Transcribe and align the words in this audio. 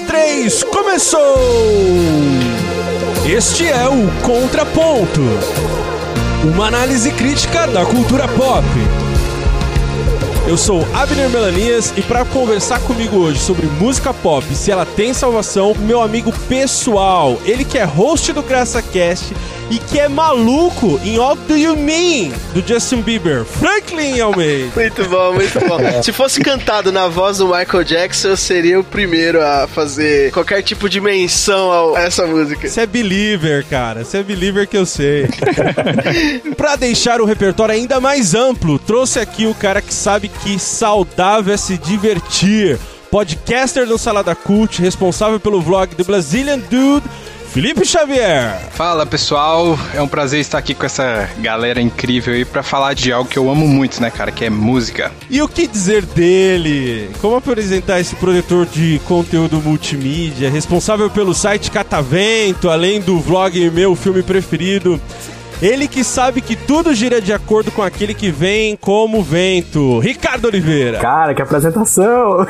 três, 0.00 0.62
começou! 0.62 1.36
Este 3.26 3.68
é 3.68 3.88
o 3.88 4.06
Contraponto 4.22 5.20
uma 6.44 6.66
análise 6.66 7.10
crítica 7.10 7.66
da 7.66 7.86
cultura 7.86 8.28
pop. 8.28 8.64
Eu 10.46 10.58
sou 10.58 10.86
Abner 10.92 11.30
Melanias 11.30 11.94
e 11.96 12.02
para 12.02 12.22
conversar 12.26 12.80
comigo 12.80 13.16
hoje 13.16 13.38
sobre 13.38 13.66
música 13.66 14.12
pop, 14.12 14.44
se 14.54 14.70
ela 14.70 14.84
tem 14.84 15.14
salvação, 15.14 15.74
meu 15.74 16.02
amigo 16.02 16.30
pessoal, 16.46 17.38
ele 17.46 17.64
que 17.64 17.78
é 17.78 17.84
host 17.84 18.30
do 18.34 18.42
GraçaCast 18.42 19.34
e 19.70 19.78
que 19.78 19.98
é 19.98 20.08
maluco 20.08 21.00
em 21.04 21.16
All 21.18 21.36
Do 21.36 21.56
You 21.56 21.76
Mean 21.76 22.30
do 22.52 22.66
Justin 22.66 23.00
Bieber, 23.00 23.44
Franklin 23.44 24.20
Almeida. 24.20 24.72
Muito 24.74 25.04
bom, 25.08 25.32
muito 25.34 25.60
bom. 25.60 25.78
Se 26.02 26.12
fosse 26.12 26.40
cantado 26.40 26.92
na 26.92 27.08
voz 27.08 27.38
do 27.38 27.46
Michael 27.46 27.84
Jackson, 27.84 28.28
eu 28.28 28.36
seria 28.36 28.78
o 28.78 28.84
primeiro 28.84 29.40
a 29.42 29.66
fazer 29.66 30.30
qualquer 30.32 30.62
tipo 30.62 30.88
de 30.88 31.00
menção 31.00 31.94
a 31.94 32.02
essa 32.02 32.26
música. 32.26 32.68
Você 32.68 32.82
é 32.82 32.86
believer, 32.86 33.64
cara. 33.68 34.04
Você 34.04 34.18
é 34.18 34.22
believer 34.22 34.68
que 34.68 34.76
eu 34.76 34.86
sei. 34.86 35.28
pra 36.56 36.76
deixar 36.76 37.20
o 37.20 37.24
repertório 37.24 37.74
ainda 37.74 38.00
mais 38.00 38.34
amplo, 38.34 38.78
trouxe 38.78 39.18
aqui 39.18 39.46
o 39.46 39.54
cara 39.54 39.80
que 39.80 39.92
sabe 39.92 40.28
que 40.28 40.58
saudável 40.58 41.54
é 41.54 41.56
se 41.56 41.76
divertir. 41.78 42.78
Podcaster 43.10 43.86
do 43.86 43.96
Salada 43.96 44.34
Cult, 44.34 44.82
responsável 44.82 45.38
pelo 45.38 45.60
vlog 45.60 45.94
The 45.94 46.02
Brazilian 46.02 46.58
Dude, 46.58 47.06
Felipe 47.54 47.84
Xavier. 47.84 48.58
Fala 48.72 49.06
pessoal, 49.06 49.78
é 49.94 50.02
um 50.02 50.08
prazer 50.08 50.40
estar 50.40 50.58
aqui 50.58 50.74
com 50.74 50.84
essa 50.84 51.30
galera 51.38 51.80
incrível 51.80 52.34
aí 52.34 52.44
para 52.44 52.64
falar 52.64 52.94
de 52.94 53.12
algo 53.12 53.30
que 53.30 53.38
eu 53.38 53.48
amo 53.48 53.68
muito, 53.68 54.02
né, 54.02 54.10
cara, 54.10 54.32
que 54.32 54.44
é 54.44 54.50
música. 54.50 55.12
E 55.30 55.40
o 55.40 55.46
que 55.46 55.68
dizer 55.68 56.04
dele? 56.04 57.08
Como 57.20 57.36
apresentar 57.36 58.00
esse 58.00 58.16
produtor 58.16 58.66
de 58.66 59.00
conteúdo 59.06 59.60
multimídia, 59.60 60.50
responsável 60.50 61.08
pelo 61.08 61.32
site 61.32 61.70
Catavento, 61.70 62.68
além 62.68 63.00
do 63.00 63.20
vlog 63.20 63.70
Meu 63.70 63.94
Filme 63.94 64.24
Preferido? 64.24 65.00
Ele 65.62 65.86
que 65.86 66.02
sabe 66.02 66.40
que 66.40 66.56
tudo 66.56 66.92
gira 66.92 67.20
de 67.20 67.32
acordo 67.32 67.70
com 67.70 67.82
aquele 67.82 68.14
que 68.14 68.32
vem 68.32 68.76
como 68.76 69.22
vento. 69.22 70.00
Ricardo 70.00 70.46
Oliveira. 70.46 70.98
Cara, 70.98 71.32
que 71.32 71.40
apresentação! 71.40 72.44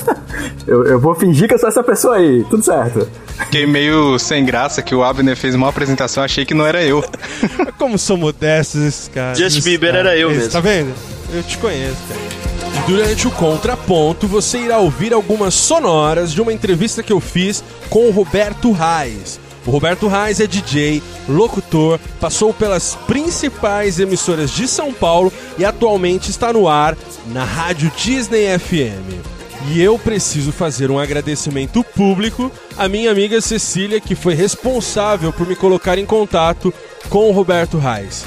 eu, 0.66 0.86
eu 0.86 0.98
vou 0.98 1.14
fingir 1.14 1.46
que 1.46 1.52
eu 1.52 1.58
sou 1.58 1.68
essa 1.68 1.82
pessoa 1.82 2.16
aí, 2.16 2.46
tudo 2.48 2.62
certo. 2.62 3.06
Fiquei 3.38 3.66
meio 3.66 4.18
sem 4.18 4.44
graça 4.44 4.82
que 4.82 4.94
o 4.94 5.02
Abner 5.02 5.36
fez 5.36 5.54
uma 5.54 5.68
apresentação, 5.68 6.22
achei 6.22 6.44
que 6.44 6.54
não 6.54 6.66
era 6.66 6.82
eu. 6.84 7.04
Como 7.78 7.98
são 7.98 8.16
modestos 8.16 8.82
esses 8.82 9.08
caras. 9.08 9.38
Just 9.38 9.62
Bieber 9.62 9.94
era 9.94 10.16
eu 10.16 10.30
mesmo. 10.30 10.50
Tá 10.50 10.60
vendo? 10.60 10.92
Eu 11.32 11.42
te 11.42 11.56
conheço, 11.58 11.96
cara. 12.08 12.38
Durante 12.86 13.28
o 13.28 13.30
contraponto, 13.30 14.26
você 14.26 14.58
irá 14.58 14.78
ouvir 14.78 15.12
algumas 15.12 15.54
sonoras 15.54 16.32
de 16.32 16.40
uma 16.40 16.52
entrevista 16.52 17.02
que 17.02 17.12
eu 17.12 17.20
fiz 17.20 17.62
com 17.90 18.08
o 18.08 18.10
Roberto 18.10 18.72
Reis. 18.72 19.38
O 19.66 19.70
Roberto 19.70 20.08
Reis 20.08 20.40
é 20.40 20.46
DJ, 20.46 21.02
locutor, 21.28 22.00
passou 22.18 22.54
pelas 22.54 22.94
principais 23.06 24.00
emissoras 24.00 24.50
de 24.50 24.66
São 24.66 24.92
Paulo 24.92 25.30
e 25.58 25.64
atualmente 25.64 26.30
está 26.30 26.52
no 26.52 26.66
ar 26.66 26.96
na 27.26 27.44
Rádio 27.44 27.92
Disney 27.94 28.58
FM. 28.58 29.37
E 29.66 29.82
eu 29.82 29.98
preciso 29.98 30.52
fazer 30.52 30.90
um 30.90 30.98
agradecimento 30.98 31.82
público 31.82 32.50
à 32.76 32.88
minha 32.88 33.10
amiga 33.10 33.40
Cecília, 33.40 34.00
que 34.00 34.14
foi 34.14 34.34
responsável 34.34 35.32
por 35.32 35.46
me 35.46 35.56
colocar 35.56 35.98
em 35.98 36.06
contato 36.06 36.72
com 37.08 37.28
o 37.28 37.32
Roberto 37.32 37.78
Reis. 37.78 38.24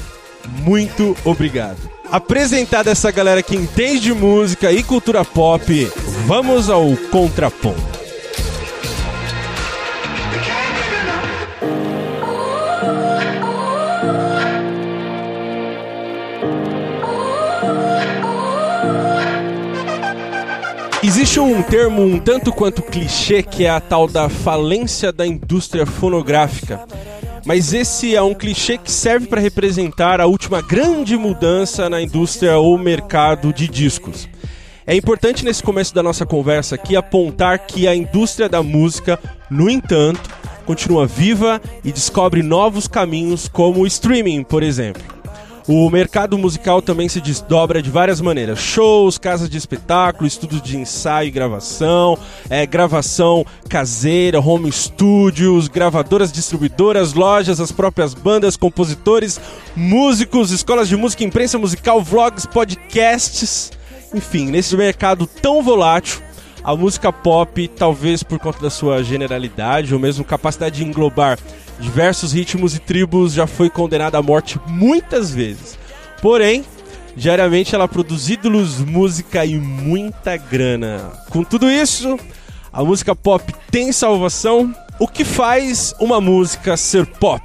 Muito 0.64 1.16
obrigado. 1.24 1.78
Apresentada 2.12 2.92
essa 2.92 3.10
galera 3.10 3.42
que 3.42 3.56
entende 3.56 4.14
música 4.14 4.72
e 4.72 4.84
cultura 4.84 5.24
pop, 5.24 5.92
vamos 6.26 6.70
ao 6.70 6.96
contraponto. 7.10 8.01
Existe 21.22 21.40
um 21.40 21.62
termo 21.62 22.02
um 22.02 22.18
tanto 22.18 22.52
quanto 22.52 22.82
clichê 22.82 23.44
que 23.44 23.64
é 23.64 23.70
a 23.70 23.80
tal 23.80 24.08
da 24.08 24.28
falência 24.28 25.12
da 25.12 25.24
indústria 25.24 25.86
fonográfica. 25.86 26.84
Mas 27.46 27.76
esse 27.76 28.16
é 28.16 28.22
um 28.24 28.34
clichê 28.34 28.76
que 28.76 28.92
serve 28.92 29.28
para 29.28 29.40
representar 29.40 30.20
a 30.20 30.26
última 30.26 30.64
grande 30.64 31.16
mudança 31.16 31.88
na 31.88 32.02
indústria 32.02 32.58
ou 32.58 32.76
mercado 32.76 33.54
de 33.54 33.68
discos. 33.68 34.28
É 34.86 34.96
importante 34.96 35.46
nesse 35.46 35.62
começo 35.62 35.94
da 35.94 36.02
nossa 36.02 36.26
conversa 36.26 36.74
aqui 36.74 36.96
apontar 36.96 37.68
que 37.68 37.88
a 37.88 37.96
indústria 37.96 38.50
da 38.50 38.64
música, 38.64 39.20
no 39.48 39.70
entanto, 39.70 40.28
continua 40.66 41.06
viva 41.06 41.62
e 41.86 41.92
descobre 41.92 42.42
novos 42.42 42.88
caminhos 42.88 43.48
como 43.48 43.82
o 43.82 43.86
streaming, 43.86 44.42
por 44.42 44.64
exemplo. 44.64 45.21
O 45.68 45.90
mercado 45.90 46.38
musical 46.38 46.82
também 46.82 47.08
se 47.08 47.22
desdobra 47.22 47.82
de 47.82 47.90
várias 47.90 48.20
maneiras: 48.20 48.60
shows, 48.60 49.18
casas 49.18 49.50
de 49.50 49.58
espetáculo, 49.58 50.28
estudos 50.28 50.62
de 50.62 50.78
ensaio 50.78 51.28
e 51.28 51.32
gravação, 51.32 52.18
é, 52.50 52.66
gravação 52.66 53.46
caseira, 53.70 54.40
home 54.40 54.72
studios, 54.72 55.68
gravadoras, 55.68 56.32
distribuidoras, 56.32 57.14
lojas, 57.14 57.60
as 57.60 57.72
próprias 57.72 58.14
bandas, 58.14 58.58
compositores, 58.58 59.40
músicos, 59.76 60.52
escolas 60.52 60.88
de 60.88 60.98
música, 60.98 61.24
imprensa 61.24 61.58
musical, 61.58 62.02
vlogs, 62.02 62.46
podcasts. 62.46 63.72
Enfim, 64.14 64.48
nesse 64.48 64.76
mercado 64.76 65.26
tão 65.26 65.64
volátil, 65.64 66.22
a 66.64 66.76
música 66.76 67.12
pop, 67.12 67.68
talvez 67.70 68.22
por 68.24 68.40
conta 68.40 68.60
da 68.60 68.70
sua 68.70 69.04
generalidade 69.04 69.94
ou 69.94 70.00
mesmo 70.00 70.24
capacidade 70.24 70.78
de 70.78 70.86
englobar 70.86 71.40
diversos 71.80 72.34
ritmos 72.34 72.76
e 72.76 72.80
tribos, 72.80 73.34
já 73.34 73.48
foi 73.48 73.70
condenada 73.70 74.18
à 74.18 74.22
morte 74.22 74.60
muitas 74.68 75.32
vezes. 75.32 75.78
Porém, 76.22 76.64
diariamente 77.16 77.74
ela 77.74 77.88
produz 77.88 78.30
ídolos, 78.30 78.80
música 78.80 79.44
e 79.44 79.58
muita 79.58 80.38
grana. 80.38 81.12
Com 81.30 81.44
tudo 81.44 81.70
isso, 81.70 82.20
a 82.72 82.84
música 82.84 83.16
pop 83.16 83.54
tem 83.72 83.92
salvação. 83.92 84.74
O 85.00 85.08
que 85.08 85.26
faz 85.26 85.96
uma 86.00 86.22
música 86.22 86.78
ser 86.78 87.08
pop? 87.08 87.44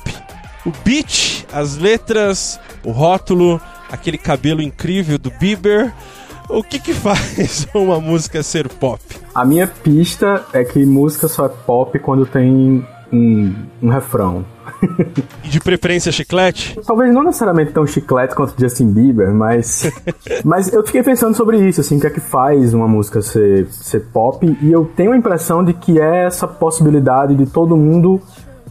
O 0.67 0.73
beat, 0.85 1.47
as 1.53 1.77
letras, 1.77 2.61
o 2.85 2.91
rótulo, 2.91 3.61
aquele 3.91 4.19
cabelo 4.19 4.61
incrível 4.61 5.17
do 5.17 5.31
Bieber. 5.31 5.95
O 6.49 6.63
que 6.63 6.79
que 6.79 6.95
faz 6.95 7.67
uma 7.75 8.01
música 8.01 8.43
ser 8.43 8.69
pop? 8.69 9.01
A 9.35 9.45
minha 9.45 9.67
pista 9.67 10.45
é 10.53 10.65
que 10.65 10.85
música 10.87 11.29
só 11.29 11.47
é 11.47 11.49
pop 11.49 11.99
quando 11.99 12.25
tem 12.25 12.87
um, 13.13 13.55
um 13.83 13.89
refrão. 13.89 14.45
e 15.45 15.49
de 15.49 15.61
preferência 15.61 16.11
chiclete? 16.13 16.79
Talvez 16.87 17.13
não 17.13 17.23
necessariamente 17.23 17.73
tão 17.73 17.87
chiclete 17.87 18.35
quanto 18.35 18.55
Justin 18.59 18.93
Bieber, 18.93 19.33
mas. 19.33 19.91
mas 20.45 20.73
eu 20.73 20.85
fiquei 20.85 21.03
pensando 21.03 21.37
sobre 21.37 21.59
isso, 21.69 21.81
assim, 21.81 21.99
o 21.99 22.01
que 22.01 22.07
é 22.07 22.11
que 22.11 22.21
faz 22.21 22.75
uma 22.75 22.89
música 22.89 23.23
ser, 23.23 23.67
ser 23.67 24.01
pop, 24.13 24.45
e 24.61 24.73
eu 24.73 24.85
tenho 24.97 25.13
a 25.13 25.17
impressão 25.17 25.65
de 25.65 25.73
que 25.73 26.01
é 26.01 26.25
essa 26.25 26.47
possibilidade 26.47 27.35
de 27.35 27.47
todo 27.47 27.77
mundo 27.77 28.21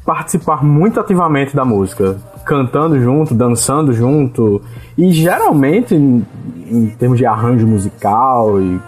participar 0.05 0.63
muito 0.63 0.99
ativamente 0.99 1.55
da 1.55 1.65
música, 1.65 2.17
cantando 2.45 3.01
junto, 3.01 3.33
dançando 3.33 3.91
junto, 3.91 4.61
e 4.95 5.11
geralmente, 5.11 5.95
em, 5.95 6.23
termos 6.99 7.17
de 7.17 7.25
arranjo 7.25 7.65
musical 7.65 8.61
e 8.61 8.79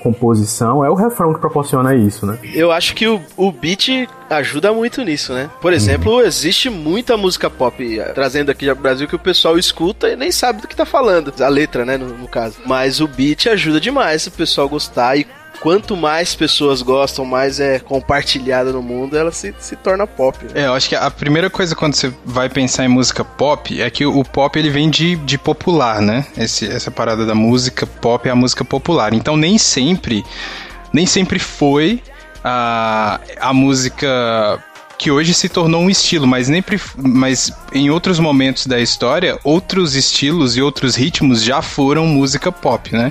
composição, 0.00 0.82
é 0.82 0.88
o 0.88 0.94
refrão 0.94 1.34
que 1.34 1.40
proporciona 1.40 1.94
isso, 1.94 2.24
né? 2.24 2.38
Eu 2.54 2.72
acho 2.72 2.94
que 2.94 3.06
o, 3.06 3.20
o 3.36 3.52
beat 3.52 4.08
ajuda 4.30 4.72
muito 4.72 5.02
nisso, 5.02 5.34
né? 5.34 5.50
Por 5.60 5.74
exemplo, 5.74 6.22
existe 6.22 6.70
muita 6.70 7.18
música 7.18 7.50
pop 7.50 7.98
eh, 7.98 8.04
trazendo 8.14 8.50
aqui 8.50 8.64
para 8.64 8.74
o 8.74 8.80
Brasil 8.80 9.06
que 9.06 9.16
o 9.16 9.18
pessoal 9.18 9.58
escuta 9.58 10.08
e 10.08 10.16
nem 10.16 10.32
sabe 10.32 10.62
do 10.62 10.68
que 10.68 10.74
tá 10.74 10.86
falando, 10.86 11.34
a 11.38 11.48
letra, 11.48 11.84
né, 11.84 11.98
no, 11.98 12.06
no 12.06 12.28
caso. 12.28 12.56
Mas 12.64 13.00
o 13.00 13.06
beat 13.06 13.46
ajuda 13.46 13.78
demais 13.78 14.26
o 14.26 14.30
pessoal 14.30 14.68
gostar 14.70 15.16
e 15.18 15.26
quanto 15.60 15.96
mais 15.96 16.34
pessoas 16.34 16.82
gostam, 16.82 17.24
mais 17.24 17.60
é 17.60 17.78
compartilhada 17.78 18.72
no 18.72 18.82
mundo, 18.82 19.16
ela 19.16 19.30
se, 19.30 19.54
se 19.58 19.76
torna 19.76 20.06
pop. 20.06 20.42
Né? 20.44 20.62
É, 20.62 20.66
eu 20.66 20.74
acho 20.74 20.88
que 20.88 20.96
a 20.96 21.10
primeira 21.10 21.50
coisa 21.50 21.76
quando 21.76 21.94
você 21.94 22.12
vai 22.24 22.48
pensar 22.48 22.84
em 22.84 22.88
música 22.88 23.24
pop 23.24 23.80
é 23.80 23.88
que 23.90 24.04
o 24.04 24.24
pop 24.24 24.58
ele 24.58 24.70
vem 24.70 24.88
de, 24.88 25.16
de 25.16 25.38
popular, 25.38 26.00
né? 26.00 26.26
Esse, 26.36 26.66
essa 26.66 26.90
parada 26.90 27.26
da 27.26 27.34
música 27.34 27.86
pop 27.86 28.26
é 28.26 28.32
a 28.32 28.36
música 28.36 28.64
popular. 28.64 29.12
Então 29.12 29.36
nem 29.36 29.58
sempre, 29.58 30.24
nem 30.92 31.06
sempre 31.06 31.38
foi 31.38 32.02
a, 32.42 33.20
a 33.38 33.52
música 33.52 34.58
que 34.96 35.10
hoje 35.10 35.32
se 35.32 35.48
tornou 35.48 35.82
um 35.82 35.88
estilo, 35.88 36.26
mas, 36.26 36.48
nem, 36.48 36.62
mas 36.96 37.50
em 37.72 37.88
outros 37.88 38.18
momentos 38.18 38.66
da 38.66 38.78
história, 38.78 39.38
outros 39.42 39.94
estilos 39.94 40.58
e 40.58 40.62
outros 40.62 40.94
ritmos 40.94 41.42
já 41.42 41.62
foram 41.62 42.06
música 42.06 42.52
pop, 42.52 42.94
né? 42.94 43.10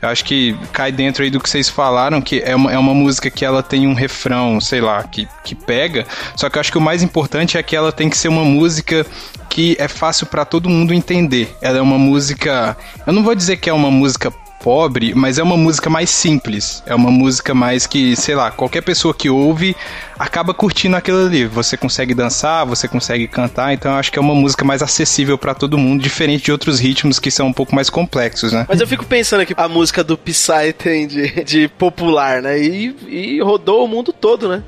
Eu 0.00 0.08
acho 0.08 0.24
que 0.24 0.56
cai 0.72 0.92
dentro 0.92 1.22
aí 1.22 1.30
do 1.30 1.40
que 1.40 1.48
vocês 1.48 1.68
falaram, 1.68 2.20
que 2.20 2.40
é 2.40 2.54
uma, 2.54 2.72
é 2.72 2.78
uma 2.78 2.94
música 2.94 3.30
que 3.30 3.44
ela 3.44 3.62
tem 3.62 3.86
um 3.86 3.94
refrão, 3.94 4.60
sei 4.60 4.80
lá, 4.80 5.02
que, 5.02 5.28
que 5.44 5.54
pega. 5.54 6.06
Só 6.36 6.48
que 6.48 6.56
eu 6.56 6.60
acho 6.60 6.70
que 6.70 6.78
o 6.78 6.80
mais 6.80 7.02
importante 7.02 7.58
é 7.58 7.62
que 7.62 7.74
ela 7.74 7.90
tem 7.90 8.08
que 8.08 8.16
ser 8.16 8.28
uma 8.28 8.44
música 8.44 9.04
que 9.48 9.76
é 9.78 9.88
fácil 9.88 10.26
para 10.26 10.44
todo 10.44 10.68
mundo 10.68 10.94
entender. 10.94 11.56
Ela 11.60 11.78
é 11.78 11.82
uma 11.82 11.98
música. 11.98 12.76
Eu 13.06 13.12
não 13.12 13.24
vou 13.24 13.34
dizer 13.34 13.56
que 13.56 13.68
é 13.68 13.72
uma 13.72 13.90
música 13.90 14.32
pobre, 14.60 15.14
mas 15.14 15.38
é 15.38 15.42
uma 15.42 15.56
música 15.56 15.88
mais 15.88 16.10
simples. 16.10 16.82
É 16.86 16.94
uma 16.94 17.10
música 17.10 17.54
mais 17.54 17.86
que, 17.86 18.16
sei 18.16 18.34
lá, 18.34 18.50
qualquer 18.50 18.82
pessoa 18.82 19.14
que 19.14 19.30
ouve 19.30 19.76
acaba 20.18 20.52
curtindo 20.52 20.96
aquilo 20.96 21.26
ali. 21.26 21.46
Você 21.46 21.76
consegue 21.76 22.14
dançar, 22.14 22.66
você 22.66 22.88
consegue 22.88 23.28
cantar, 23.28 23.72
então 23.72 23.92
eu 23.92 23.98
acho 23.98 24.10
que 24.10 24.18
é 24.18 24.22
uma 24.22 24.34
música 24.34 24.64
mais 24.64 24.82
acessível 24.82 25.38
para 25.38 25.54
todo 25.54 25.78
mundo, 25.78 26.02
diferente 26.02 26.44
de 26.44 26.52
outros 26.52 26.78
ritmos 26.80 27.18
que 27.18 27.30
são 27.30 27.46
um 27.48 27.52
pouco 27.52 27.74
mais 27.74 27.88
complexos, 27.88 28.52
né? 28.52 28.66
Mas 28.68 28.80
eu 28.80 28.86
fico 28.86 29.04
pensando 29.04 29.40
aqui, 29.40 29.54
a 29.56 29.68
música 29.68 30.02
do 30.02 30.16
Psy 30.18 30.72
tem 30.76 31.06
de, 31.06 31.44
de 31.44 31.68
popular, 31.68 32.42
né? 32.42 32.60
E, 32.60 32.94
e 33.08 33.40
rodou 33.40 33.84
o 33.84 33.88
mundo 33.88 34.12
todo, 34.12 34.48
né? 34.48 34.62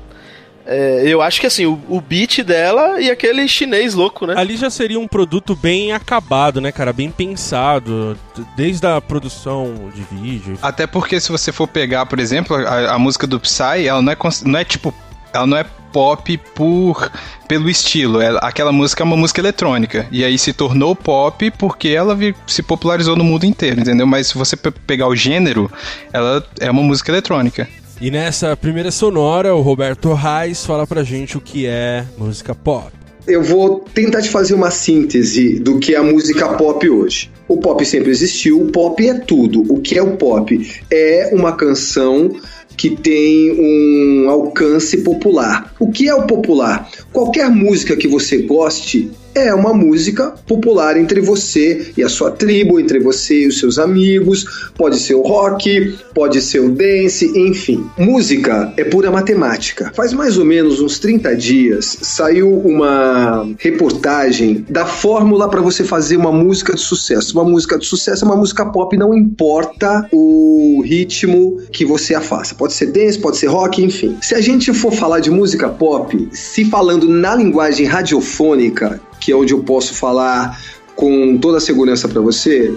É, 0.71 1.03
eu 1.05 1.21
acho 1.21 1.41
que 1.41 1.47
assim, 1.47 1.65
o, 1.65 1.77
o 1.89 1.99
beat 1.99 2.43
dela 2.43 3.01
e 3.01 3.11
aquele 3.11 3.45
chinês 3.45 3.93
louco, 3.93 4.25
né? 4.25 4.35
Ali 4.37 4.55
já 4.55 4.69
seria 4.69 4.97
um 4.97 5.07
produto 5.07 5.53
bem 5.53 5.91
acabado, 5.91 6.61
né, 6.61 6.71
cara? 6.71 6.93
Bem 6.93 7.11
pensado, 7.11 8.17
desde 8.55 8.87
a 8.87 9.01
produção 9.01 9.91
de 9.93 10.01
vídeo. 10.15 10.57
Até 10.61 10.87
porque 10.87 11.19
se 11.19 11.29
você 11.29 11.51
for 11.51 11.67
pegar, 11.67 12.05
por 12.05 12.19
exemplo, 12.19 12.55
a, 12.55 12.93
a 12.93 12.99
música 12.99 13.27
do 13.27 13.37
Psy, 13.37 13.85
ela 13.85 14.01
não 14.01 14.13
é, 14.13 14.17
não 14.45 14.59
é 14.59 14.63
tipo. 14.63 14.93
Ela 15.33 15.45
não 15.45 15.57
é 15.57 15.65
pop 15.91 16.37
por 16.55 17.11
pelo 17.47 17.69
estilo. 17.69 18.21
Ela, 18.21 18.39
aquela 18.39 18.71
música 18.71 19.03
é 19.03 19.05
uma 19.05 19.17
música 19.17 19.41
eletrônica. 19.41 20.07
E 20.09 20.23
aí 20.23 20.37
se 20.37 20.53
tornou 20.53 20.95
pop 20.95 21.51
porque 21.51 21.89
ela 21.89 22.17
se 22.47 22.63
popularizou 22.63 23.15
no 23.15 23.23
mundo 23.23 23.45
inteiro, 23.45 23.81
entendeu? 23.81 24.07
Mas 24.07 24.27
se 24.27 24.37
você 24.37 24.55
pegar 24.55 25.07
o 25.07 25.15
gênero, 25.15 25.69
ela 26.13 26.45
é 26.59 26.71
uma 26.71 26.83
música 26.83 27.11
eletrônica. 27.11 27.67
E 28.01 28.09
nessa 28.09 28.57
primeira 28.57 28.89
sonora, 28.89 29.53
o 29.53 29.61
Roberto 29.61 30.11
Reis 30.15 30.65
fala 30.65 30.87
pra 30.87 31.03
gente 31.03 31.37
o 31.37 31.39
que 31.39 31.67
é 31.67 32.03
música 32.17 32.55
pop. 32.55 32.91
Eu 33.27 33.43
vou 33.43 33.85
tentar 33.93 34.23
te 34.23 34.29
fazer 34.29 34.55
uma 34.55 34.71
síntese 34.71 35.59
do 35.59 35.77
que 35.77 35.93
é 35.93 35.99
a 35.99 36.03
música 36.03 36.49
pop 36.49 36.89
hoje. 36.89 37.29
O 37.47 37.57
pop 37.57 37.85
sempre 37.85 38.09
existiu, 38.09 38.59
o 38.59 38.71
pop 38.71 39.07
é 39.07 39.13
tudo. 39.13 39.71
O 39.71 39.79
que 39.79 39.99
é 39.99 40.01
o 40.01 40.17
pop? 40.17 40.81
É 40.89 41.29
uma 41.31 41.51
canção 41.51 42.31
que 42.75 42.89
tem 42.89 43.51
um 43.51 44.31
alcance 44.31 44.97
popular. 45.03 45.71
O 45.79 45.91
que 45.91 46.09
é 46.09 46.15
o 46.15 46.25
popular? 46.25 46.89
Qualquer 47.13 47.51
música 47.51 47.95
que 47.95 48.07
você 48.07 48.39
goste 48.39 49.11
é 49.33 49.53
uma 49.53 49.73
música 49.73 50.33
popular 50.47 50.97
entre 50.97 51.21
você 51.21 51.91
e 51.95 52.03
a 52.03 52.09
sua 52.09 52.31
tribo, 52.31 52.79
entre 52.79 52.99
você 52.99 53.43
e 53.43 53.47
os 53.47 53.59
seus 53.59 53.79
amigos. 53.79 54.71
Pode 54.75 54.97
ser 54.97 55.15
o 55.15 55.21
rock, 55.21 55.97
pode 56.13 56.41
ser 56.41 56.59
o 56.59 56.69
dance, 56.69 57.25
enfim. 57.37 57.85
Música 57.97 58.73
é 58.77 58.83
pura 58.83 59.11
matemática. 59.11 59.91
Faz 59.95 60.13
mais 60.13 60.37
ou 60.37 60.45
menos 60.45 60.79
uns 60.79 60.99
30 60.99 61.35
dias 61.35 61.97
saiu 62.01 62.51
uma 62.59 63.47
reportagem 63.57 64.65
da 64.69 64.85
fórmula 64.85 65.49
para 65.49 65.61
você 65.61 65.83
fazer 65.83 66.17
uma 66.17 66.31
música 66.31 66.73
de 66.73 66.81
sucesso. 66.81 67.37
Uma 67.37 67.49
música 67.49 67.77
de 67.77 67.85
sucesso 67.85 68.25
é 68.25 68.27
uma 68.27 68.37
música 68.37 68.65
pop, 68.65 68.95
não 68.97 69.13
importa 69.13 70.07
o 70.11 70.81
ritmo 70.83 71.59
que 71.71 71.85
você 71.85 72.13
a 72.13 72.21
faça. 72.21 72.55
Pode 72.55 72.73
ser 72.73 72.87
dance, 72.87 73.17
pode 73.17 73.37
ser 73.37 73.47
rock, 73.47 73.83
enfim. 73.83 74.17
Se 74.21 74.35
a 74.35 74.41
gente 74.41 74.73
for 74.73 74.91
falar 74.91 75.19
de 75.19 75.29
música 75.29 75.69
pop, 75.69 76.29
se 76.31 76.65
falando 76.65 77.07
na 77.07 77.35
linguagem 77.35 77.85
radiofônica, 77.85 78.99
que 79.21 79.31
é 79.31 79.35
onde 79.35 79.53
eu 79.53 79.63
posso 79.63 79.93
falar 79.93 80.59
com 80.95 81.37
toda 81.37 81.59
a 81.59 81.61
segurança 81.61 82.09
para 82.09 82.19
você, 82.19 82.73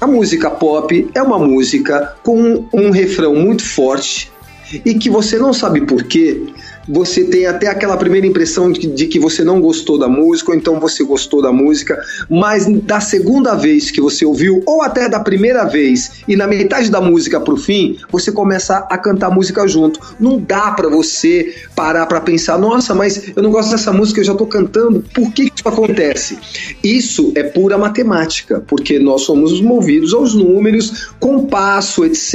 a 0.00 0.06
música 0.06 0.50
pop 0.50 1.10
é 1.14 1.22
uma 1.22 1.38
música 1.38 2.14
com 2.22 2.66
um 2.72 2.90
refrão 2.90 3.34
muito 3.34 3.64
forte 3.64 4.30
e 4.84 4.94
que 4.94 5.08
você 5.08 5.38
não 5.38 5.52
sabe 5.52 5.80
por 5.86 6.02
quê, 6.04 6.42
você 6.88 7.24
tem 7.24 7.46
até 7.46 7.66
aquela 7.68 7.96
primeira 7.96 8.26
impressão 8.26 8.70
de, 8.70 8.86
de, 8.86 9.06
que 9.06 9.18
você 9.18 9.44
não 9.44 9.60
gostou 9.60 9.98
da 9.98 10.08
música, 10.08 10.50
ou 10.50 10.56
então 10.56 10.78
você 10.78 11.04
gostou 11.04 11.42
da 11.42 11.52
música, 11.52 12.00
mas 12.28 12.66
da 12.82 13.00
segunda 13.00 13.54
vez 13.54 13.90
que 13.90 14.00
você 14.00 14.24
ouviu, 14.24 14.62
ou 14.66 14.82
até 14.82 15.08
da 15.08 15.20
primeira 15.20 15.64
vez, 15.64 16.22
e 16.28 16.36
na 16.36 16.46
metade 16.46 16.90
da 16.90 17.00
música 17.00 17.40
pro 17.40 17.56
fim, 17.56 17.98
você 18.10 18.30
começa 18.30 18.78
a 18.90 18.98
cantar 18.98 19.30
música 19.30 19.66
junto. 19.66 20.00
Não 20.18 20.38
dá 20.38 20.70
para 20.72 20.88
você 20.88 21.54
parar 21.74 22.06
para 22.06 22.20
pensar, 22.20 22.58
nossa, 22.58 22.94
mas 22.94 23.32
eu 23.34 23.42
não 23.42 23.50
gosto 23.50 23.70
dessa 23.70 23.92
música, 23.92 24.20
eu 24.20 24.24
já 24.24 24.34
tô 24.34 24.46
cantando. 24.46 25.04
Por 25.14 25.32
que 25.32 25.44
isso 25.44 25.66
acontece? 25.66 26.38
Isso 26.82 27.32
é 27.34 27.42
pura 27.42 27.78
matemática, 27.78 28.62
porque 28.66 28.98
nós 28.98 29.22
somos 29.22 29.60
movidos 29.60 30.12
aos 30.12 30.34
números, 30.34 31.08
compasso, 31.18 32.04
etc. 32.04 32.34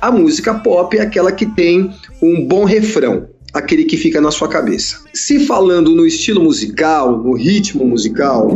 A 0.00 0.10
música 0.10 0.54
pop 0.54 0.96
é 0.96 1.02
aquela 1.02 1.32
que 1.32 1.46
tem 1.46 1.92
um 2.22 2.44
bom 2.44 2.64
refrão 2.64 3.28
aquele 3.52 3.84
que 3.84 3.96
fica 3.96 4.20
na 4.20 4.30
sua 4.30 4.48
cabeça. 4.48 5.00
Se 5.12 5.40
falando 5.40 5.94
no 5.94 6.06
estilo 6.06 6.42
musical, 6.42 7.18
no 7.18 7.34
ritmo 7.34 7.84
musical, 7.84 8.50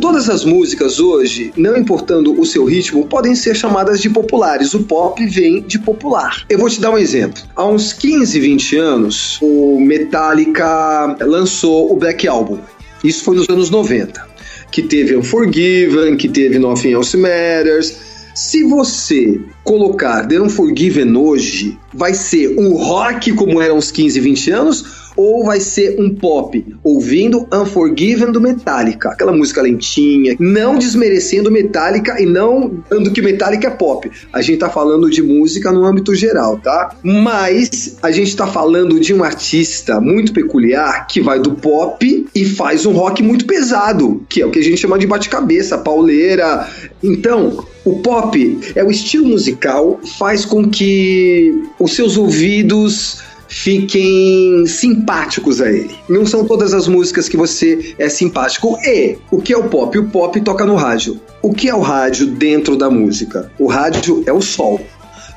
todas 0.00 0.28
as 0.28 0.44
músicas 0.44 1.00
hoje, 1.00 1.52
não 1.56 1.76
importando 1.76 2.38
o 2.38 2.46
seu 2.46 2.64
ritmo, 2.64 3.06
podem 3.06 3.34
ser 3.34 3.54
chamadas 3.54 4.00
de 4.00 4.10
populares. 4.10 4.74
O 4.74 4.84
pop 4.84 5.24
vem 5.26 5.62
de 5.62 5.78
popular. 5.78 6.44
Eu 6.48 6.58
vou 6.58 6.68
te 6.68 6.80
dar 6.80 6.90
um 6.90 6.98
exemplo. 6.98 7.42
Há 7.54 7.66
uns 7.66 7.92
15, 7.92 8.38
20 8.38 8.76
anos, 8.76 9.38
o 9.42 9.80
Metallica 9.80 11.16
lançou 11.20 11.92
o 11.92 11.96
Black 11.96 12.26
Album. 12.26 12.58
Isso 13.02 13.24
foi 13.24 13.36
nos 13.36 13.48
anos 13.48 13.70
90. 13.70 14.26
Que 14.70 14.82
teve 14.82 15.16
Unforgiven, 15.16 16.16
que 16.16 16.28
teve 16.28 16.58
Nothing 16.58 16.92
Else 16.92 17.16
Matters, 17.16 18.07
se 18.38 18.62
você 18.62 19.40
colocar 19.64 20.24
The 20.24 20.40
Unforgiven 20.40 21.16
hoje, 21.16 21.76
vai 21.92 22.14
ser 22.14 22.56
um 22.56 22.72
rock 22.76 23.32
como 23.32 23.60
era 23.60 23.74
uns 23.74 23.90
15, 23.90 24.20
20 24.20 24.50
anos 24.52 25.07
ou 25.18 25.44
vai 25.44 25.58
ser 25.58 26.00
um 26.00 26.14
pop 26.14 26.64
ouvindo 26.84 27.44
Unforgiven 27.52 28.30
do 28.30 28.40
Metallica, 28.40 29.08
aquela 29.08 29.32
música 29.32 29.60
lentinha, 29.60 30.36
não 30.38 30.78
desmerecendo 30.78 31.50
Metallica 31.50 32.22
e 32.22 32.24
não 32.24 32.84
dando 32.88 33.10
que 33.10 33.20
Metallica 33.20 33.66
é 33.66 33.70
pop. 33.70 34.08
A 34.32 34.40
gente 34.40 34.60
tá 34.60 34.70
falando 34.70 35.10
de 35.10 35.20
música 35.20 35.72
no 35.72 35.84
âmbito 35.84 36.14
geral, 36.14 36.58
tá? 36.58 36.94
Mas 37.02 37.96
a 38.00 38.12
gente 38.12 38.36
tá 38.36 38.46
falando 38.46 39.00
de 39.00 39.12
um 39.12 39.24
artista 39.24 40.00
muito 40.00 40.32
peculiar 40.32 41.08
que 41.08 41.20
vai 41.20 41.40
do 41.40 41.56
pop 41.56 42.26
e 42.32 42.44
faz 42.44 42.86
um 42.86 42.92
rock 42.92 43.20
muito 43.20 43.44
pesado, 43.44 44.24
que 44.28 44.40
é 44.40 44.46
o 44.46 44.52
que 44.52 44.60
a 44.60 44.62
gente 44.62 44.76
chama 44.76 45.00
de 45.00 45.06
bate-cabeça, 45.08 45.78
pauleira. 45.78 46.68
Então, 47.02 47.66
o 47.84 47.98
pop 48.00 48.60
é 48.76 48.84
o 48.84 48.90
estilo 48.90 49.26
musical, 49.26 49.98
faz 50.16 50.44
com 50.44 50.68
que 50.68 51.64
os 51.80 51.96
seus 51.96 52.16
ouvidos 52.16 53.26
fiquem 53.48 54.66
simpáticos 54.66 55.60
a 55.60 55.72
ele. 55.72 55.96
Não 56.08 56.26
são 56.26 56.44
todas 56.44 56.74
as 56.74 56.86
músicas 56.86 57.28
que 57.28 57.36
você 57.36 57.94
é 57.98 58.08
simpático. 58.08 58.78
E 58.84 59.16
o 59.30 59.40
que 59.40 59.52
é 59.52 59.58
o 59.58 59.64
pop? 59.64 59.98
O 59.98 60.08
pop 60.08 60.40
toca 60.42 60.64
no 60.64 60.76
rádio. 60.76 61.20
O 61.42 61.52
que 61.52 61.68
é 61.68 61.74
o 61.74 61.80
rádio 61.80 62.26
dentro 62.26 62.76
da 62.76 62.90
música? 62.90 63.50
O 63.58 63.66
rádio 63.66 64.22
é 64.26 64.32
o 64.32 64.42
sol. 64.42 64.80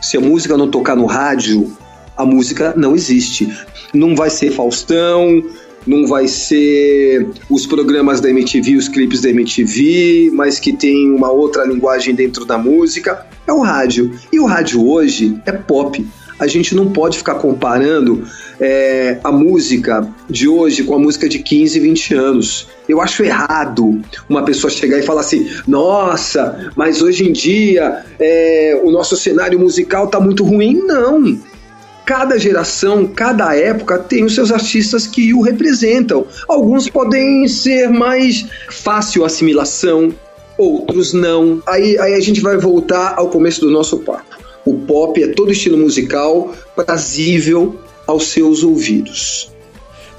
Se 0.02 0.18
a 0.18 0.20
música 0.20 0.58
não 0.58 0.70
tocar 0.70 0.96
no 0.96 1.06
rádio, 1.06 1.72
a 2.18 2.26
música 2.26 2.74
não 2.76 2.96
existe. 2.96 3.52
Não 3.94 4.16
vai 4.16 4.30
ser 4.30 4.52
Faustão, 4.52 5.44
não 5.86 6.06
vai 6.06 6.28
ser 6.28 7.28
os 7.50 7.66
programas 7.66 8.20
da 8.20 8.30
MTV, 8.30 8.76
os 8.76 8.88
clipes 8.88 9.22
da 9.22 9.30
MTV, 9.30 10.32
mas 10.34 10.60
que 10.60 10.74
tem 10.74 11.12
uma 11.12 11.32
outra 11.32 11.66
linguagem 11.66 12.14
dentro 12.14 12.46
da 12.46 12.58
música. 12.58 13.26
É 13.48 13.54
o 13.54 13.62
rádio. 13.62 14.12
E 14.32 14.40
o 14.40 14.46
rádio 14.46 14.86
hoje 14.86 15.40
é 15.46 15.52
pop 15.52 16.06
a 16.42 16.48
gente 16.48 16.74
não 16.74 16.92
pode 16.92 17.20
ficar 17.20 17.36
comparando 17.36 18.28
é, 18.60 19.20
a 19.24 19.32
música 19.32 20.08
de 20.28 20.48
hoje 20.48 20.84
com 20.84 20.96
a 20.96 21.00
música 21.00 21.30
de 21.30 21.38
15, 21.38 21.80
20 21.80 22.16
anos. 22.16 22.68
Eu 22.90 23.00
acho 23.00 23.24
errado 23.24 24.02
uma 24.28 24.44
pessoa 24.44 24.72
chegar 24.72 24.98
e 24.98 25.04
falar 25.04 25.22
assim: 25.22 25.48
nossa, 25.68 26.72
mas 26.76 27.00
hoje 27.00 27.30
em 27.30 27.32
dia 27.32 28.04
é, 28.20 28.82
o 28.84 28.90
nosso 28.90 29.16
cenário 29.16 29.60
musical 29.60 30.08
tá 30.08 30.20
muito 30.20 30.44
ruim. 30.44 30.82
Não. 30.84 31.38
Cada 32.08 32.40
geração, 32.40 33.06
cada 33.06 33.56
época 33.56 34.00
tem 34.00 34.26
os 34.26 34.34
seus 34.34 34.52
artistas 34.52 35.06
que 35.06 35.36
o 35.36 35.42
representam. 35.42 36.26
Alguns 36.48 36.90
podem 36.90 37.48
ser 37.48 37.88
mais 37.88 38.48
fácil 38.68 39.24
assimilação, 39.24 40.12
outros 40.58 41.14
não. 41.14 41.62
Aí, 41.68 42.00
aí 42.00 42.16
a 42.16 42.20
gente 42.20 42.42
vai 42.42 42.58
voltar 42.58 43.14
ao 43.16 43.30
começo 43.30 43.62
do 43.62 43.70
nosso 43.70 44.00
papo. 44.00 44.41
O 44.66 44.76
pop 44.80 45.22
é 45.22 45.28
todo 45.30 45.52
estilo 45.52 45.78
musical 45.78 46.54
prazível 46.76 47.80
aos 48.06 48.28
seus 48.28 48.64
ouvidos. 48.64 49.52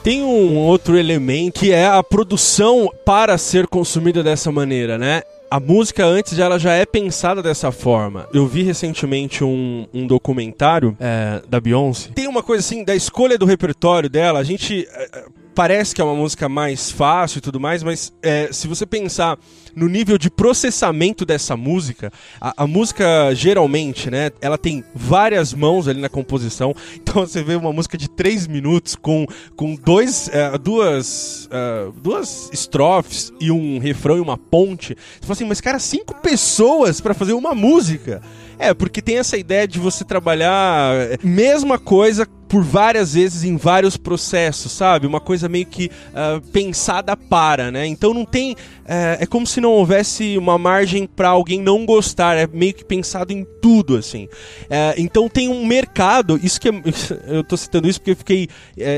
Tem 0.03 0.23
um 0.23 0.59
outro 0.59 0.99
elemento 0.99 1.61
que 1.61 1.71
é 1.71 1.87
a 1.87 2.03
produção 2.03 2.91
para 3.05 3.39
ser 3.39 3.69
consumida 3.69 4.23
dessa 4.23 4.51
maneira, 4.51 4.99
né? 4.99 5.23
a 5.53 5.61
música 5.61 6.07
antes 6.07 6.39
ela 6.39 6.59
já 6.59 6.73
é 6.73 6.87
pensada 6.87 7.43
dessa 7.43 7.71
forma. 7.71 8.27
Eu 8.33 8.47
vi 8.47 8.63
recentemente 8.63 9.45
um, 9.45 9.87
um 9.93 10.07
documentário 10.07 10.97
é, 10.99 11.43
da 11.47 11.61
Beyoncé. 11.61 12.09
Tem 12.15 12.27
uma 12.27 12.43
coisa 12.43 12.61
assim 12.61 12.83
da 12.83 12.97
escolha 12.97 13.37
do 13.37 13.45
repertório 13.45 14.09
dela. 14.09 14.39
A 14.39 14.45
gente 14.45 14.89
é, 14.91 15.25
parece 15.55 15.95
que 15.95 16.01
é 16.01 16.05
uma 16.05 16.15
música 16.15 16.49
mais 16.49 16.91
fácil 16.91 17.39
e 17.39 17.41
tudo 17.41 17.61
mais, 17.61 17.83
mas 17.83 18.13
é, 18.23 18.53
se 18.53 18.67
você 18.67 18.87
pensar 18.87 19.39
no 19.75 19.89
nível 19.89 20.19
de 20.19 20.31
processamento 20.31 21.25
dessa 21.25 21.57
música. 21.57 22.13
A, 22.41 22.65
a, 22.65 22.67
música, 22.67 23.35
geralmente, 23.35 24.11
né, 24.11 24.31
ela 24.41 24.59
tem 24.59 24.85
várias 24.95 25.53
mãos 25.53 25.89
ali 25.89 26.01
na 26.01 26.09
composição. 26.09 26.75
Então 27.13 27.27
você 27.27 27.43
vê 27.43 27.57
uma 27.57 27.73
música 27.73 27.99
de 27.99 28.09
três 28.09 28.47
minutos 28.47 28.95
com, 28.95 29.27
com 29.57 29.75
dois, 29.75 30.29
uh, 30.29 30.59
duas, 30.59 31.47
uh, 31.47 31.93
duas 32.01 32.49
estrofes 32.53 33.33
e 33.41 33.51
um 33.51 33.79
refrão 33.79 34.17
e 34.17 34.21
uma 34.21 34.39
ponte. 34.39 34.95
Você 34.95 35.21
fala 35.21 35.33
assim, 35.33 35.45
mas 35.45 35.61
cara, 35.61 35.79
cinco 35.79 36.15
pessoas 36.15 37.01
para 37.01 37.13
fazer 37.13 37.33
uma 37.33 37.55
música. 37.55 38.23
É, 38.63 38.73
porque 38.73 39.03
tem 39.03 39.19
essa 39.19 39.37
ideia 39.37 39.67
de 39.67 39.81
você 39.81 40.05
trabalhar 40.05 40.95
é, 40.95 41.19
mesma 41.21 41.81
coisa 41.81 42.25
por 42.47 42.63
várias 42.63 43.15
vezes 43.15 43.43
em 43.43 43.57
vários 43.57 43.97
processos, 43.97 44.71
sabe? 44.71 45.05
Uma 45.05 45.19
coisa 45.19 45.49
meio 45.49 45.67
que 45.67 45.87
uh, 45.87 46.41
pensada 46.53 47.17
para, 47.17 47.73
né? 47.73 47.89
Então 47.89 48.15
não 48.15 48.25
tem. 48.25 48.53
Uh, 48.53 49.19
é 49.19 49.27
como 49.27 49.45
se 49.49 49.61
não 49.61 49.73
houvesse 49.73 50.39
uma 50.39 50.57
margem 50.59 51.09
para 51.09 51.31
alguém 51.31 51.61
não 51.61 51.85
gostar, 51.85 52.37
é 52.37 52.47
meio 52.47 52.73
que 52.73 52.85
pensado 52.85 53.33
em 53.33 53.45
tudo, 53.61 53.97
assim. 53.97 54.27
Uh, 54.27 54.95
então 54.97 55.29
tem 55.29 55.49
um 55.49 55.67
mercado, 55.67 56.39
isso 56.41 56.61
que 56.61 56.69
é, 56.69 56.73
eu 57.27 57.43
tô 57.43 57.57
citando 57.57 57.89
isso 57.89 57.99
porque 57.99 58.13
eu 58.13 58.17
fiquei 58.17 58.49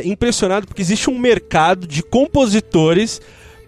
impressionado, 0.05 0.67
porque 0.67 0.83
existe 0.83 1.09
um 1.09 1.19
mercado 1.19 1.87
de 1.87 2.03
compositores 2.03 3.19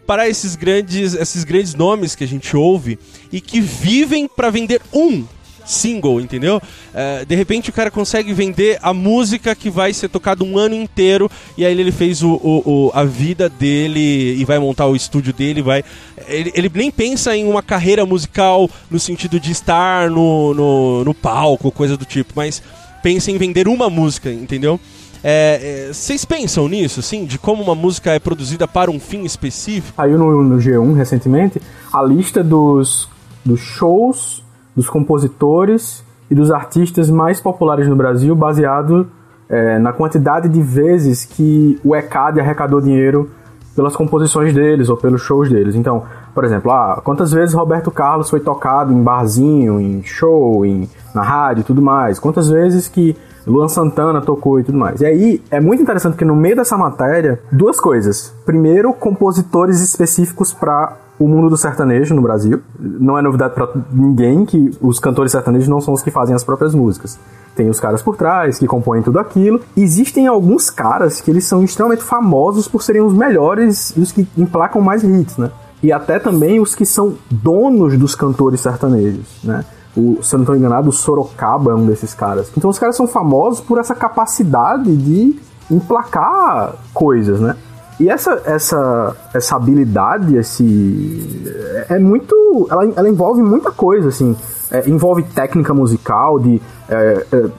para 0.07 0.29
esses 0.29 0.57
grandes, 0.57 1.15
esses 1.15 1.43
grandes 1.43 1.75
nomes 1.75 2.15
que 2.15 2.23
a 2.23 2.29
gente 2.29 2.55
ouve 2.55 2.99
e 3.33 3.41
que 3.41 3.63
vivem 3.63 4.29
para 4.29 4.51
vender 4.51 4.83
um 4.93 5.25
single, 5.67 6.21
entendeu? 6.21 6.57
Uh, 6.57 7.27
de 7.27 7.35
repente 7.35 7.71
o 7.71 7.73
cara 7.73 7.91
consegue 7.91 8.33
vender 8.33 8.79
a 8.81 8.95
música 8.95 9.55
que 9.55 9.69
vai 9.69 9.93
ser 9.93 10.09
tocada 10.09 10.45
um 10.45 10.57
ano 10.57 10.75
inteiro 10.75 11.31
e 11.59 11.67
aí 11.67 11.79
ele 11.79 11.93
fez 11.93 12.23
o, 12.23 12.35
o, 12.35 12.63
o, 12.65 12.91
a 12.95 13.05
vida 13.05 13.49
dele 13.49 14.37
e 14.39 14.45
vai 14.45 14.59
montar 14.59 14.87
o 14.87 14.97
estúdio 14.97 15.33
dele, 15.33 15.61
vai. 15.61 15.85
Ele, 16.29 16.53
ele, 16.55 16.71
nem 16.75 16.91
pensa 16.91 17.37
em 17.37 17.47
uma 17.47 17.63
carreira 17.63 18.07
musical 18.07 18.71
no 18.91 18.99
sentido 18.99 19.39
de 19.41 19.53
estar 19.53 20.11
no, 20.11 20.55
no, 20.55 21.05
no 21.05 21.15
palco, 21.15 21.71
coisa 21.71 21.97
do 21.97 22.05
tipo, 22.05 22.33
mas 22.37 22.63
pensa 23.03 23.31
em 23.31 23.37
vender 23.37 23.69
uma 23.69 23.91
música, 23.91 24.33
entendeu? 24.33 24.81
É, 25.23 25.89
é, 25.89 25.93
vocês 25.93 26.23
é, 26.23 26.27
pensam 26.27 26.69
nisso, 26.69 27.01
assim, 27.01 27.25
de 27.25 27.39
como 27.39 27.63
uma 27.63 27.75
música 27.75 28.13
é 28.13 28.19
produzida 28.19 28.69
para 28.69 28.91
um 28.91 29.01
fim 29.01 29.25
específico? 29.25 29.97
Saiu 29.97 30.19
no, 30.19 30.43
no 30.43 30.59
G1 30.59 30.95
recentemente 30.95 31.61
a 31.93 32.03
lista 32.03 32.45
dos, 32.45 33.09
dos 33.45 33.61
shows 33.61 34.43
dos 34.77 34.91
compositores 34.91 36.05
e 36.31 36.35
dos 36.35 36.51
artistas 36.51 37.09
mais 37.11 37.41
populares 37.41 37.89
no 37.89 37.97
Brasil, 37.97 38.35
baseado 38.37 39.09
é, 39.49 39.79
na 39.79 39.93
quantidade 39.93 40.49
de 40.49 40.61
vezes 40.61 41.25
que 41.25 41.81
o 41.85 41.95
ECAD 41.95 42.41
arrecadou 42.41 42.81
dinheiro 42.81 43.31
pelas 43.75 43.95
composições 43.95 44.55
deles 44.55 44.89
ou 44.89 44.97
pelos 44.97 45.23
shows 45.23 45.49
deles. 45.49 45.75
Então, 45.75 46.05
por 46.35 46.45
exemplo, 46.45 46.71
ah, 46.71 47.01
quantas 47.05 47.33
vezes 47.33 47.55
Roberto 47.55 47.91
Carlos 47.91 48.29
foi 48.29 48.41
tocado 48.41 48.93
em 48.93 49.03
barzinho, 49.03 49.81
em 49.81 50.03
show, 50.03 50.65
em, 50.65 50.89
na 51.15 51.23
rádio 51.23 51.61
e 51.61 51.65
tudo 51.65 51.83
mais? 51.83 52.19
Quantas 52.19 52.49
vezes 52.49 52.89
que 52.89 53.17
Luan 53.47 53.69
Santana 53.69 54.21
tocou 54.21 54.59
e 54.59 54.65
tudo 54.65 54.77
mais. 54.77 55.01
E 55.01 55.07
aí 55.07 55.43
é 55.51 55.61
muito 55.61 55.81
interessante 55.81 56.17
que 56.17 56.25
no 56.25 56.35
meio 56.35 56.57
dessa 56.57 56.77
matéria, 56.77 57.39
duas 57.53 57.79
coisas. 57.79 58.35
Primeiro, 58.45 58.93
compositores 58.93 59.81
específicos 59.81 60.53
para 60.53 60.97
o 61.19 61.27
mundo 61.27 61.49
do 61.49 61.57
sertanejo 61.57 62.15
no 62.15 62.23
Brasil. 62.23 62.61
Não 62.79 63.19
é 63.19 63.23
novidade 63.23 63.55
para 63.55 63.69
ninguém 63.93 64.45
que 64.45 64.71
os 64.81 64.99
cantores 64.99 65.33
sertanejos 65.33 65.69
não 65.69 65.81
são 65.81 65.95
os 65.95 66.03
que 66.03 66.11
fazem 66.11 66.35
as 66.35 66.45
próprias 66.45 66.75
músicas. 66.75 67.19
Tem 67.55 67.71
os 67.71 67.81
caras 67.81 68.03
por 68.03 68.17
trás 68.17 68.59
que 68.59 68.67
compõem 68.67 69.03
tudo 69.03 69.19
aquilo. 69.19 69.61
Existem 69.77 70.27
alguns 70.27 70.69
caras 70.69 71.21
que 71.21 71.31
eles 71.31 71.45
são 71.45 71.65
extremamente 71.65 72.03
famosos 72.03 72.69
por 72.69 72.83
serem 72.83 73.01
os 73.01 73.15
melhores 73.15 73.97
e 73.97 74.01
os 74.01 74.13
que 74.13 74.29
emplacam 74.37 74.83
mais 74.83 75.03
hits, 75.03 75.39
né? 75.39 75.51
E 75.83 75.91
até 75.91 76.19
também 76.19 76.61
os 76.61 76.75
que 76.75 76.85
são 76.85 77.15
donos 77.31 77.97
dos 77.99 78.15
cantores 78.15 78.61
sertanejos, 78.61 79.43
né? 79.43 79.65
O, 79.97 80.23
se 80.23 80.35
eu 80.35 80.39
não 80.39 80.43
estou 80.43 80.55
enganado, 80.55 80.91
o 80.91 80.93
Sorocaba 80.93 81.71
é 81.71 81.75
um 81.75 81.87
desses 81.87 82.13
caras. 82.13 82.53
Então 82.57 82.69
os 82.69 82.79
caras 82.79 82.95
são 82.95 83.07
famosos 83.07 83.61
por 83.61 83.79
essa 83.79 83.95
capacidade 83.95 84.95
de 84.95 85.39
emplacar 85.71 86.75
coisas, 86.93 87.41
né? 87.41 87.57
E 87.99 88.11
essa, 88.11 88.43
essa, 88.45 89.17
essa 89.33 89.57
habilidade, 89.57 90.37
esse. 90.37 91.45
É 91.89 91.99
muito. 91.99 92.69
Ela, 92.71 92.85
ela 92.97 93.09
envolve 93.09 93.43
muita 93.43 93.71
coisa, 93.71 94.09
assim. 94.09 94.37
É, 94.71 94.89
envolve 94.89 95.23
técnica 95.23 95.73
musical, 95.73 96.39
de. 96.39 96.61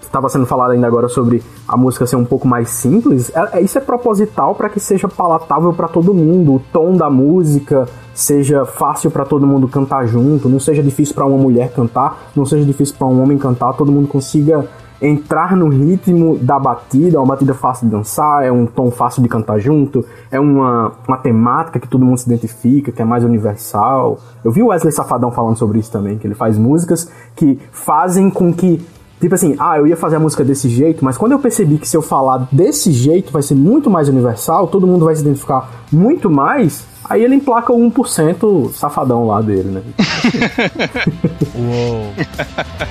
Estava 0.01 0.27
é, 0.27 0.29
é, 0.29 0.29
sendo 0.29 0.45
falado 0.45 0.71
ainda 0.71 0.85
agora 0.85 1.07
sobre 1.09 1.43
a 1.67 1.75
música 1.75 2.05
ser 2.05 2.17
um 2.17 2.25
pouco 2.25 2.47
mais 2.47 2.69
simples. 2.69 3.31
É, 3.35 3.57
é 3.57 3.61
isso 3.61 3.77
é 3.77 3.81
proposital 3.81 4.53
para 4.53 4.69
que 4.69 4.79
seja 4.79 5.07
palatável 5.07 5.73
para 5.73 5.87
todo 5.87 6.13
mundo. 6.13 6.55
O 6.55 6.61
tom 6.71 6.95
da 6.95 7.09
música 7.09 7.87
seja 8.13 8.65
fácil 8.65 9.09
para 9.09 9.25
todo 9.25 9.45
mundo 9.47 9.67
cantar 9.67 10.07
junto, 10.07 10.49
não 10.49 10.59
seja 10.59 10.81
difícil 10.81 11.13
para 11.13 11.25
uma 11.25 11.37
mulher 11.37 11.71
cantar, 11.71 12.29
não 12.35 12.45
seja 12.45 12.65
difícil 12.65 12.95
para 12.97 13.07
um 13.07 13.21
homem 13.21 13.37
cantar, 13.37 13.73
todo 13.73 13.91
mundo 13.91 14.07
consiga 14.07 14.67
entrar 15.01 15.55
no 15.55 15.69
ritmo 15.69 16.37
da 16.37 16.59
batida, 16.59 17.17
é 17.17 17.19
uma 17.19 17.27
batida 17.27 17.53
fácil 17.53 17.87
de 17.87 17.91
dançar, 17.91 18.43
é 18.43 18.51
um 18.51 18.65
tom 18.65 18.89
fácil 18.89 19.21
de 19.21 19.29
cantar 19.29 19.59
junto, 19.59 20.05
é 20.31 20.39
uma, 20.39 20.93
uma 21.07 21.17
temática 21.17 21.79
que 21.79 21.87
todo 21.87 22.05
mundo 22.05 22.17
se 22.17 22.25
identifica, 22.25 22.91
que 22.91 23.01
é 23.01 23.05
mais 23.05 23.23
universal. 23.23 24.19
Eu 24.43 24.51
vi 24.51 24.63
o 24.63 24.67
Wesley 24.67 24.91
Safadão 24.91 25.31
falando 25.31 25.57
sobre 25.57 25.79
isso 25.79 25.91
também, 25.91 26.17
que 26.17 26.25
ele 26.25 26.35
faz 26.35 26.57
músicas 26.57 27.11
que 27.35 27.59
fazem 27.71 28.29
com 28.29 28.53
que 28.53 28.85
Tipo 29.19 29.33
assim, 29.33 29.55
ah, 29.57 29.79
eu 29.79 29.87
ia 29.87 29.97
fazer 29.97 30.17
a 30.17 30.19
música 30.19 30.43
desse 30.43 30.69
jeito, 30.69 31.03
mas 31.03 31.17
quando 31.17 31.31
eu 31.31 31.39
percebi 31.39 31.79
que 31.79 31.89
se 31.89 31.97
eu 31.97 32.03
falar 32.03 32.47
desse 32.51 32.91
jeito 32.91 33.33
vai 33.33 33.41
ser 33.41 33.55
muito 33.55 33.89
mais 33.89 34.07
universal, 34.07 34.67
todo 34.67 34.85
mundo 34.85 35.05
vai 35.05 35.15
se 35.15 35.21
identificar 35.21 35.71
muito 35.91 36.29
mais, 36.29 36.85
aí 37.03 37.23
ele 37.23 37.33
emplaca 37.33 37.73
o 37.73 37.79
1% 37.79 38.71
safadão 38.73 39.25
lá 39.25 39.41
dele, 39.41 39.69
né? 39.69 39.81
Uou. 41.57 42.13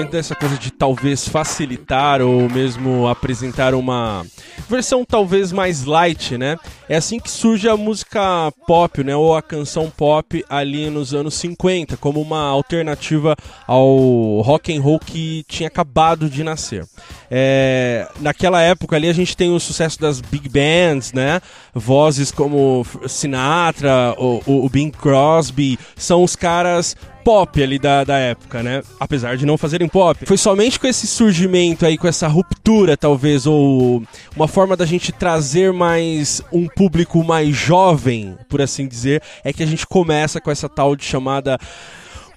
dentro 0.00 0.12
dessa 0.12 0.34
coisa 0.34 0.56
de 0.56 0.70
talvez 0.70 1.28
facilitar 1.28 2.22
ou 2.22 2.48
mesmo 2.48 3.06
apresentar 3.06 3.74
uma 3.74 4.24
versão 4.68 5.04
talvez 5.04 5.52
mais 5.52 5.84
light, 5.84 6.38
né? 6.38 6.56
É 6.88 6.96
assim 6.96 7.20
que 7.20 7.30
surge 7.30 7.68
a 7.68 7.76
música 7.76 8.50
pop, 8.66 9.04
né? 9.04 9.14
Ou 9.14 9.36
a 9.36 9.42
canção 9.42 9.92
pop 9.94 10.42
ali 10.48 10.88
nos 10.88 11.12
anos 11.12 11.34
50, 11.34 11.98
como 11.98 12.20
uma 12.20 12.48
alternativa 12.48 13.36
ao 13.66 14.40
rock 14.40 14.74
and 14.74 14.80
roll 14.80 14.98
que 14.98 15.44
tinha 15.46 15.66
acabado 15.66 16.30
de 16.30 16.42
nascer. 16.42 16.86
É, 17.30 18.08
naquela 18.20 18.62
época 18.62 18.96
ali 18.96 19.08
a 19.08 19.12
gente 19.12 19.36
tem 19.36 19.54
o 19.54 19.60
sucesso 19.60 20.00
das 20.00 20.22
big 20.22 20.48
bands, 20.48 21.12
né? 21.12 21.42
Vozes 21.74 22.30
como 22.30 22.86
Sinatra, 23.06 24.14
o, 24.16 24.40
o, 24.46 24.64
o 24.64 24.68
Bing 24.70 24.90
Crosby, 24.90 25.78
são 25.94 26.24
os 26.24 26.34
caras 26.34 26.96
pop 27.24 27.62
ali 27.62 27.78
da, 27.78 28.04
da 28.04 28.18
época, 28.18 28.62
né? 28.62 28.82
Apesar 28.98 29.36
de 29.36 29.46
não 29.46 29.56
fazerem 29.58 29.88
pop. 29.88 30.24
Foi 30.26 30.36
somente 30.36 30.78
com 30.78 30.86
esse 30.86 31.06
surgimento 31.06 31.86
aí, 31.86 31.96
com 31.96 32.08
essa 32.08 32.28
ruptura, 32.28 32.96
talvez, 32.96 33.46
ou 33.46 34.02
uma 34.36 34.48
forma 34.48 34.76
da 34.76 34.86
gente 34.86 35.12
trazer 35.12 35.72
mais 35.72 36.42
um 36.52 36.66
público 36.66 37.22
mais 37.24 37.56
jovem, 37.56 38.36
por 38.48 38.60
assim 38.60 38.86
dizer, 38.86 39.22
é 39.44 39.52
que 39.52 39.62
a 39.62 39.66
gente 39.66 39.86
começa 39.86 40.40
com 40.40 40.50
essa 40.50 40.68
tal 40.68 40.96
de 40.96 41.04
chamada 41.04 41.58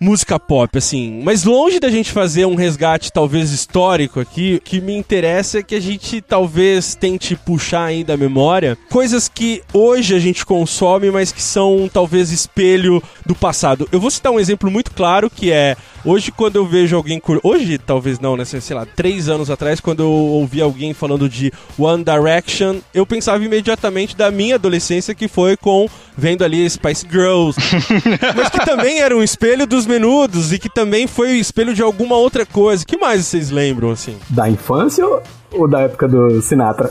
música 0.03 0.37
pop, 0.37 0.77
assim. 0.77 1.21
Mas 1.23 1.45
longe 1.45 1.79
da 1.79 1.89
gente 1.89 2.11
fazer 2.11 2.45
um 2.45 2.55
resgate 2.55 3.11
talvez 3.11 3.51
histórico 3.51 4.19
aqui, 4.19 4.55
o 4.55 4.61
que 4.61 4.81
me 4.81 4.93
interessa 4.93 5.59
é 5.59 5.63
que 5.63 5.73
a 5.73 5.79
gente 5.79 6.19
talvez 6.19 6.93
tente 6.93 7.37
puxar 7.37 7.85
aí 7.85 8.03
da 8.03 8.17
memória 8.17 8.77
coisas 8.89 9.29
que 9.29 9.63
hoje 9.73 10.13
a 10.13 10.19
gente 10.19 10.45
consome, 10.45 11.09
mas 11.09 11.31
que 11.31 11.41
são 11.41 11.89
talvez 11.91 12.31
espelho 12.31 13.01
do 13.25 13.33
passado. 13.33 13.87
Eu 13.91 13.99
vou 13.99 14.11
citar 14.11 14.31
um 14.31 14.39
exemplo 14.39 14.69
muito 14.69 14.91
claro 14.91 15.29
que 15.29 15.51
é 15.51 15.77
Hoje, 16.05 16.33
quando 16.33 16.57
eu 16.57 16.65
vejo 16.65 16.97
alguém. 16.97 17.17
Cur... 17.17 17.39
Hoje, 17.43 17.77
talvez 17.77 18.19
não, 18.19 18.35
né? 18.35 18.43
Sei 18.43 18.75
lá, 18.75 18.85
três 18.85 19.29
anos 19.29 19.49
atrás, 19.49 19.79
quando 19.79 20.03
eu 20.03 20.11
ouvi 20.11 20.61
alguém 20.61 20.93
falando 20.93 21.29
de 21.29 21.51
One 21.77 22.03
Direction, 22.03 22.79
eu 22.93 23.05
pensava 23.05 23.43
imediatamente 23.43 24.15
da 24.15 24.29
minha 24.29 24.55
adolescência, 24.55 25.15
que 25.15 25.29
foi 25.29 25.55
com 25.55 25.87
vendo 26.17 26.43
ali 26.43 26.69
Spice 26.69 27.07
Girls. 27.09 27.57
mas 28.35 28.49
que 28.49 28.65
também 28.65 28.99
era 28.99 29.15
um 29.15 29.23
espelho 29.23 29.65
dos 29.65 29.85
menudos 29.93 30.51
e 30.51 30.59
que 30.59 30.69
também 30.69 31.05
foi 31.05 31.33
o 31.33 31.35
espelho 31.35 31.73
de 31.73 31.81
alguma 31.81 32.15
outra 32.15 32.45
coisa. 32.45 32.85
que 32.85 32.97
mais 32.97 33.25
vocês 33.25 33.51
lembram, 33.51 33.91
assim? 33.91 34.17
Da 34.29 34.49
infância 34.49 35.05
ou 35.51 35.67
da 35.67 35.81
época 35.81 36.07
do 36.07 36.41
Sinatra? 36.41 36.89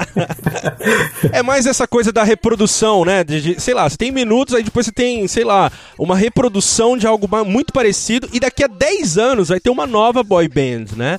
é 1.30 1.42
mais 1.42 1.66
essa 1.66 1.86
coisa 1.86 2.10
da 2.10 2.22
reprodução, 2.22 3.04
né? 3.04 3.22
De, 3.22 3.40
de, 3.40 3.60
sei 3.60 3.74
lá, 3.74 3.88
você 3.88 3.96
tem 3.96 4.10
minutos, 4.10 4.54
aí 4.54 4.62
depois 4.62 4.86
você 4.86 4.92
tem, 4.92 5.28
sei 5.28 5.44
lá, 5.44 5.70
uma 5.98 6.16
reprodução 6.16 6.96
de 6.96 7.06
algo 7.06 7.28
muito 7.44 7.72
parecido, 7.72 8.28
e 8.32 8.40
daqui 8.40 8.64
a 8.64 8.66
10 8.66 9.18
anos 9.18 9.48
vai 9.50 9.60
ter 9.60 9.70
uma 9.70 9.86
nova 9.86 10.22
boy 10.22 10.48
band, 10.48 10.96
né? 10.96 11.18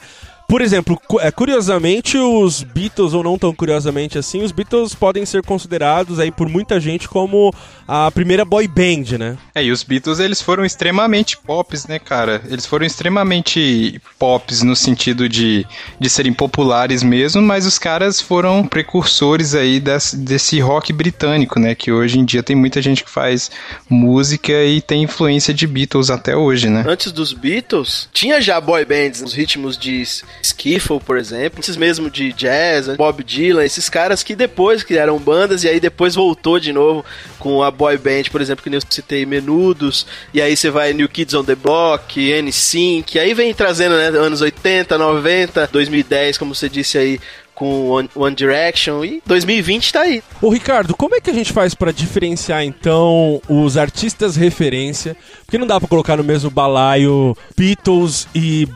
Por 0.51 0.61
exemplo, 0.61 1.01
é, 1.21 1.31
curiosamente, 1.31 2.17
os 2.17 2.61
Beatles, 2.61 3.13
ou 3.13 3.23
não 3.23 3.37
tão 3.37 3.55
curiosamente 3.55 4.17
assim, 4.17 4.43
os 4.43 4.51
Beatles 4.51 4.93
podem 4.93 5.25
ser 5.25 5.41
considerados 5.43 6.19
aí 6.19 6.29
por 6.29 6.49
muita 6.49 6.77
gente 6.77 7.07
como 7.07 7.53
a 7.87 8.11
primeira 8.11 8.43
boy 8.43 8.67
band, 8.67 9.17
né? 9.17 9.37
É, 9.55 9.63
e 9.63 9.71
os 9.71 9.81
Beatles, 9.81 10.19
eles 10.19 10.41
foram 10.41 10.65
extremamente 10.65 11.37
pops, 11.37 11.87
né, 11.87 11.97
cara? 11.99 12.41
Eles 12.49 12.65
foram 12.65 12.85
extremamente 12.85 14.01
pops 14.19 14.61
no 14.61 14.75
sentido 14.75 15.29
de, 15.29 15.65
de 15.97 16.09
serem 16.09 16.33
populares 16.33 17.01
mesmo, 17.01 17.41
mas 17.41 17.65
os 17.65 17.79
caras 17.79 18.19
foram 18.19 18.67
precursores 18.67 19.55
aí 19.55 19.79
desse, 19.79 20.17
desse 20.17 20.59
rock 20.59 20.91
britânico, 20.91 21.61
né? 21.61 21.75
Que 21.75 21.93
hoje 21.93 22.19
em 22.19 22.25
dia 22.25 22.43
tem 22.43 22.57
muita 22.57 22.81
gente 22.81 23.05
que 23.05 23.09
faz 23.09 23.49
música 23.89 24.51
e 24.65 24.81
tem 24.81 25.03
influência 25.03 25.53
de 25.53 25.65
Beatles 25.65 26.09
até 26.09 26.35
hoje, 26.35 26.69
né? 26.69 26.83
Antes 26.85 27.13
dos 27.13 27.31
Beatles, 27.31 28.09
tinha 28.11 28.41
já 28.41 28.59
boy 28.59 28.83
bands, 28.83 29.21
os 29.21 29.33
ritmos 29.33 29.77
de 29.77 30.01
skiffle, 30.41 30.99
por 30.99 31.17
exemplo, 31.17 31.59
esses 31.59 31.77
mesmo 31.77 32.09
de 32.09 32.33
jazz, 32.33 32.87
Bob 32.95 33.23
Dylan, 33.23 33.63
esses 33.63 33.89
caras 33.89 34.23
que 34.23 34.35
depois 34.35 34.83
criaram 34.83 35.17
bandas 35.17 35.63
e 35.63 35.69
aí 35.69 35.79
depois 35.79 36.15
voltou 36.15 36.59
de 36.59 36.73
novo 36.73 37.05
com 37.39 37.63
a 37.63 37.71
boy 37.71 37.97
band, 37.97 38.23
por 38.31 38.41
exemplo, 38.41 38.63
que 38.63 38.75
eu 38.75 38.81
citei 38.89 39.25
Menudos, 39.25 40.05
e 40.33 40.41
aí 40.41 40.55
você 40.55 40.69
vai 40.69 40.93
New 40.93 41.09
Kids 41.09 41.33
on 41.33 41.43
the 41.43 41.55
Block, 41.55 42.19
N5, 42.19 43.19
aí 43.19 43.33
vem 43.33 43.53
trazendo, 43.53 43.95
né, 43.95 44.07
anos 44.07 44.41
80, 44.41 44.97
90, 44.97 45.69
2010, 45.71 46.37
como 46.37 46.53
você 46.53 46.69
disse 46.69 46.97
aí, 46.97 47.19
com 47.61 47.89
One, 47.89 48.09
One, 48.15 48.35
Direction 48.35 49.05
e 49.05 49.21
2020 49.23 49.93
tá 49.93 50.01
aí. 50.01 50.23
Ô 50.41 50.49
Ricardo, 50.49 50.95
como 50.95 51.13
é 51.13 51.21
que 51.21 51.29
a 51.29 51.33
gente 51.33 51.53
faz 51.53 51.75
para 51.75 51.91
diferenciar 51.91 52.63
então 52.63 53.39
os 53.47 53.77
artistas 53.77 54.35
referência? 54.35 55.15
Porque 55.45 55.59
não 55.59 55.67
dá 55.67 55.79
para 55.79 55.87
colocar 55.87 56.17
no 56.17 56.23
mesmo 56.23 56.49
balaio 56.49 57.37
Beatles 57.55 58.27
e 58.33 58.67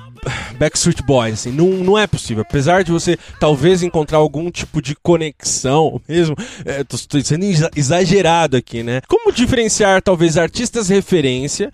Backstreet 0.57 1.01
Boys, 1.03 1.33
assim, 1.33 1.51
não, 1.51 1.67
não 1.67 1.97
é 1.97 2.07
possível. 2.07 2.45
Apesar 2.47 2.83
de 2.83 2.91
você 2.91 3.17
talvez 3.39 3.83
encontrar 3.83 4.17
algum 4.17 4.49
tipo 4.49 4.81
de 4.81 4.95
conexão 4.95 6.01
mesmo, 6.07 6.35
é, 6.63 6.83
tô, 6.83 6.97
tô 7.07 7.21
sendo 7.21 7.45
exagerado 7.75 8.57
aqui, 8.57 8.83
né? 8.83 9.01
Como 9.07 9.31
diferenciar 9.31 10.01
talvez 10.01 10.37
artistas 10.37 10.89
referência 10.89 11.71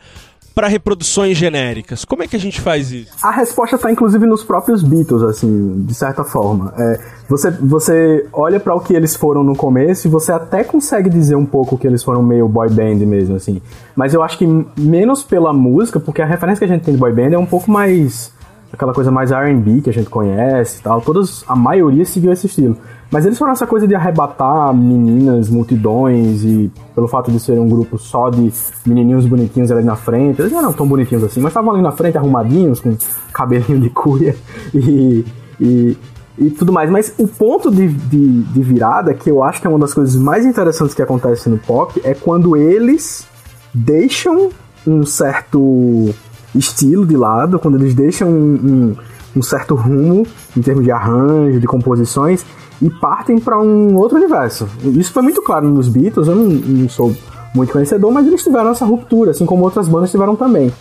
para 0.54 0.68
reproduções 0.68 1.38
genéricas? 1.38 2.06
Como 2.06 2.24
é 2.24 2.28
que 2.28 2.36
a 2.36 2.40
gente 2.40 2.60
faz 2.60 2.92
isso? 2.92 3.12
A 3.24 3.32
resposta 3.32 3.76
está 3.76 3.92
inclusive 3.92 4.26
nos 4.26 4.44
próprios 4.44 4.84
Beatles, 4.84 5.24
assim, 5.24 5.84
de 5.86 5.94
certa 5.94 6.24
forma. 6.24 6.74
É, 6.78 7.00
você, 7.30 7.52
você 7.52 8.28
olha 8.34 8.60
para 8.60 8.76
o 8.76 8.80
que 8.80 8.94
eles 8.94 9.16
foram 9.16 9.44
no 9.44 9.56
começo 9.56 10.08
e 10.08 10.12
você 10.12 10.32
até 10.32 10.64
consegue 10.64 11.10
dizer 11.10 11.36
um 11.36 11.46
pouco 11.46 11.78
que 11.78 11.88
eles 11.88 12.04
foram 12.04 12.22
meio 12.22 12.48
boy 12.48 12.70
band 12.70 13.06
mesmo, 13.06 13.36
assim. 13.36 13.62
Mas 13.96 14.14
eu 14.14 14.22
acho 14.22 14.38
que 14.38 14.48
menos 14.78 15.24
pela 15.24 15.54
música, 15.54 16.00
porque 16.00 16.22
a 16.22 16.26
referência 16.26 16.60
que 16.66 16.72
a 16.72 16.76
gente 16.76 16.84
tem 16.84 16.94
de 16.94 17.00
boy 17.00 17.14
band 17.14 17.34
é 17.34 17.38
um 17.38 17.46
pouco 17.46 17.72
mais 17.72 18.32
aquela 18.72 18.94
coisa 18.94 19.12
mais 19.12 19.32
R&B 19.32 19.82
que 19.82 19.90
a 19.90 19.94
gente 19.94 20.10
conhece 20.10 20.80
e 20.80 20.84
tal. 20.84 21.02
Todas, 21.02 21.44
a 21.48 21.56
maioria 21.56 22.06
seguiu 22.06 22.32
esse 22.32 22.48
estilo. 22.48 22.78
Mas 23.12 23.26
eles 23.26 23.38
foram 23.38 23.52
essa 23.52 23.68
coisa 23.68 23.86
de 23.86 23.94
arrebatar 23.94 24.74
meninas, 24.74 25.50
multidões, 25.50 26.46
e 26.46 26.72
pelo 26.96 27.10
fato 27.10 27.30
de 27.30 27.40
ser 27.42 27.60
um 27.60 27.68
grupo 27.68 27.98
só 27.98 28.30
de 28.30 28.52
menininhos 28.86 29.26
bonitinhos 29.26 29.70
ali 29.70 29.84
na 29.84 29.98
frente, 29.98 30.42
eles 30.42 30.52
não 30.52 30.60
eram 30.60 30.72
tão 30.72 30.88
bonitinhos 30.88 31.22
assim, 31.26 31.42
mas 31.42 31.52
estavam 31.52 31.72
ali 31.74 31.82
na 31.82 31.92
frente 31.92 32.18
arrumadinhos, 32.18 32.80
com 32.80 32.96
cabelinho 33.34 33.82
de 33.82 33.90
cuia 33.90 34.34
e, 34.74 35.26
e, 35.60 35.98
e 36.38 36.50
tudo 36.52 36.72
mais. 36.72 36.90
Mas 36.90 37.14
o 37.18 37.28
ponto 37.28 37.70
de, 37.70 37.90
de, 37.90 38.44
de 38.44 38.62
virada, 38.64 39.14
que 39.14 39.30
eu 39.30 39.44
acho 39.44 39.60
que 39.60 39.68
é 39.68 39.70
uma 39.70 39.80
das 39.80 39.94
coisas 39.94 40.16
mais 40.16 40.46
interessantes 40.46 40.96
que 40.96 41.02
acontece 41.02 41.50
no 41.50 41.58
pop, 41.58 42.02
é 42.06 42.14
quando 42.14 42.56
eles 42.56 43.28
deixam 43.74 44.50
um 44.88 45.06
certo 45.06 46.14
estilo 46.56 47.06
de 47.06 47.16
lado, 47.16 47.60
quando 47.60 47.78
eles 47.78 47.94
deixam 47.94 48.30
um, 48.30 48.54
um, 48.54 48.96
um 49.38 49.42
certo 49.42 49.76
rumo 49.76 50.26
em 50.56 50.62
termos 50.62 50.84
de 50.84 50.92
arranjo, 50.92 51.60
de 51.60 51.68
composições, 51.68 52.46
e 52.82 52.90
partem 52.90 53.40
para 53.40 53.60
um 53.60 53.96
outro 53.96 54.18
universo. 54.18 54.68
Isso 54.84 55.14
foi 55.14 55.22
muito 55.22 55.42
claro 55.42 55.70
nos 55.70 55.88
Beatles, 55.88 56.28
eu 56.28 56.36
não, 56.36 56.46
não, 56.46 56.90
sou 56.90 57.16
muito 57.54 57.72
conhecedor, 57.72 58.12
mas 58.12 58.26
eles 58.26 58.44
tiveram 58.44 58.72
essa 58.72 58.86
ruptura, 58.86 59.32
assim 59.32 59.46
como 59.46 59.64
outras 59.64 59.88
bandas 59.88 60.12
tiveram 60.12 60.36
também. 60.36 60.72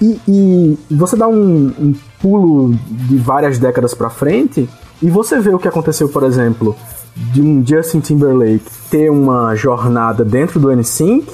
E, 0.00 0.18
e 0.26 0.78
você 0.90 1.14
dá 1.16 1.28
um, 1.28 1.66
um, 1.78 1.94
pulo 2.20 2.74
de 2.88 3.16
várias 3.18 3.58
décadas 3.58 3.92
para 3.94 4.08
frente 4.08 4.68
e 5.02 5.10
você 5.10 5.38
vê 5.38 5.54
o 5.54 5.58
que 5.58 5.68
aconteceu, 5.68 6.08
por 6.08 6.22
exemplo, 6.22 6.74
de 7.14 7.42
um 7.42 7.64
Justin 7.64 8.00
Timberlake 8.00 8.64
ter 8.90 9.10
uma 9.10 9.54
jornada 9.54 10.24
dentro 10.24 10.58
do 10.58 10.74
NSYNC 10.74 11.30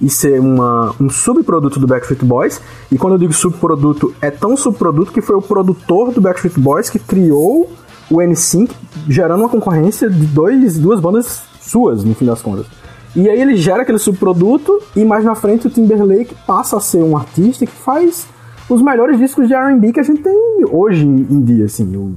e 0.00 0.08
ser 0.08 0.40
uma, 0.40 0.94
um 1.00 1.10
subproduto 1.10 1.78
do 1.78 1.86
Backstreet 1.86 2.24
Boys. 2.24 2.60
E 2.90 2.96
quando 2.96 3.14
eu 3.14 3.18
digo 3.18 3.32
subproduto, 3.32 4.14
é 4.20 4.30
tão 4.30 4.56
subproduto 4.56 5.12
que 5.12 5.20
foi 5.20 5.36
o 5.36 5.42
produtor 5.42 6.12
do 6.12 6.20
Backstreet 6.20 6.58
Boys 6.58 6.88
que 6.88 6.98
criou 6.98 7.70
o 8.10 8.16
N5, 8.16 8.70
gerando 9.08 9.40
uma 9.40 9.48
concorrência 9.48 10.08
de 10.10 10.26
dois, 10.26 10.78
duas 10.78 11.00
bandas 11.00 11.42
suas, 11.60 12.02
no 12.02 12.14
fim 12.14 12.24
das 12.24 12.42
contas. 12.42 12.66
E 13.14 13.28
aí 13.28 13.40
ele 13.40 13.56
gera 13.56 13.82
aquele 13.82 13.98
subproduto 13.98 14.80
e 14.94 15.04
mais 15.04 15.24
na 15.24 15.34
frente 15.34 15.66
o 15.66 15.70
Timberlake 15.70 16.34
passa 16.46 16.76
a 16.76 16.80
ser 16.80 17.02
um 17.02 17.16
artista 17.16 17.66
que 17.66 17.72
faz 17.72 18.26
os 18.68 18.80
melhores 18.80 19.18
discos 19.18 19.48
de 19.48 19.54
R&B 19.54 19.92
que 19.92 20.00
a 20.00 20.02
gente 20.02 20.22
tem 20.22 20.64
hoje 20.70 21.04
em 21.04 21.42
dia, 21.42 21.64
assim. 21.64 21.96
O 21.96 22.14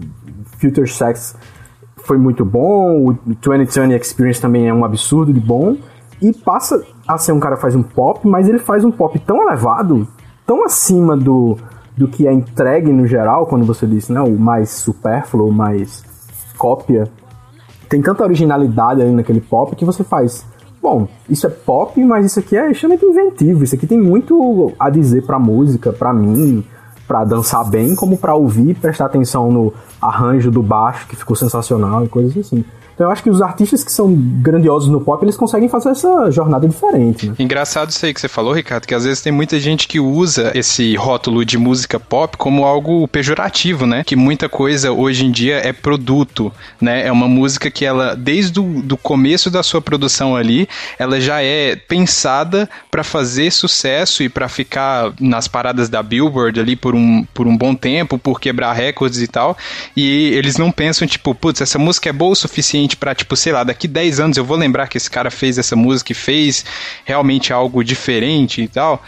Future 0.59 0.87
Sex 0.87 1.35
foi 2.03 2.17
muito 2.17 2.45
bom, 2.45 3.09
o 3.09 3.17
2020 3.41 3.99
Experience 3.99 4.39
também 4.39 4.67
é 4.67 4.73
um 4.73 4.85
absurdo 4.85 5.33
de 5.33 5.39
bom 5.39 5.77
e 6.21 6.31
passa 6.31 6.83
a 7.07 7.17
ser 7.17 7.31
um 7.31 7.39
cara 7.39 7.55
que 7.55 7.61
faz 7.61 7.75
um 7.75 7.83
pop, 7.83 8.27
mas 8.27 8.47
ele 8.47 8.59
faz 8.59 8.83
um 8.85 8.91
pop 8.91 9.17
tão 9.19 9.41
elevado, 9.41 10.07
tão 10.45 10.63
acima 10.63 11.17
do, 11.17 11.57
do 11.97 12.07
que 12.07 12.27
é 12.27 12.33
entregue 12.33 12.91
no 12.91 13.05
geral, 13.07 13.45
quando 13.45 13.65
você 13.65 13.85
disse, 13.85 14.11
né, 14.11 14.21
o 14.21 14.37
mais 14.37 14.69
supérfluo, 14.69 15.49
o 15.49 15.53
mais 15.53 16.03
cópia. 16.57 17.07
Tem 17.89 18.01
tanta 18.01 18.23
originalidade 18.23 19.01
ali 19.01 19.11
naquele 19.11 19.41
pop 19.41 19.75
que 19.75 19.85
você 19.85 20.03
faz. 20.03 20.45
Bom, 20.81 21.07
isso 21.29 21.47
é 21.47 21.49
pop, 21.49 22.03
mas 22.03 22.25
isso 22.25 22.39
aqui 22.39 22.57
é 22.57 22.69
extremamente 22.71 23.05
inventivo. 23.05 23.63
Isso 23.63 23.75
aqui 23.75 23.87
tem 23.87 23.99
muito 23.99 24.73
a 24.79 24.89
dizer 24.89 25.25
pra 25.25 25.39
música, 25.39 25.93
pra 25.93 26.11
mim, 26.13 26.65
pra 27.07 27.23
dançar 27.23 27.69
bem, 27.69 27.95
como 27.95 28.17
pra 28.17 28.35
ouvir, 28.35 28.75
prestar 28.75 29.05
atenção 29.05 29.51
no 29.51 29.73
arranjo 30.01 30.51
do 30.51 30.61
baixo, 30.61 31.07
que 31.07 31.15
ficou 31.15 31.35
sensacional 31.35 32.03
e 32.03 32.09
coisas 32.09 32.35
assim. 32.37 32.65
Então 32.93 33.07
eu 33.07 33.11
acho 33.11 33.23
que 33.23 33.29
os 33.29 33.41
artistas 33.41 33.83
que 33.83 33.91
são 33.91 34.13
grandiosos 34.13 34.89
no 34.89 35.01
pop, 35.01 35.23
eles 35.23 35.35
conseguem 35.35 35.67
fazer 35.67 35.89
essa 35.89 36.29
jornada 36.29 36.67
diferente, 36.67 37.27
né? 37.27 37.35
Engraçado 37.39 37.89
isso 37.89 38.05
aí 38.05 38.13
que 38.13 38.21
você 38.21 38.27
falou, 38.27 38.53
Ricardo, 38.53 38.85
que 38.85 38.93
às 38.93 39.03
vezes 39.03 39.21
tem 39.21 39.31
muita 39.31 39.59
gente 39.59 39.87
que 39.87 39.99
usa 39.99 40.51
esse 40.55 40.95
rótulo 40.95 41.43
de 41.43 41.57
música 41.57 41.99
pop 41.99 42.37
como 42.37 42.65
algo 42.65 43.07
pejorativo, 43.07 43.85
né? 43.85 44.03
Que 44.03 44.15
muita 44.15 44.47
coisa 44.47 44.91
hoje 44.91 45.25
em 45.25 45.31
dia 45.31 45.57
é 45.57 45.73
produto, 45.73 46.51
né? 46.79 47.07
É 47.07 47.11
uma 47.11 47.27
música 47.27 47.71
que 47.71 47.83
ela, 47.83 48.15
desde 48.15 48.59
o 48.59 48.97
começo 49.01 49.49
da 49.49 49.63
sua 49.63 49.81
produção 49.81 50.35
ali, 50.35 50.67
ela 50.99 51.19
já 51.19 51.41
é 51.41 51.75
pensada 51.75 52.69
para 52.91 53.03
fazer 53.03 53.51
sucesso 53.51 54.21
e 54.23 54.29
para 54.29 54.47
ficar 54.47 55.13
nas 55.19 55.47
paradas 55.47 55.89
da 55.89 56.03
Billboard 56.03 56.59
ali 56.59 56.75
por 56.75 56.93
um, 56.93 57.25
por 57.33 57.47
um 57.47 57.57
bom 57.57 57.73
tempo, 57.73 58.17
por 58.17 58.39
quebrar 58.39 58.73
recordes 58.73 59.21
e 59.21 59.27
tal. 59.27 59.57
E 59.95 60.31
eles 60.33 60.57
não 60.57 60.71
pensam, 60.71 61.07
tipo, 61.07 61.33
putz, 61.33 61.61
essa 61.61 61.79
música 61.79 62.09
é 62.09 62.13
boa 62.13 62.33
o 62.33 62.35
suficiente 62.35 62.82
suficiente 62.83 62.97
para, 62.97 63.15
tipo, 63.15 63.35
sei 63.35 63.53
lá, 63.53 63.63
daqui 63.63 63.87
10 63.87 64.19
anos 64.19 64.37
eu 64.37 64.45
vou 64.45 64.57
lembrar 64.57 64.87
que 64.87 64.97
esse 64.97 65.09
cara 65.09 65.31
fez 65.31 65.57
essa 65.57 65.75
música 65.75 66.11
e 66.11 66.15
fez 66.15 66.65
realmente 67.05 67.53
algo 67.53 67.83
diferente 67.83 68.61
e 68.61 68.67
tal. 68.67 69.01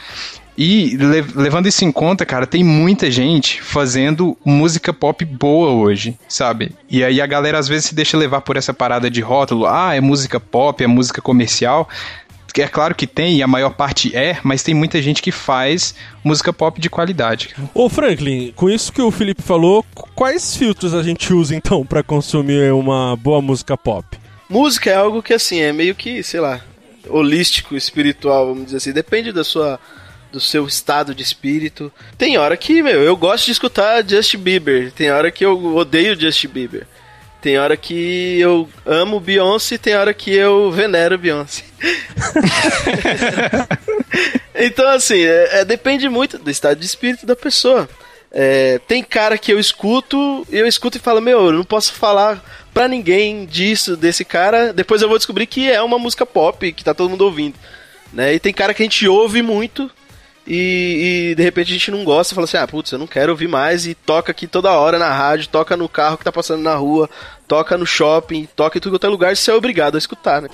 E 0.57 0.95
levando 1.35 1.67
isso 1.67 1.83
em 1.83 1.91
conta, 1.91 2.25
cara, 2.25 2.47
tem 2.47 2.63
muita 2.63 3.11
gente 3.11 3.61
fazendo 3.61 4.38
música 4.45 4.93
pop 4.93 5.25
boa 5.25 5.71
hoje, 5.71 6.17
sabe? 6.29 6.71
E 6.89 7.03
aí 7.03 7.19
a 7.19 7.27
galera 7.27 7.59
às 7.59 7.67
vezes 7.67 7.88
se 7.88 7.95
deixa 7.95 8.17
levar 8.17 8.39
por 8.39 8.55
essa 8.55 8.73
parada 8.73 9.11
de 9.11 9.19
rótulo, 9.19 9.65
ah, 9.65 9.93
é 9.93 9.99
música 9.99 10.39
pop, 10.39 10.81
é 10.81 10.88
música 10.88 11.21
comercial. 11.21 11.89
É 12.58 12.68
claro 12.68 12.96
que 12.96 13.06
tem, 13.06 13.38
e 13.38 13.44
a 13.44 13.48
maior 13.48 13.72
parte 13.72 14.15
é, 14.15 14.38
mas 14.44 14.63
tem 14.63 14.74
muita 14.74 15.02
gente 15.02 15.22
que 15.22 15.32
faz 15.32 15.94
música 16.24 16.54
pop 16.54 16.80
de 16.80 16.89
qualidade. 16.89 17.56
Ô 17.74 17.89
Franklin, 17.89 18.54
com 18.56 18.70
isso 18.70 18.94
que 18.94 19.02
o 19.02 19.12
Felipe 19.12 19.41
falou, 19.41 19.86
quais 20.15 20.56
filtros 20.56 20.94
a 20.94 21.04
gente 21.04 21.34
usa 21.34 21.56
então 21.56 21.86
para 21.86 22.02
consumir 22.02 22.72
uma 22.72 23.15
boa 23.15 23.41
música 23.41 23.78
pop? 23.78 24.18
Música 24.50 24.89
é 24.91 24.96
algo 24.96 25.22
que 25.22 25.34
assim, 25.34 25.60
é 25.60 25.74
meio 25.74 25.96
que, 25.96 26.24
sei 26.24 26.39
lá, 26.39 26.62
holístico, 27.10 27.76
espiritual, 27.76 28.48
vamos 28.48 28.65
dizer 28.65 28.78
assim, 28.78 28.91
depende 28.91 29.32
da 29.32 29.44
sua 29.44 29.80
do 30.32 30.39
seu 30.41 30.68
estado 30.68 31.15
de 31.15 31.24
espírito. 31.24 31.91
Tem 32.18 32.38
hora 32.38 32.58
que, 32.58 32.84
meu, 32.84 33.02
eu 33.02 33.15
gosto 33.15 33.46
de 33.46 33.52
escutar 33.52 34.04
Justin 34.06 34.39
Bieber, 34.39 34.91
tem 34.91 35.10
hora 35.10 35.32
que 35.32 35.46
eu 35.46 35.76
odeio 35.76 36.20
Justin 36.20 36.50
Bieber. 36.50 36.86
Tem 37.45 37.60
hora 37.60 37.77
que 37.77 38.39
eu 38.39 38.67
amo 38.84 39.19
Beyoncé, 39.19 39.77
tem 39.77 39.95
hora 39.95 40.15
que 40.15 40.34
eu 40.34 40.71
venero 40.71 41.15
Beyoncé. 41.15 41.63
então, 44.55 44.89
assim, 44.89 45.21
é, 45.21 45.60
é, 45.60 45.63
depende 45.63 46.10
muito 46.10 46.39
do 46.39 46.49
estado 46.49 46.79
de 46.79 46.88
espírito 46.88 47.23
da 47.23 47.36
pessoa. 47.36 47.88
É, 48.31 48.79
tem 48.88 49.03
cara 49.03 49.38
que 49.38 49.53
eu 49.53 49.60
escuto, 49.60 50.43
eu 50.49 50.65
escuto 50.65 50.97
e 50.97 50.99
falo, 50.99 51.21
meu, 51.21 51.45
eu 51.45 51.51
não 51.51 51.63
posso 51.63 51.93
falar 51.93 52.43
pra 52.73 52.88
ninguém 52.88 53.45
disso, 53.45 53.95
desse 53.95 54.25
cara. 54.25 54.73
Depois 54.73 55.03
eu 55.03 55.08
vou 55.08 55.19
descobrir 55.19 55.45
que 55.45 55.69
é 55.69 55.79
uma 55.84 55.99
música 55.99 56.25
pop, 56.25 56.73
que 56.73 56.84
tá 56.84 56.95
todo 56.95 57.12
mundo 57.12 57.25
ouvindo. 57.25 57.60
Né? 58.12 58.34
E 58.34 58.39
tem 58.39 58.51
cara 58.51 58.73
que 58.73 58.81
a 58.81 58.86
gente 58.86 59.08
ouve 59.08 59.43
muito 59.43 59.91
e, 60.47 61.31
e, 61.31 61.36
de 61.36 61.41
repente 61.41 61.71
a 61.71 61.73
gente 61.73 61.89
não 61.89 62.03
gosta 62.03 62.34
e 62.34 62.36
fala 62.36 62.45
assim: 62.45 62.58
ah, 62.58 62.67
putz, 62.67 62.91
eu 62.91 62.99
não 62.99 63.08
quero 63.08 63.31
ouvir 63.31 63.47
mais. 63.47 63.88
E 63.88 63.95
toca 63.95 64.31
aqui 64.31 64.45
toda 64.45 64.71
hora 64.71 64.99
na 64.99 65.12
rádio, 65.12 65.47
toca 65.49 65.75
no 65.75 65.89
carro 65.89 66.17
que 66.17 66.23
tá 66.23 66.31
passando 66.31 66.62
na 66.62 66.75
rua, 66.75 67.10
toca 67.47 67.77
no 67.77 67.86
shopping, 67.86 68.47
toca 68.55 68.77
em 68.77 68.81
tudo 68.81 68.93
quanto 68.93 69.08
é 69.08 69.10
lugar, 69.10 69.36
você 69.36 69.51
é 69.51 69.53
obrigado 69.53 69.95
a 69.95 69.97
escutar, 69.97 70.41
né? 70.41 70.49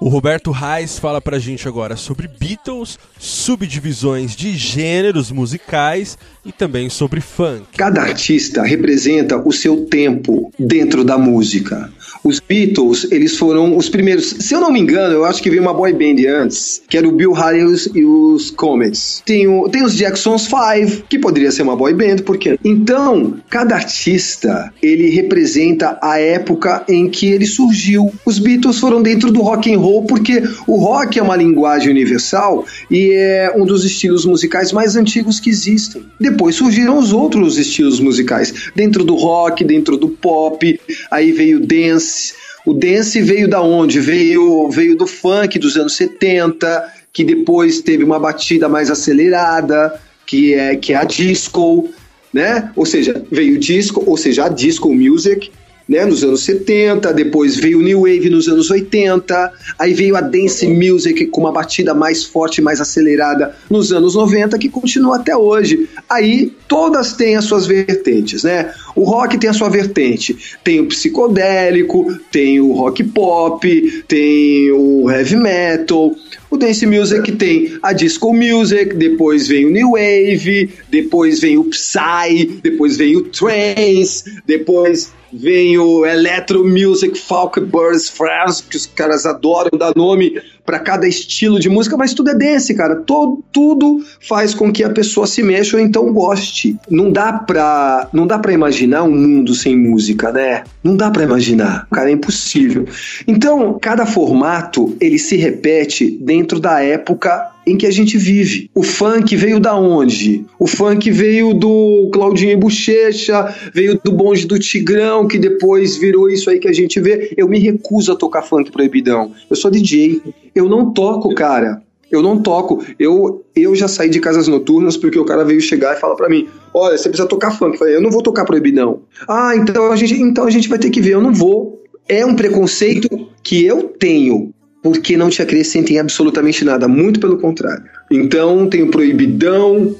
O 0.00 0.08
Roberto 0.08 0.52
Reis 0.52 0.96
fala 0.96 1.20
pra 1.20 1.40
gente 1.40 1.66
agora 1.66 1.96
sobre 1.96 2.28
Beatles, 2.28 2.96
subdivisões 3.18 4.36
de 4.36 4.56
gêneros 4.56 5.32
musicais 5.32 6.16
e 6.46 6.52
também 6.52 6.88
sobre 6.88 7.20
funk. 7.20 7.64
Cada 7.76 8.00
artista 8.00 8.62
representa 8.62 9.36
o 9.36 9.52
seu 9.52 9.86
tempo 9.86 10.52
dentro 10.56 11.02
da 11.02 11.18
música. 11.18 11.92
Os 12.22 12.38
Beatles, 12.38 13.08
eles 13.10 13.36
foram 13.36 13.76
os 13.76 13.88
primeiros. 13.88 14.36
Se 14.38 14.54
eu 14.54 14.60
não 14.60 14.70
me 14.70 14.78
engano, 14.78 15.14
eu 15.14 15.24
acho 15.24 15.42
que 15.42 15.50
veio 15.50 15.62
uma 15.62 15.74
boy 15.74 15.92
band 15.92 16.24
antes, 16.28 16.80
que 16.88 16.96
era 16.96 17.06
o 17.06 17.12
Bill 17.12 17.34
Haley 17.34 17.64
e 17.94 18.04
os 18.04 18.52
Comets. 18.52 19.20
Tem, 19.26 19.48
o, 19.48 19.68
tem 19.68 19.82
os 19.82 19.96
Jacksons 19.96 20.42
5, 20.42 21.06
que 21.08 21.18
poderia 21.18 21.50
ser 21.50 21.62
uma 21.62 21.76
boy 21.76 21.92
band, 21.92 22.18
por 22.24 22.38
quê? 22.38 22.58
Então, 22.64 23.36
cada 23.50 23.74
artista, 23.74 24.72
ele 24.80 25.10
representa 25.10 25.98
a 26.00 26.20
época 26.20 26.84
em 26.88 27.08
que 27.10 27.26
ele 27.26 27.46
surgiu. 27.46 28.12
Os 28.24 28.38
Beatles 28.38 28.78
foram 28.78 29.02
dentro 29.02 29.32
do 29.32 29.42
rock 29.42 29.72
and 29.72 29.78
roll 29.78 29.87
porque 30.06 30.42
o 30.66 30.76
rock 30.76 31.18
é 31.18 31.22
uma 31.22 31.36
linguagem 31.36 31.90
universal 31.90 32.64
e 32.90 33.12
é 33.12 33.52
um 33.56 33.64
dos 33.64 33.84
estilos 33.84 34.24
musicais 34.24 34.72
mais 34.72 34.96
antigos 34.96 35.40
que 35.40 35.50
existem. 35.50 36.04
Depois 36.20 36.54
surgiram 36.54 36.98
os 36.98 37.12
outros 37.12 37.58
estilos 37.58 38.00
musicais, 38.00 38.70
dentro 38.74 39.04
do 39.04 39.14
rock, 39.14 39.64
dentro 39.64 39.96
do 39.96 40.08
pop, 40.08 40.80
aí 41.10 41.32
veio 41.32 41.60
dance, 41.60 41.98
dance. 41.98 42.34
O 42.64 42.74
dance 42.74 43.20
veio 43.20 43.48
da 43.48 43.62
onde? 43.62 44.00
Veio, 44.00 44.68
veio 44.70 44.96
do 44.96 45.06
funk 45.06 45.58
dos 45.58 45.76
anos 45.76 45.96
70, 45.96 46.92
que 47.12 47.24
depois 47.24 47.80
teve 47.80 48.04
uma 48.04 48.18
batida 48.18 48.68
mais 48.68 48.90
acelerada, 48.90 49.98
que 50.26 50.54
é, 50.54 50.76
que 50.76 50.92
é 50.92 50.96
a 50.96 51.04
disco, 51.04 51.88
né? 52.32 52.70
Ou 52.76 52.84
seja, 52.84 53.24
veio 53.30 53.58
disco, 53.58 54.02
ou 54.06 54.16
seja, 54.16 54.44
a 54.44 54.48
disco 54.48 54.94
music, 54.94 55.50
né, 55.88 56.04
nos 56.04 56.22
anos 56.22 56.44
70, 56.44 57.12
depois 57.14 57.56
veio 57.56 57.78
o 57.78 57.82
New 57.82 58.02
Wave 58.02 58.28
nos 58.28 58.46
anos 58.46 58.70
80, 58.70 59.52
aí 59.78 59.94
veio 59.94 60.16
a 60.16 60.20
Dance 60.20 60.66
Music 60.66 61.26
com 61.26 61.40
uma 61.40 61.52
batida 61.52 61.94
mais 61.94 62.24
forte, 62.24 62.60
mais 62.60 62.80
acelerada 62.80 63.54
nos 63.70 63.90
anos 63.92 64.14
90, 64.14 64.58
que 64.58 64.68
continua 64.68 65.16
até 65.16 65.36
hoje. 65.36 65.88
Aí 66.08 66.52
todas 66.66 67.14
têm 67.14 67.36
as 67.36 67.44
suas 67.44 67.66
vertentes, 67.66 68.44
né? 68.44 68.72
O 68.94 69.04
rock 69.04 69.38
tem 69.38 69.48
a 69.48 69.54
sua 69.54 69.70
vertente, 69.70 70.36
tem 70.62 70.80
o 70.80 70.86
psicodélico, 70.86 72.18
tem 72.30 72.60
o 72.60 72.72
rock 72.72 73.02
pop, 73.04 74.02
tem 74.06 74.70
o 74.72 75.10
heavy 75.10 75.36
metal, 75.36 76.14
o 76.50 76.56
dance 76.56 76.86
music 76.86 77.32
tem 77.32 77.78
a 77.82 77.92
disco 77.92 78.32
music, 78.32 78.94
depois 78.94 79.48
vem 79.48 79.66
o 79.66 79.70
new 79.70 79.90
wave, 79.92 80.70
depois 80.90 81.40
vem 81.40 81.58
o 81.58 81.64
psy, 81.64 82.60
depois 82.62 82.96
vem 82.96 83.16
o 83.16 83.22
trance, 83.22 84.24
depois 84.46 85.12
vem 85.32 85.78
o 85.78 86.06
Electro 86.06 86.66
Music 86.66 87.18
Folk 87.18 87.60
Birds 87.60 88.08
France, 88.08 88.62
que 88.62 88.76
os 88.76 88.86
caras 88.86 89.26
adoram 89.26 89.70
dar 89.78 89.94
nome 89.94 90.40
para 90.68 90.78
cada 90.78 91.08
estilo 91.08 91.58
de 91.58 91.70
música, 91.70 91.96
mas 91.96 92.12
tudo 92.12 92.28
é 92.28 92.34
dance, 92.34 92.74
cara. 92.74 92.96
Todo, 92.96 93.42
tudo 93.50 94.04
faz 94.20 94.52
com 94.52 94.70
que 94.70 94.84
a 94.84 94.90
pessoa 94.90 95.26
se 95.26 95.42
mexa 95.42 95.78
ou 95.78 95.82
então 95.82 96.12
goste. 96.12 96.76
Não 96.90 97.10
dá 97.10 97.32
pra, 97.32 98.06
não 98.12 98.26
dá 98.26 98.38
pra 98.38 98.52
imaginar 98.52 99.04
um 99.04 99.10
mundo 99.10 99.54
sem 99.54 99.74
música, 99.74 100.30
né? 100.30 100.64
Não 100.84 100.94
dá 100.94 101.10
para 101.10 101.24
imaginar, 101.24 101.86
cara, 101.90 102.10
é 102.10 102.12
impossível. 102.12 102.86
Então, 103.26 103.78
cada 103.80 104.04
formato, 104.04 104.94
ele 105.00 105.18
se 105.18 105.36
repete 105.36 106.10
dentro 106.20 106.37
da 106.44 106.82
época 106.82 107.52
em 107.66 107.76
que 107.76 107.86
a 107.86 107.90
gente 107.90 108.16
vive. 108.16 108.70
O 108.74 108.82
funk 108.82 109.36
veio 109.36 109.60
da 109.60 109.76
onde? 109.76 110.44
O 110.58 110.66
funk 110.66 111.10
veio 111.10 111.52
do 111.52 112.08
Claudinho 112.12 112.52
e 112.52 112.56
Bochecha, 112.56 113.54
veio 113.74 114.00
do 114.02 114.12
bonde 114.12 114.46
do 114.46 114.58
Tigrão, 114.58 115.26
que 115.28 115.38
depois 115.38 115.96
virou 115.96 116.30
isso 116.30 116.48
aí 116.48 116.58
que 116.58 116.68
a 116.68 116.72
gente 116.72 116.98
vê. 117.00 117.34
Eu 117.36 117.48
me 117.48 117.58
recuso 117.58 118.12
a 118.12 118.16
tocar 118.16 118.42
funk 118.42 118.70
proibidão. 118.70 119.32
Eu 119.50 119.56
sou 119.56 119.70
DJ. 119.70 120.22
Eu 120.54 120.68
não 120.68 120.92
toco, 120.92 121.34
cara. 121.34 121.82
Eu 122.10 122.22
não 122.22 122.40
toco. 122.40 122.82
Eu, 122.98 123.44
eu 123.54 123.74
já 123.74 123.86
saí 123.86 124.08
de 124.08 124.18
casas 124.18 124.48
noturnas 124.48 124.96
porque 124.96 125.18
o 125.18 125.24
cara 125.24 125.44
veio 125.44 125.60
chegar 125.60 125.94
e 125.94 126.00
falar 126.00 126.14
para 126.14 126.28
mim: 126.28 126.48
Olha, 126.72 126.96
você 126.96 127.08
precisa 127.08 127.28
tocar 127.28 127.50
funk. 127.50 127.74
Eu 127.74 127.78
falei: 127.78 127.96
Eu 127.96 128.00
não 128.02 128.10
vou 128.10 128.22
tocar 128.22 128.44
proibidão. 128.44 129.02
Ah, 129.28 129.54
então 129.54 129.92
a 129.92 129.96
gente, 129.96 130.14
então 130.14 130.44
a 130.44 130.50
gente 130.50 130.68
vai 130.68 130.78
ter 130.78 130.90
que 130.90 131.00
ver. 131.00 131.12
Eu 131.12 131.20
não 131.20 131.32
vou. 131.32 131.84
É 132.08 132.24
um 132.24 132.34
preconceito 132.34 133.28
que 133.42 133.64
eu 133.64 133.82
tenho 133.82 134.54
porque 134.82 135.16
não 135.16 135.28
te 135.28 135.42
acrescentem 135.42 135.98
absolutamente 135.98 136.64
nada, 136.64 136.86
muito 136.86 137.20
pelo 137.20 137.38
contrário. 137.38 137.84
Então 138.10 138.68
tem 138.68 138.82
o 138.82 138.90
proibidão, 138.90 139.96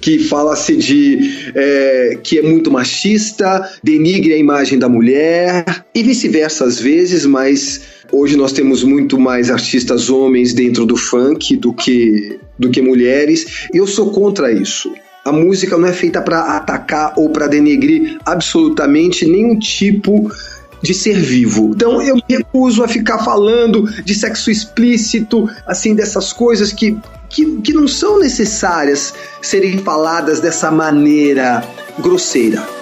que 0.00 0.18
fala-se 0.18 0.76
de 0.76 1.52
é, 1.54 2.18
que 2.22 2.38
é 2.38 2.42
muito 2.42 2.70
machista, 2.70 3.68
denigre 3.82 4.32
a 4.34 4.38
imagem 4.38 4.78
da 4.78 4.88
mulher 4.88 5.64
e 5.94 6.02
vice-versa 6.02 6.64
às 6.64 6.78
vezes, 6.78 7.24
mas 7.24 7.82
hoje 8.12 8.36
nós 8.36 8.52
temos 8.52 8.82
muito 8.82 9.18
mais 9.18 9.50
artistas 9.50 10.10
homens 10.10 10.52
dentro 10.52 10.84
do 10.86 10.96
funk 10.96 11.56
do 11.56 11.72
que 11.72 12.38
do 12.58 12.70
que 12.70 12.80
mulheres 12.80 13.68
e 13.72 13.78
eu 13.78 13.86
sou 13.86 14.10
contra 14.10 14.52
isso. 14.52 14.92
A 15.24 15.32
música 15.32 15.76
não 15.76 15.88
é 15.88 15.92
feita 15.92 16.22
para 16.22 16.56
atacar 16.56 17.14
ou 17.16 17.30
para 17.30 17.48
denegrir 17.48 18.16
absolutamente 18.24 19.26
nenhum 19.26 19.58
tipo 19.58 20.30
de 20.30 20.55
ser 20.94 21.20
vivo. 21.20 21.72
Então 21.74 22.02
eu 22.02 22.16
me 22.16 22.24
recuso 22.28 22.82
a 22.82 22.88
ficar 22.88 23.18
falando 23.18 23.84
de 24.04 24.14
sexo 24.14 24.50
explícito, 24.50 25.48
assim, 25.66 25.94
dessas 25.94 26.32
coisas 26.32 26.72
que, 26.72 26.96
que, 27.28 27.60
que 27.60 27.72
não 27.72 27.88
são 27.88 28.18
necessárias 28.18 29.14
serem 29.42 29.78
faladas 29.78 30.40
dessa 30.40 30.70
maneira 30.70 31.64
grosseira. 31.98 32.76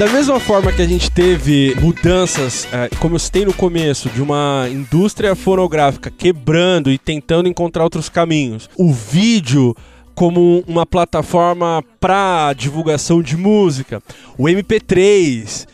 Da 0.00 0.08
mesma 0.08 0.40
forma 0.40 0.72
que 0.72 0.80
a 0.80 0.86
gente 0.86 1.10
teve 1.10 1.76
mudanças, 1.78 2.66
é, 2.72 2.88
como 2.98 3.16
eu 3.16 3.18
citei 3.18 3.44
no 3.44 3.52
começo, 3.52 4.08
de 4.08 4.22
uma 4.22 4.66
indústria 4.72 5.34
fonográfica 5.34 6.10
quebrando 6.10 6.90
e 6.90 6.96
tentando 6.96 7.50
encontrar 7.50 7.84
outros 7.84 8.08
caminhos, 8.08 8.70
o 8.78 8.94
vídeo 8.94 9.76
como 10.20 10.62
uma 10.66 10.84
plataforma 10.84 11.82
para 11.98 12.52
divulgação 12.52 13.22
de 13.22 13.38
música, 13.38 14.02
o 14.36 14.44
MP3, 14.44 15.66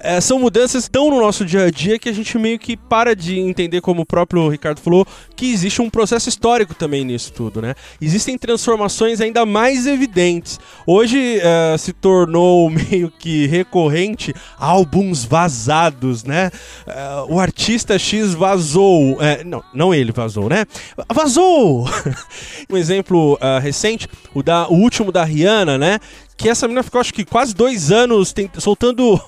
é, 0.00 0.20
são 0.20 0.38
mudanças 0.38 0.88
tão 0.88 1.10
no 1.10 1.20
nosso 1.20 1.44
dia 1.44 1.64
a 1.64 1.70
dia 1.70 1.98
que 1.98 2.08
a 2.08 2.12
gente 2.12 2.38
meio 2.38 2.58
que 2.58 2.76
para 2.76 3.14
de 3.16 3.38
entender, 3.38 3.80
como 3.80 4.02
o 4.02 4.06
próprio 4.06 4.48
Ricardo 4.48 4.80
falou, 4.80 5.06
que 5.34 5.50
existe 5.50 5.82
um 5.82 5.90
processo 5.90 6.28
histórico 6.28 6.74
também 6.74 7.04
nisso 7.04 7.32
tudo, 7.32 7.60
né? 7.60 7.74
Existem 8.00 8.38
transformações 8.38 9.20
ainda 9.20 9.44
mais 9.44 9.86
evidentes. 9.86 10.60
Hoje 10.86 11.40
é, 11.40 11.76
se 11.76 11.92
tornou 11.92 12.70
meio 12.70 13.10
que 13.10 13.46
recorrente 13.46 14.34
álbuns 14.58 15.24
vazados, 15.24 16.24
né? 16.24 16.50
É, 16.86 17.24
o 17.28 17.40
artista 17.40 17.98
X 17.98 18.34
vazou. 18.34 19.20
É, 19.20 19.42
não, 19.42 19.62
não 19.74 19.94
ele 19.94 20.12
vazou, 20.12 20.48
né? 20.48 20.64
Vazou! 21.12 21.88
um 22.70 22.76
exemplo 22.76 23.34
uh, 23.34 23.60
recente, 23.60 24.08
o, 24.34 24.42
da, 24.42 24.68
o 24.68 24.74
último 24.74 25.10
da 25.10 25.24
Rihanna, 25.24 25.76
né? 25.76 25.98
Que 26.36 26.48
essa 26.48 26.68
menina 26.68 26.84
ficou, 26.84 27.00
acho 27.00 27.12
que 27.12 27.24
quase 27.24 27.52
dois 27.52 27.90
anos 27.90 28.32
soltando 28.58 29.20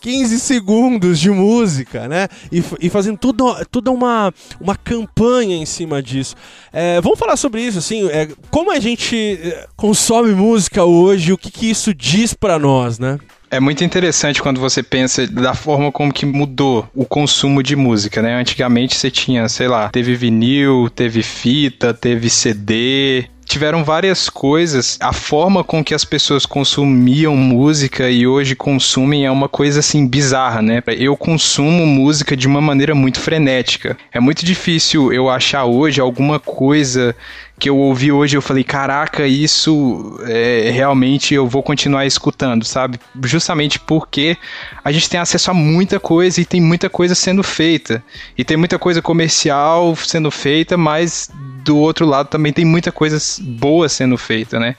15 0.00 0.38
segundos 0.40 1.18
de 1.18 1.30
música, 1.30 2.08
né? 2.08 2.28
E, 2.50 2.62
e 2.80 2.90
fazendo 2.90 3.18
tudo, 3.18 3.54
toda 3.70 3.90
uma, 3.90 4.32
uma 4.60 4.76
campanha 4.76 5.56
em 5.56 5.66
cima 5.66 6.02
disso. 6.02 6.34
É, 6.72 7.00
vamos 7.00 7.18
falar 7.18 7.36
sobre 7.36 7.62
isso, 7.62 7.78
assim, 7.78 8.08
é, 8.08 8.28
como 8.50 8.70
a 8.72 8.78
gente 8.80 9.16
é, 9.16 9.66
consome 9.76 10.32
música 10.32 10.84
hoje, 10.84 11.32
o 11.32 11.38
que, 11.38 11.50
que 11.50 11.70
isso 11.70 11.94
diz 11.94 12.34
para 12.34 12.58
nós, 12.58 12.98
né? 12.98 13.18
É 13.52 13.58
muito 13.58 13.82
interessante 13.82 14.40
quando 14.40 14.60
você 14.60 14.80
pensa 14.80 15.26
da 15.26 15.54
forma 15.54 15.90
como 15.90 16.12
que 16.12 16.24
mudou 16.24 16.88
o 16.94 17.04
consumo 17.04 17.64
de 17.64 17.74
música, 17.74 18.22
né? 18.22 18.36
Antigamente 18.36 18.94
você 18.94 19.10
tinha, 19.10 19.48
sei 19.48 19.66
lá, 19.66 19.88
teve 19.88 20.14
vinil, 20.14 20.88
teve 20.88 21.20
fita, 21.20 21.92
teve 21.92 22.30
CD, 22.30 23.28
tiveram 23.50 23.82
várias 23.82 24.30
coisas. 24.30 24.96
A 25.00 25.12
forma 25.12 25.64
com 25.64 25.82
que 25.82 25.92
as 25.92 26.04
pessoas 26.04 26.46
consumiam 26.46 27.36
música 27.36 28.08
e 28.08 28.26
hoje 28.26 28.54
consumem 28.54 29.26
é 29.26 29.30
uma 29.30 29.48
coisa 29.48 29.80
assim 29.80 30.06
bizarra, 30.06 30.62
né? 30.62 30.80
Eu 30.86 31.16
consumo 31.16 31.84
música 31.84 32.36
de 32.36 32.46
uma 32.46 32.60
maneira 32.60 32.94
muito 32.94 33.18
frenética. 33.18 33.98
É 34.12 34.20
muito 34.20 34.44
difícil 34.44 35.12
eu 35.12 35.28
achar 35.28 35.64
hoje 35.64 36.00
alguma 36.00 36.38
coisa 36.38 37.14
que 37.60 37.68
eu 37.68 37.76
ouvi 37.76 38.10
hoje 38.10 38.36
eu 38.36 38.40
falei, 38.40 38.64
caraca, 38.64 39.26
isso 39.26 40.18
é, 40.26 40.70
realmente 40.72 41.34
eu 41.34 41.46
vou 41.46 41.62
continuar 41.62 42.06
escutando, 42.06 42.64
sabe? 42.64 42.98
Justamente 43.24 43.78
porque 43.78 44.34
a 44.82 44.90
gente 44.90 45.10
tem 45.10 45.20
acesso 45.20 45.50
a 45.50 45.54
muita 45.54 46.00
coisa 46.00 46.40
e 46.40 46.44
tem 46.46 46.58
muita 46.58 46.88
coisa 46.88 47.14
sendo 47.14 47.42
feita. 47.42 48.02
E 48.36 48.42
tem 48.42 48.56
muita 48.56 48.78
coisa 48.78 49.02
comercial 49.02 49.94
sendo 49.94 50.30
feita, 50.30 50.78
mas 50.78 51.30
do 51.62 51.76
outro 51.76 52.06
lado 52.06 52.28
também 52.28 52.50
tem 52.50 52.64
muita 52.64 52.90
coisa 52.90 53.18
boa 53.42 53.90
sendo 53.90 54.16
feita, 54.16 54.58
né? 54.58 54.74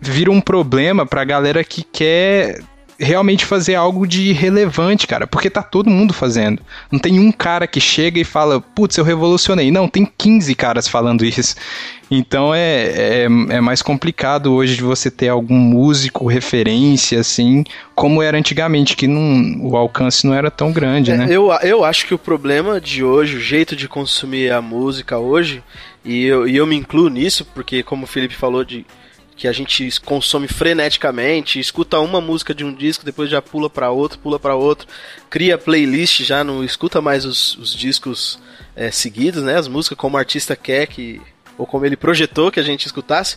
Vira 0.00 0.32
um 0.32 0.40
problema 0.40 1.06
pra 1.06 1.24
galera 1.24 1.62
que 1.62 1.84
quer 1.84 2.60
realmente 2.98 3.44
fazer 3.44 3.74
algo 3.74 4.06
de 4.06 4.32
relevante, 4.32 5.06
cara, 5.06 5.26
porque 5.26 5.50
tá 5.50 5.62
todo 5.62 5.90
mundo 5.90 6.12
fazendo. 6.12 6.62
Não 6.90 6.98
tem 6.98 7.18
um 7.18 7.32
cara 7.32 7.66
que 7.66 7.80
chega 7.80 8.20
e 8.20 8.24
fala, 8.24 8.60
putz, 8.60 8.96
eu 8.96 9.04
revolucionei. 9.04 9.70
Não, 9.70 9.88
tem 9.88 10.10
15 10.16 10.54
caras 10.54 10.88
falando 10.88 11.24
isso. 11.24 11.56
Então 12.10 12.54
é, 12.54 12.84
é, 12.84 13.22
é, 13.24 13.60
mais 13.60 13.82
complicado 13.82 14.52
hoje 14.52 14.76
de 14.76 14.82
você 14.82 15.10
ter 15.10 15.28
algum 15.28 15.56
músico 15.56 16.26
referência, 16.26 17.18
assim, 17.18 17.64
como 17.94 18.22
era 18.22 18.38
antigamente, 18.38 18.96
que 18.96 19.08
não, 19.08 19.56
o 19.60 19.76
alcance 19.76 20.26
não 20.26 20.34
era 20.34 20.50
tão 20.50 20.70
grande, 20.70 21.10
é, 21.10 21.16
né? 21.16 21.26
Eu, 21.28 21.50
eu 21.62 21.84
acho 21.84 22.06
que 22.06 22.14
o 22.14 22.18
problema 22.18 22.80
de 22.80 23.02
hoje, 23.02 23.36
o 23.36 23.40
jeito 23.40 23.74
de 23.74 23.88
consumir 23.88 24.52
a 24.52 24.60
música 24.60 25.18
hoje, 25.18 25.62
e 26.04 26.24
eu, 26.24 26.46
e 26.46 26.56
eu 26.56 26.66
me 26.66 26.76
incluo 26.76 27.08
nisso, 27.08 27.46
porque 27.54 27.82
como 27.82 28.04
o 28.04 28.06
Felipe 28.06 28.34
falou 28.34 28.64
de 28.64 28.84
que 29.36 29.48
a 29.48 29.52
gente 29.52 30.00
consome 30.00 30.46
freneticamente, 30.46 31.58
escuta 31.58 31.98
uma 31.98 32.20
música 32.20 32.54
de 32.54 32.64
um 32.64 32.72
disco, 32.72 33.04
depois 33.04 33.28
já 33.28 33.42
pula 33.42 33.68
para 33.68 33.90
outro, 33.90 34.18
pula 34.18 34.38
para 34.38 34.54
outro, 34.54 34.86
cria 35.28 35.58
playlist, 35.58 36.22
já 36.22 36.44
não 36.44 36.62
escuta 36.62 37.00
mais 37.00 37.24
os, 37.24 37.56
os 37.56 37.74
discos 37.74 38.38
é, 38.76 38.90
seguidos, 38.90 39.42
né? 39.42 39.56
As 39.56 39.68
músicas 39.68 39.98
como 39.98 40.16
o 40.16 40.18
artista 40.18 40.54
quer 40.54 40.86
que 40.86 41.20
ou 41.56 41.66
como 41.66 41.86
ele 41.86 41.96
projetou 41.96 42.50
que 42.50 42.58
a 42.58 42.64
gente 42.64 42.86
escutasse. 42.86 43.36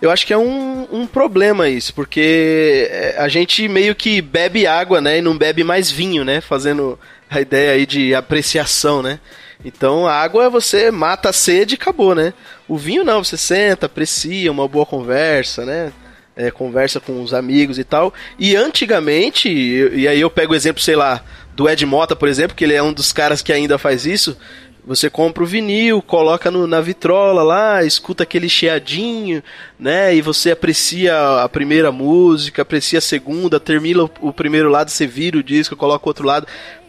Eu 0.00 0.10
acho 0.10 0.26
que 0.26 0.32
é 0.32 0.38
um, 0.38 0.88
um 0.90 1.06
problema 1.06 1.68
isso, 1.68 1.92
porque 1.92 2.88
é, 2.90 3.16
a 3.18 3.28
gente 3.28 3.68
meio 3.68 3.94
que 3.94 4.22
bebe 4.22 4.66
água, 4.66 5.00
né, 5.00 5.18
e 5.18 5.22
não 5.22 5.36
bebe 5.36 5.62
mais 5.62 5.90
vinho, 5.90 6.24
né, 6.24 6.40
fazendo 6.40 6.98
a 7.28 7.40
ideia 7.40 7.72
aí 7.72 7.84
de 7.84 8.14
apreciação, 8.14 9.02
né. 9.02 9.20
Então 9.64 10.06
a 10.06 10.14
água 10.14 10.48
você 10.48 10.90
mata 10.90 11.30
a 11.30 11.32
sede 11.32 11.74
e 11.74 11.76
acabou, 11.76 12.14
né? 12.14 12.32
O 12.68 12.76
vinho 12.76 13.04
não, 13.04 13.24
você 13.24 13.36
senta, 13.36 13.86
aprecia 13.86 14.52
uma 14.52 14.68
boa 14.68 14.86
conversa, 14.86 15.64
né? 15.64 15.92
É, 16.36 16.52
conversa 16.52 17.00
com 17.00 17.20
os 17.20 17.34
amigos 17.34 17.78
e 17.78 17.84
tal. 17.84 18.14
E 18.38 18.54
antigamente, 18.54 19.48
e, 19.48 20.06
aí 20.06 20.20
eu 20.20 20.30
pego 20.30 20.52
o 20.52 20.56
exemplo, 20.56 20.80
sei 20.80 20.94
lá, 20.94 21.24
do 21.52 21.68
Ed 21.68 21.84
Mota, 21.84 22.14
por 22.14 22.28
exemplo, 22.28 22.56
que 22.56 22.62
ele 22.62 22.74
é 22.74 22.82
um 22.82 22.92
dos 22.92 23.12
caras 23.12 23.42
que 23.42 23.52
ainda 23.52 23.76
faz 23.76 24.06
isso. 24.06 24.36
Você 24.86 25.10
compra 25.10 25.42
o 25.42 25.46
vinil, 25.46 26.00
coloca 26.00 26.50
no, 26.50 26.66
na 26.66 26.80
vitrola 26.80 27.42
lá, 27.42 27.84
escuta 27.84 28.22
aquele 28.22 28.48
chiadinho, 28.48 29.42
né? 29.78 30.14
E 30.14 30.22
você 30.22 30.52
aprecia 30.52 31.42
a 31.42 31.48
primeira 31.48 31.90
música, 31.92 32.62
aprecia 32.62 32.98
a 32.98 33.02
segunda, 33.02 33.60
termina 33.60 34.04
o, 34.04 34.10
o 34.22 34.32
primeiro 34.32 34.70
lado, 34.70 34.90
você 34.90 35.06
vira 35.06 35.36
o 35.36 35.42
disco, 35.42 35.76
coloca 35.76 36.06
o 36.06 36.08
outro 36.08 36.24
lado 36.24 36.46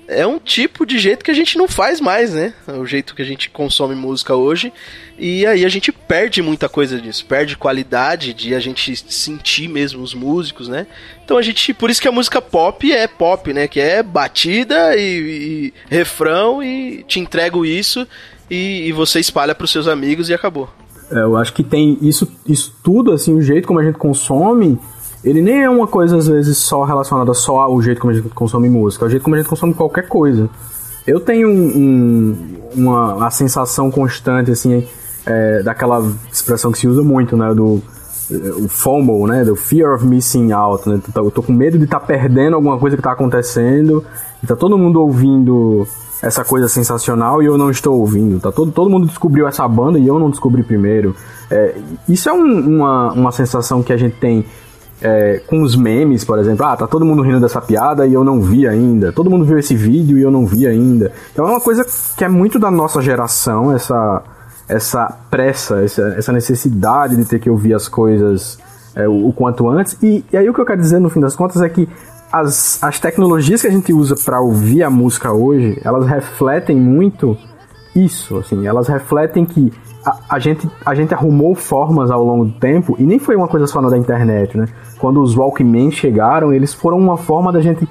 é 0.09 0.25
um 0.25 0.39
tipo 0.39 0.85
de 0.85 0.97
jeito 0.97 1.23
que 1.23 1.29
a 1.29 1.35
gente 1.35 1.57
não 1.57 1.67
faz 1.67 2.01
mais, 2.01 2.33
né? 2.33 2.53
É 2.67 2.73
o 2.73 2.85
jeito 2.85 3.13
que 3.13 3.21
a 3.21 3.25
gente 3.25 3.49
consome 3.49 3.93
música 3.93 4.35
hoje. 4.35 4.73
E 5.17 5.45
aí 5.45 5.63
a 5.63 5.69
gente 5.69 5.91
perde 5.91 6.41
muita 6.41 6.67
coisa 6.67 6.99
disso, 6.99 7.25
perde 7.25 7.55
qualidade 7.55 8.33
de 8.33 8.55
a 8.55 8.59
gente 8.59 8.95
sentir 9.11 9.67
mesmo 9.67 10.01
os 10.01 10.13
músicos, 10.13 10.67
né? 10.67 10.87
Então 11.23 11.37
a 11.37 11.41
gente, 11.41 11.73
por 11.73 11.89
isso 11.89 12.01
que 12.01 12.07
a 12.07 12.11
música 12.11 12.41
pop 12.41 12.91
é 12.91 13.07
pop, 13.07 13.53
né? 13.53 13.67
Que 13.67 13.79
é 13.79 14.01
batida 14.01 14.95
e, 14.95 15.01
e 15.01 15.73
refrão 15.89 16.63
e 16.63 17.03
te 17.03 17.19
entrego 17.19 17.65
isso 17.65 18.07
e, 18.49 18.87
e 18.87 18.91
você 18.91 19.19
espalha 19.19 19.53
para 19.53 19.65
os 19.65 19.71
seus 19.71 19.87
amigos 19.87 20.29
e 20.29 20.33
acabou. 20.33 20.69
É, 21.11 21.19
eu 21.19 21.37
acho 21.37 21.53
que 21.53 21.63
tem 21.63 21.97
isso, 22.01 22.31
isso 22.47 22.75
tudo, 22.83 23.11
assim, 23.11 23.33
o 23.33 23.41
jeito 23.41 23.67
como 23.67 23.79
a 23.79 23.83
gente 23.83 23.97
consome 23.97 24.77
ele 25.23 25.41
nem 25.41 25.63
é 25.63 25.69
uma 25.69 25.87
coisa, 25.87 26.17
às 26.17 26.27
vezes, 26.27 26.57
só 26.57 26.83
relacionada 26.83 27.33
só 27.33 27.59
ao 27.59 27.81
jeito 27.81 27.99
como 27.99 28.11
a 28.11 28.15
gente 28.15 28.29
consome 28.29 28.69
música, 28.69 29.05
é 29.05 29.07
o 29.07 29.09
jeito 29.09 29.23
como 29.23 29.35
a 29.35 29.39
gente 29.39 29.49
consome 29.49 29.73
qualquer 29.73 30.07
coisa. 30.07 30.49
Eu 31.05 31.19
tenho 31.19 31.49
um, 31.49 31.53
um, 31.53 32.37
uma, 32.75 33.13
uma 33.15 33.31
sensação 33.31 33.89
constante, 33.91 34.51
assim, 34.51 34.85
é, 35.25 35.63
daquela 35.63 36.05
expressão 36.31 36.71
que 36.71 36.79
se 36.79 36.87
usa 36.87 37.03
muito, 37.03 37.35
né, 37.35 37.53
do 37.53 37.81
o 38.31 38.67
FOMO, 38.67 39.25
né, 39.25 39.43
do 39.43 39.55
Fear 39.55 39.95
of 39.95 40.05
Missing 40.05 40.51
Out, 40.51 40.87
né, 40.87 41.01
eu 41.15 41.31
tô 41.31 41.41
com 41.41 41.51
medo 41.51 41.79
de 41.79 41.85
estar 41.85 41.99
tá 41.99 42.05
perdendo 42.05 42.55
alguma 42.55 42.77
coisa 42.77 42.95
que 42.95 43.01
tá 43.01 43.11
acontecendo, 43.11 44.05
e 44.43 44.45
tá 44.45 44.55
todo 44.55 44.77
mundo 44.77 45.01
ouvindo 45.01 45.87
essa 46.21 46.43
coisa 46.43 46.67
sensacional 46.67 47.41
e 47.41 47.45
eu 47.45 47.57
não 47.57 47.71
estou 47.71 47.99
ouvindo, 47.99 48.39
tá 48.39 48.51
todo, 48.51 48.71
todo 48.71 48.89
mundo 48.89 49.07
descobriu 49.07 49.47
essa 49.47 49.67
banda 49.67 49.97
e 49.97 50.07
eu 50.07 50.19
não 50.19 50.29
descobri 50.29 50.63
primeiro. 50.63 51.15
É, 51.49 51.75
isso 52.07 52.29
é 52.29 52.33
um, 52.33 52.77
uma, 52.77 53.13
uma 53.13 53.31
sensação 53.31 53.81
que 53.81 53.93
a 53.93 53.97
gente 53.97 54.15
tem 54.17 54.45
é, 55.01 55.41
com 55.47 55.61
os 55.61 55.75
memes, 55.75 56.23
por 56.23 56.37
exemplo, 56.39 56.65
ah, 56.65 56.75
tá 56.75 56.87
todo 56.87 57.05
mundo 57.05 57.21
rindo 57.21 57.39
dessa 57.39 57.61
piada 57.61 58.05
e 58.05 58.13
eu 58.13 58.23
não 58.23 58.41
vi 58.41 58.67
ainda. 58.67 59.11
Todo 59.11 59.29
mundo 59.29 59.45
viu 59.45 59.57
esse 59.57 59.75
vídeo 59.75 60.17
e 60.17 60.21
eu 60.21 60.31
não 60.31 60.45
vi 60.45 60.67
ainda. 60.67 61.11
Então 61.31 61.47
é 61.47 61.51
uma 61.51 61.61
coisa 61.61 61.85
que 62.17 62.23
é 62.23 62.27
muito 62.27 62.59
da 62.59 62.69
nossa 62.69 63.01
geração, 63.01 63.71
essa, 63.73 64.21
essa 64.67 65.17
pressa, 65.29 65.81
essa, 65.81 66.01
essa 66.17 66.31
necessidade 66.31 67.15
de 67.15 67.25
ter 67.25 67.39
que 67.39 67.49
ouvir 67.49 67.73
as 67.73 67.87
coisas 67.87 68.59
é, 68.95 69.07
o, 69.07 69.29
o, 69.29 69.33
quanto 69.33 69.69
antes. 69.69 69.97
E, 70.03 70.23
e, 70.31 70.37
aí 70.37 70.49
o 70.49 70.53
que 70.53 70.59
eu 70.59 70.65
quero 70.65 70.81
dizer 70.81 70.99
no 70.99 71.09
fim 71.09 71.19
das 71.19 71.35
contas 71.35 71.61
é 71.61 71.69
que 71.69 71.87
as, 72.31 72.81
as 72.83 72.99
tecnologias 72.99 73.61
que 73.61 73.67
a 73.67 73.71
gente 73.71 73.93
usa 73.93 74.15
para 74.23 74.39
ouvir 74.41 74.83
a 74.83 74.89
música 74.89 75.31
hoje, 75.31 75.79
elas 75.83 76.05
refletem 76.05 76.75
muito 76.75 77.37
isso, 77.95 78.37
assim, 78.37 78.67
elas 78.67 78.87
refletem 78.87 79.45
que 79.45 79.73
a, 80.05 80.35
a, 80.35 80.39
gente, 80.39 80.69
a 80.85 80.93
gente 80.95 81.13
arrumou 81.13 81.55
formas 81.55 82.11
ao 82.11 82.23
longo 82.23 82.45
do 82.45 82.51
tempo, 82.53 82.95
e 82.99 83.03
nem 83.03 83.19
foi 83.19 83.35
uma 83.35 83.47
coisa 83.47 83.67
só 83.67 83.81
na 83.81 83.89
da 83.89 83.97
internet, 83.97 84.57
né? 84.57 84.67
Quando 84.99 85.21
os 85.21 85.35
Walkman 85.35 85.91
chegaram, 85.91 86.53
eles 86.53 86.73
foram 86.73 86.97
uma 86.97 87.17
forma 87.17 87.51
da 87.51 87.61
gente 87.61 87.87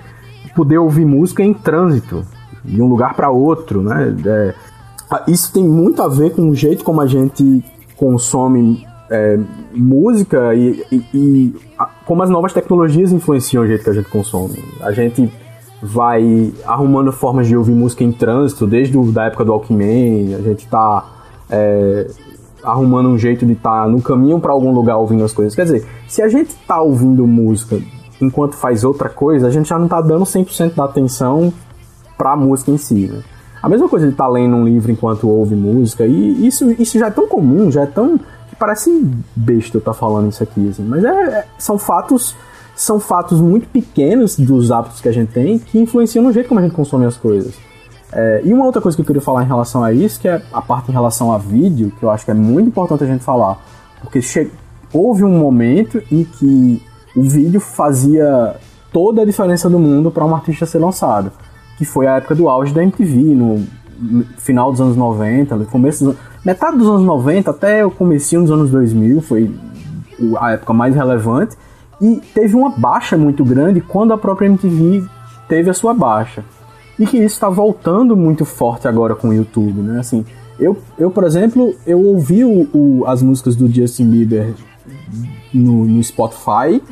poder 0.55 0.79
ouvir 0.79 1.05
música 1.05 1.43
em 1.43 1.55
trânsito, 1.55 2.25
de 2.65 2.83
um 2.83 2.87
lugar 2.87 3.15
para 3.15 3.31
outro, 3.31 3.83
né? 3.83 4.15
É, 4.27 4.55
isso 5.27 5.53
tem 5.53 5.65
muito 5.65 6.03
a 6.03 6.09
ver 6.09 6.35
com 6.35 6.49
o 6.49 6.55
jeito 6.55 6.85
como 6.85 7.01
a 7.01 7.07
gente 7.07 7.65
consome 7.97 8.87
é, 9.11 9.39
música 9.73 10.55
e, 10.55 10.85
e, 10.93 11.05
e 11.15 11.55
a, 11.79 11.87
como 12.05 12.23
as 12.23 12.31
novas 12.31 12.53
tecnologias 12.53 13.13
influenciam 13.13 13.63
o 13.63 13.67
jeito 13.67 13.85
que 13.85 13.91
a 13.91 13.95
gente 13.95 14.09
consome. 14.11 14.63
A 14.81 14.93
gente 14.93 15.33
vai 15.83 16.53
arrumando 16.67 17.13
formas 17.13 17.47
de 17.47 17.57
ouvir 17.57 17.73
música 17.73 18.05
em 18.05 18.13
trânsito, 18.13 18.67
desde 18.67 18.99
a 18.99 19.03
da 19.13 19.25
época 19.27 19.45
do 19.45 19.53
Walkman, 19.53 20.35
a 20.35 20.41
gente 20.41 20.67
tá 20.67 21.07
é, 21.49 22.07
arrumando 22.63 23.09
um 23.09 23.19
jeito 23.19 23.47
de 23.47 23.53
estar 23.53 23.83
tá 23.83 23.89
no 23.89 24.01
caminho 24.01 24.41
para 24.41 24.53
algum 24.53 24.73
lugar 24.73 24.97
ouvindo 24.97 25.25
as 25.25 25.33
coisas. 25.33 25.55
Quer 25.55 25.65
dizer, 25.65 25.87
se 26.09 26.23
a 26.23 26.29
gente 26.29 26.55
tá 26.67 26.81
ouvindo 26.81 27.27
música 27.27 27.79
enquanto 28.21 28.55
faz 28.55 28.85
outra 28.85 29.09
coisa, 29.09 29.47
a 29.47 29.51
gente 29.51 29.69
já 29.69 29.79
não 29.79 29.89
tá 29.89 30.01
dando 30.01 30.25
100% 30.25 30.75
da 30.75 30.85
atenção 30.85 31.53
para 32.17 32.33
a 32.33 32.37
música 32.37 32.71
em 32.71 32.77
si, 32.77 33.07
né? 33.07 33.23
A 33.63 33.69
mesma 33.69 33.89
coisa 33.89 34.07
de 34.07 34.13
estar 34.13 34.25
tá 34.25 34.31
lendo 34.31 34.55
um 34.57 34.65
livro 34.65 34.91
enquanto 34.91 35.29
ouve 35.29 35.55
música, 35.55 36.07
e 36.07 36.47
isso, 36.47 36.71
isso 36.73 36.99
já 36.99 37.09
é 37.09 37.11
tão 37.11 37.27
comum, 37.27 37.71
já 37.71 37.83
é 37.83 37.87
tão. 37.87 38.19
que 38.19 38.57
parece 38.59 38.91
besta 39.35 39.77
eu 39.77 39.81
estar 39.81 39.93
tá 39.93 39.99
falando 39.99 40.31
isso 40.31 40.43
aqui, 40.43 40.69
assim, 40.69 40.85
mas 40.85 41.05
é, 41.05 41.09
é, 41.09 41.45
são 41.59 41.79
fatos. 41.79 42.35
São 42.77 43.01
fatos 43.01 43.41
muito 43.41 43.67
pequenos 43.67 44.39
dos 44.39 44.71
hábitos 44.71 45.01
que 45.01 45.09
a 45.09 45.13
gente 45.13 45.33
tem 45.33 45.59
que 45.59 45.81
influenciam 45.81 46.23
no 46.23 46.33
jeito 46.33 46.49
como 46.49 46.61
a 46.61 46.63
gente 46.63 46.77
consome 46.77 47.07
as 47.07 47.17
coisas. 47.17 47.55
É, 48.13 48.41
e 48.45 48.53
uma 48.55 48.65
outra 48.65 48.81
coisa 48.81 48.97
que 48.97 49.03
eu 49.03 49.07
queria 49.07 49.21
falar 49.21 49.43
em 49.43 49.47
relação 49.47 49.85
a 49.85 49.93
isso, 49.93 50.21
que 50.21 50.29
é 50.29 50.43
a 50.53 50.63
parte 50.63 50.91
em 50.91 50.93
relação 50.93 51.33
a 51.33 51.39
vídeo, 51.39 51.93
que 51.99 52.03
eu 52.03 52.11
acho 52.11 52.25
que 52.25 52.31
é 52.31 52.35
muito 52.35 52.69
importante 52.69 53.05
a 53.05 53.07
gente 53.07 53.23
falar. 53.23 53.59
Porque 54.01 54.23
che... 54.23 54.51
houve 54.93 55.25
um 55.25 55.39
momento 55.39 56.03
em 56.11 56.25
que 56.25 56.83
o 57.15 57.23
vídeo 57.23 57.61
fazia 57.61 58.57
toda 58.93 59.23
a 59.23 59.25
diferença 59.25 59.69
do 59.69 59.79
mundo 59.79 60.11
para 60.11 60.25
um 60.25 60.35
artista 60.35 60.65
ser 60.65 60.79
lançado. 60.79 61.31
Que 61.77 61.85
foi 61.85 62.07
a 62.07 62.17
época 62.17 62.35
do 62.35 62.49
auge 62.49 62.73
da 62.73 62.83
MTV, 62.83 63.17
no 63.19 63.67
final 64.39 64.71
dos 64.71 64.81
anos 64.81 64.97
90, 64.97 65.57
no 65.57 65.67
começo 65.67 66.05
dos... 66.05 66.17
metade 66.45 66.79
dos 66.79 66.89
anos 66.89 67.03
90 67.03 67.51
até 67.51 67.85
o 67.85 67.91
começo 67.91 68.41
dos 68.41 68.51
anos 68.51 68.71
2000, 68.71 69.21
foi 69.21 69.55
a 70.41 70.53
época 70.53 70.73
mais 70.73 70.95
relevante. 70.95 71.57
E 72.01 72.23
teve 72.33 72.55
uma 72.55 72.71
baixa 72.71 73.19
muito 73.19 73.45
grande 73.45 73.81
quando 73.81 74.13
a 74.15 74.19
própria 74.19 74.47
MTV 74.47 75.05
teve 75.49 75.69
a 75.69 75.75
sua 75.75 75.93
baixa 75.93 76.45
e 76.99 77.07
que 77.07 77.17
isso 77.17 77.35
está 77.35 77.49
voltando 77.49 78.17
muito 78.17 78.45
forte 78.45 78.89
agora 78.89 79.15
com 79.15 79.29
o 79.29 79.33
YouTube, 79.33 79.81
né? 79.81 80.01
Assim, 80.01 80.25
eu, 80.59 80.77
eu 80.99 81.11
por 81.11 81.25
exemplo, 81.25 81.75
eu 81.87 82.01
ouvi 82.05 82.45
o, 82.45 82.69
o 82.75 83.05
as 83.07 83.23
músicas 83.23 83.55
do 83.55 83.69
Justin 83.69 84.11
Bieber 84.11 84.55
no, 85.55 85.85
no 85.85 86.03
Spotify, 86.03 86.83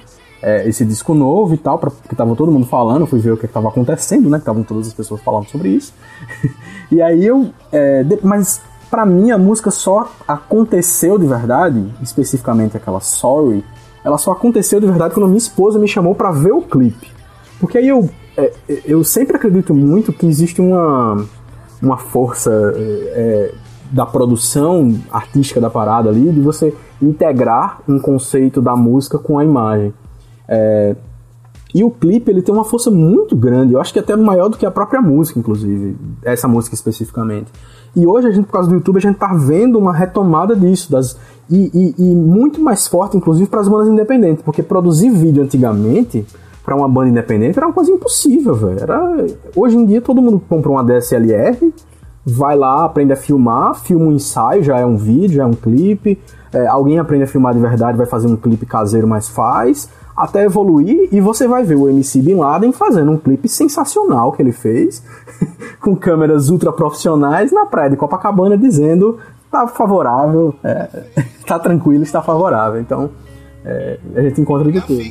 é, 0.40 0.68
esse 0.68 0.84
disco 0.84 1.14
novo 1.14 1.54
e 1.54 1.58
tal, 1.58 1.78
pra, 1.78 1.90
que 2.08 2.14
tava 2.14 2.36
todo 2.36 2.52
mundo 2.52 2.66
falando, 2.66 3.06
fui 3.06 3.18
ver 3.18 3.32
o 3.32 3.36
que 3.36 3.46
estava 3.46 3.68
acontecendo, 3.68 4.30
né? 4.30 4.38
Estavam 4.38 4.62
todas 4.62 4.86
as 4.86 4.94
pessoas 4.94 5.20
falando 5.20 5.48
sobre 5.48 5.70
isso. 5.70 5.92
e 6.90 7.02
aí 7.02 7.26
eu, 7.26 7.50
é, 7.72 8.04
de, 8.04 8.18
mas 8.22 8.60
para 8.88 9.04
mim 9.04 9.32
a 9.32 9.38
música 9.38 9.70
só 9.70 10.12
aconteceu 10.28 11.18
de 11.18 11.26
verdade, 11.26 11.84
especificamente 12.00 12.76
aquela 12.76 13.00
Sorry, 13.00 13.64
ela 14.04 14.18
só 14.18 14.30
aconteceu 14.30 14.78
de 14.78 14.86
verdade 14.86 15.14
quando 15.14 15.26
minha 15.26 15.38
esposa 15.38 15.80
me 15.80 15.88
chamou 15.88 16.14
para 16.14 16.30
ver 16.30 16.52
o 16.52 16.62
clipe. 16.62 17.10
Porque 17.58 17.78
aí 17.78 17.88
eu 17.88 18.08
é, 18.36 18.52
eu 18.84 19.02
sempre 19.02 19.36
acredito 19.36 19.74
muito 19.74 20.12
que 20.12 20.26
existe 20.26 20.60
uma, 20.60 21.24
uma 21.82 21.96
força 21.96 22.50
é, 22.76 23.54
da 23.90 24.04
produção 24.04 24.94
artística 25.10 25.60
da 25.60 25.70
parada 25.70 26.10
ali, 26.10 26.30
de 26.32 26.40
você 26.40 26.74
integrar 27.00 27.80
um 27.88 27.98
conceito 27.98 28.60
da 28.60 28.76
música 28.76 29.18
com 29.18 29.38
a 29.38 29.44
imagem. 29.44 29.94
É, 30.48 30.96
e 31.74 31.84
o 31.84 31.90
clipe 31.90 32.30
ele 32.30 32.40
tem 32.40 32.54
uma 32.54 32.64
força 32.64 32.90
muito 32.90 33.36
grande, 33.36 33.74
eu 33.74 33.80
acho 33.80 33.92
que 33.92 33.98
até 33.98 34.16
maior 34.16 34.48
do 34.48 34.56
que 34.56 34.64
a 34.64 34.70
própria 34.70 35.00
música, 35.02 35.38
inclusive, 35.38 35.96
essa 36.22 36.48
música 36.48 36.74
especificamente. 36.74 37.52
E 37.94 38.06
hoje 38.06 38.28
a 38.28 38.30
gente, 38.30 38.46
por 38.46 38.52
causa 38.52 38.68
do 38.68 38.74
YouTube, 38.74 38.96
a 38.96 39.00
gente 39.00 39.16
tá 39.16 39.34
vendo 39.34 39.78
uma 39.78 39.92
retomada 39.92 40.54
disso, 40.54 40.90
das, 40.90 41.18
e, 41.50 41.70
e, 41.74 42.10
e 42.10 42.14
muito 42.14 42.60
mais 42.62 42.86
forte, 42.86 43.16
inclusive, 43.16 43.48
para 43.48 43.60
as 43.60 43.68
bandas 43.68 43.88
independentes, 43.88 44.42
porque 44.42 44.62
produzir 44.62 45.10
vídeo 45.10 45.42
antigamente 45.42 46.24
para 46.66 46.74
uma 46.74 46.88
banda 46.88 47.10
independente 47.10 47.56
era 47.56 47.68
uma 47.68 47.72
coisa 47.72 47.92
impossível, 47.92 48.52
velho. 48.52 48.82
Era... 48.82 49.24
Hoje 49.54 49.76
em 49.76 49.86
dia 49.86 50.02
todo 50.02 50.20
mundo 50.20 50.42
compra 50.48 50.68
uma 50.68 50.82
DSLR, 50.82 51.72
vai 52.24 52.56
lá, 52.56 52.84
aprende 52.84 53.12
a 53.12 53.16
filmar, 53.16 53.76
filma 53.76 54.06
um 54.06 54.12
ensaio, 54.12 54.64
já 54.64 54.76
é 54.76 54.84
um 54.84 54.96
vídeo, 54.96 55.36
já 55.36 55.44
é 55.44 55.46
um 55.46 55.54
clipe. 55.54 56.20
É, 56.52 56.66
alguém 56.66 56.98
aprende 56.98 57.22
a 57.22 57.26
filmar 57.28 57.54
de 57.54 57.60
verdade, 57.60 57.96
vai 57.96 58.06
fazer 58.06 58.26
um 58.26 58.36
clipe 58.36 58.66
caseiro, 58.66 59.06
mas 59.06 59.28
faz. 59.28 59.88
Até 60.16 60.44
evoluir 60.44 61.08
e 61.12 61.20
você 61.20 61.46
vai 61.46 61.62
ver 61.62 61.76
o 61.76 61.88
MC 61.88 62.20
Bin 62.20 62.34
Laden 62.34 62.72
fazendo 62.72 63.12
um 63.12 63.18
clipe 63.18 63.48
sensacional 63.48 64.32
que 64.32 64.42
ele 64.42 64.52
fez, 64.52 65.04
com 65.80 65.94
câmeras 65.94 66.48
ultra 66.48 66.72
profissionais 66.72 67.52
na 67.52 67.64
praia 67.66 67.90
de 67.90 67.96
Copacabana, 67.96 68.58
dizendo 68.58 69.18
tá 69.52 69.68
favorável, 69.68 70.52
é, 70.64 71.04
tá 71.46 71.60
tranquilo, 71.60 72.02
está 72.02 72.20
favorável. 72.22 72.80
Então, 72.80 73.10
é, 73.68 73.98
a 74.14 74.22
gente 74.22 74.40
encontra 74.40 74.70
de 74.70 74.80
tudo. 74.80 75.02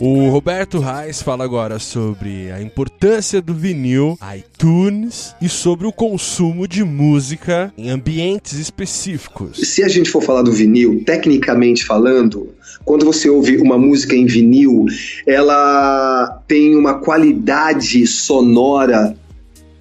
O 0.00 0.28
Roberto 0.28 0.78
Reis 0.78 1.20
fala 1.20 1.42
agora 1.42 1.80
sobre 1.80 2.48
a 2.52 2.62
importância 2.62 3.42
do 3.42 3.52
vinil, 3.52 4.16
iTunes 4.36 5.34
e 5.42 5.48
sobre 5.48 5.84
o 5.84 5.92
consumo 5.92 6.68
de 6.68 6.84
música 6.84 7.72
em 7.76 7.90
ambientes 7.90 8.52
específicos. 8.52 9.58
Se 9.58 9.82
a 9.82 9.88
gente 9.88 10.10
for 10.10 10.22
falar 10.22 10.42
do 10.42 10.52
vinil, 10.52 11.02
tecnicamente 11.04 11.84
falando, 11.84 12.50
quando 12.84 13.04
você 13.04 13.28
ouve 13.28 13.56
uma 13.56 13.76
música 13.76 14.14
em 14.14 14.26
vinil, 14.26 14.86
ela 15.26 16.40
tem 16.46 16.76
uma 16.76 17.00
qualidade 17.00 18.06
sonora 18.06 19.16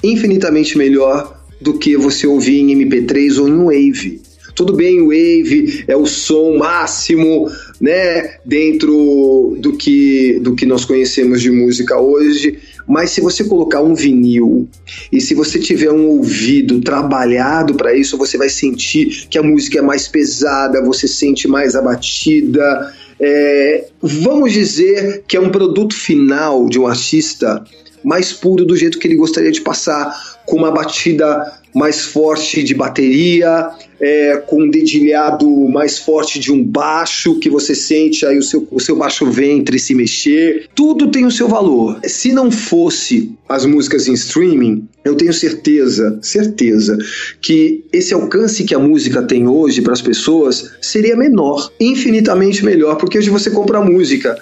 infinitamente 0.04 0.76
melhor 0.76 1.40
do 1.62 1.78
que 1.78 1.96
você 1.96 2.26
ouvir 2.26 2.62
em 2.62 2.76
MP3 2.76 3.40
ou 3.40 3.48
em 3.48 3.64
Wave. 3.64 4.27
Tudo 4.58 4.74
bem, 4.74 5.02
Wave 5.04 5.86
é 5.88 5.96
o 5.96 6.08
som 6.08 6.58
máximo, 6.58 7.48
né, 7.80 8.38
dentro 8.44 9.56
do 9.60 9.78
que, 9.78 10.40
do 10.42 10.56
que 10.56 10.66
nós 10.66 10.84
conhecemos 10.84 11.44
de 11.44 11.52
música 11.52 12.00
hoje, 12.00 12.58
mas 12.88 13.12
se 13.12 13.22
você 13.22 13.44
colocar 13.44 13.84
um 13.84 13.94
vinil 13.94 14.68
e 15.12 15.22
se 15.22 15.36
você 15.36 15.60
tiver 15.60 15.92
um 15.92 16.08
ouvido 16.08 16.82
trabalhado 16.82 17.76
para 17.76 17.96
isso, 17.96 18.18
você 18.18 18.36
vai 18.36 18.50
sentir 18.50 19.28
que 19.30 19.38
a 19.38 19.44
música 19.44 19.78
é 19.78 19.82
mais 19.84 20.08
pesada, 20.08 20.84
você 20.84 21.08
sente 21.08 21.48
mais 21.48 21.76
a 21.76 21.82
batida. 21.84 22.92
É, 23.20 23.86
vamos 24.02 24.54
dizer 24.54 25.24
que 25.28 25.38
é 25.38 25.40
um 25.40 25.52
produto 25.52 25.94
final 25.94 26.68
de 26.68 26.80
um 26.80 26.88
artista 26.88 27.64
mais 28.04 28.34
puro 28.34 28.66
do 28.66 28.76
jeito 28.76 28.98
que 28.98 29.08
ele 29.08 29.16
gostaria 29.16 29.52
de 29.52 29.62
passar, 29.62 30.40
com 30.48 30.56
uma 30.56 30.72
batida 30.72 31.57
mais 31.74 32.02
forte 32.02 32.64
de 32.64 32.74
bateria, 32.74 33.70
é, 34.00 34.38
com 34.48 34.64
um 34.64 34.70
dedilhado 34.70 35.48
mais 35.70 35.98
forte 35.98 36.40
de 36.40 36.52
um 36.52 36.64
baixo, 36.64 37.40
que 37.40 37.50
você 37.50 37.74
sente 37.74 38.26
aí 38.26 38.38
o 38.38 38.44
seu, 38.44 38.68
o 38.72 38.80
seu 38.80 38.96
baixo 38.96 39.26
ventre 39.30 39.80
se 39.80 39.94
mexer. 39.94 40.68
Tudo 40.76 41.10
tem 41.10 41.26
o 41.26 41.32
seu 41.32 41.48
valor. 41.48 42.00
Se 42.06 42.32
não 42.32 42.52
fosse 42.52 43.32
as 43.50 43.66
músicas 43.66 44.08
em 44.08 44.14
streaming, 44.14 44.88
eu 45.04 45.16
tenho 45.16 45.34
certeza, 45.34 46.20
certeza, 46.22 46.98
que 47.42 47.86
esse 47.94 48.14
alcance 48.14 48.64
que 48.64 48.76
a 48.76 48.80
música 48.80 49.24
tem 49.24 49.48
hoje 49.48 49.82
para 49.82 49.94
as 49.94 50.02
pessoas 50.02 50.72
seria 50.82 51.16
menor, 51.16 51.72
infinitamente 51.80 52.64
melhor, 52.64 52.98
porque 52.98 53.18
hoje 53.18 53.30
você 53.30 53.50
compra 53.50 53.82
música. 53.82 54.38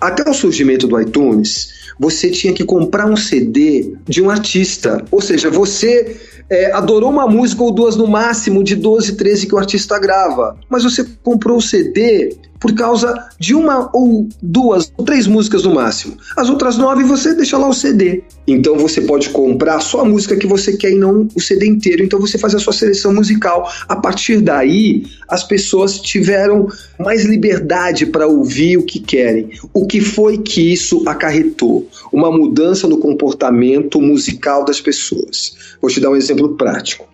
Até 0.00 0.28
o 0.28 0.32
surgimento 0.32 0.86
do 0.86 0.98
iTunes, 0.98 1.80
você 1.98 2.30
tinha 2.30 2.54
que 2.54 2.64
comprar 2.64 3.04
um 3.04 3.16
CD 3.16 3.92
de 4.08 4.22
um 4.22 4.30
artista. 4.30 5.04
Ou 5.10 5.20
seja, 5.20 5.50
você 5.50 6.16
é, 6.50 6.72
adorou 6.72 7.10
uma 7.10 7.28
música 7.28 7.62
ou 7.62 7.70
duas 7.70 7.96
no 7.96 8.08
máximo 8.08 8.64
de 8.64 8.74
12, 8.74 9.16
13 9.16 9.46
que 9.46 9.54
o 9.54 9.58
artista 9.58 9.98
grava, 9.98 10.58
mas 10.68 10.82
você 10.82 11.06
comprou 11.22 11.58
o 11.58 11.62
CD 11.62 12.36
por 12.60 12.74
causa 12.74 13.28
de 13.38 13.54
uma 13.54 13.90
ou 13.94 14.28
duas 14.42 14.92
ou 14.96 15.04
três 15.04 15.26
músicas 15.26 15.64
no 15.64 15.74
máximo. 15.74 16.16
As 16.36 16.50
outras 16.50 16.76
nove 16.76 17.02
você 17.02 17.34
deixa 17.34 17.56
lá 17.56 17.66
o 17.66 17.72
CD. 17.72 18.22
Então 18.46 18.76
você 18.76 19.00
pode 19.00 19.30
comprar 19.30 19.80
só 19.80 20.00
a 20.00 20.04
música 20.04 20.36
que 20.36 20.46
você 20.46 20.76
quer 20.76 20.90
e 20.90 20.98
não 20.98 21.26
o 21.34 21.40
CD 21.40 21.66
inteiro. 21.66 22.04
Então 22.04 22.20
você 22.20 22.36
faz 22.36 22.54
a 22.54 22.58
sua 22.58 22.72
seleção 22.72 23.14
musical. 23.14 23.70
A 23.88 23.96
partir 23.96 24.40
daí, 24.40 25.04
as 25.26 25.42
pessoas 25.42 25.98
tiveram 25.98 26.68
mais 26.98 27.24
liberdade 27.24 28.04
para 28.06 28.26
ouvir 28.26 28.76
o 28.76 28.82
que 28.82 29.00
querem. 29.00 29.50
O 29.72 29.86
que 29.86 30.00
foi 30.00 30.38
que 30.38 30.72
isso 30.72 31.02
acarretou? 31.08 31.88
Uma 32.12 32.30
mudança 32.30 32.86
no 32.86 32.98
comportamento 32.98 34.00
musical 34.00 34.64
das 34.64 34.80
pessoas. 34.80 35.54
Vou 35.80 35.90
te 35.90 36.00
dar 36.00 36.10
um 36.10 36.16
exemplo 36.16 36.56
prático. 36.56 37.08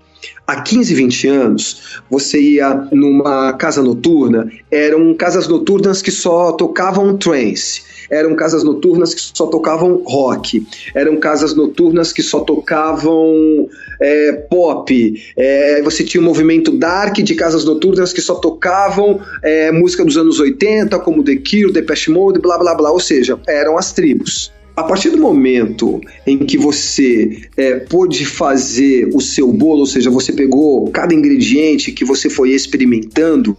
Há 0.47 0.61
15, 0.61 0.95
20 0.95 1.29
anos, 1.29 2.01
você 2.09 2.41
ia 2.41 2.73
numa 2.93 3.53
casa 3.55 3.83
noturna, 3.83 4.49
eram 4.71 5.13
casas 5.13 5.49
noturnas 5.49 6.01
que 6.01 6.13
só 6.13 6.53
tocavam 6.53 7.17
trance, 7.17 7.83
eram 8.09 8.37
casas 8.37 8.63
noturnas 8.63 9.13
que 9.13 9.21
só 9.21 9.49
tocavam 9.49 10.05
rock, 10.07 10.65
eram 10.95 11.17
casas 11.17 11.53
noturnas 11.57 12.13
que 12.13 12.23
só 12.23 12.41
tocavam 12.41 13.69
é, 14.01 14.33
pop, 14.49 15.21
é, 15.37 15.83
você 15.83 16.05
tinha 16.05 16.21
um 16.21 16.25
movimento 16.25 16.71
dark 16.71 17.17
de 17.17 17.35
casas 17.35 17.65
noturnas 17.65 18.13
que 18.13 18.21
só 18.21 18.37
tocavam 18.37 19.21
é, 19.43 19.73
música 19.73 20.05
dos 20.05 20.17
anos 20.17 20.39
80, 20.39 20.97
como 21.01 21.25
The 21.25 21.39
Cure, 21.39 21.73
Depeche 21.73 22.13
Mode, 22.13 22.39
blá 22.39 22.57
blá 22.57 22.73
blá, 22.73 22.93
ou 22.93 23.01
seja, 23.01 23.37
eram 23.49 23.77
as 23.77 23.93
tribos. 23.93 24.53
A 24.77 24.83
partir 24.83 25.09
do 25.09 25.17
momento 25.17 26.03
em 26.27 26.37
que 26.37 26.59
você 26.59 27.49
é, 27.57 27.77
pôde 27.77 28.27
fazer 28.27 29.09
o 29.15 29.23
seu 29.23 29.51
bolo, 29.51 29.81
ou 29.81 29.87
seja, 29.87 30.11
você 30.11 30.35
pegou 30.35 30.91
cada 30.91 31.15
ingrediente 31.15 31.91
que 31.93 32.05
você 32.05 32.29
foi 32.29 32.51
experimentando, 32.51 33.57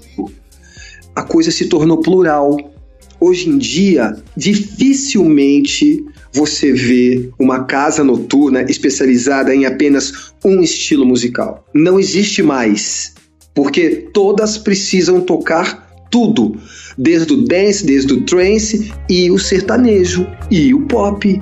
a 1.15 1.23
coisa 1.23 1.49
se 1.49 1.65
tornou 1.65 1.97
plural. 1.97 2.55
Hoje 3.19 3.49
em 3.49 3.57
dia, 3.57 4.15
dificilmente 4.37 6.05
você 6.31 6.71
vê 6.71 7.31
uma 7.39 7.63
casa 7.63 8.03
noturna 8.03 8.61
especializada 8.61 9.55
em 9.55 9.65
apenas 9.65 10.33
um 10.45 10.61
estilo 10.61 11.03
musical. 11.03 11.65
Não 11.73 11.99
existe 11.99 12.43
mais, 12.43 13.15
porque 13.55 14.07
todas 14.13 14.59
precisam 14.59 15.19
tocar 15.21 15.87
tudo 16.11 16.59
desde 16.97 17.33
o 17.33 17.43
dance, 17.43 17.85
desde 17.85 18.13
o 18.13 18.21
trance 18.21 18.91
e 19.09 19.29
o 19.29 19.37
sertanejo 19.37 20.27
e 20.49 20.73
o 20.73 20.81
pop. 20.81 21.39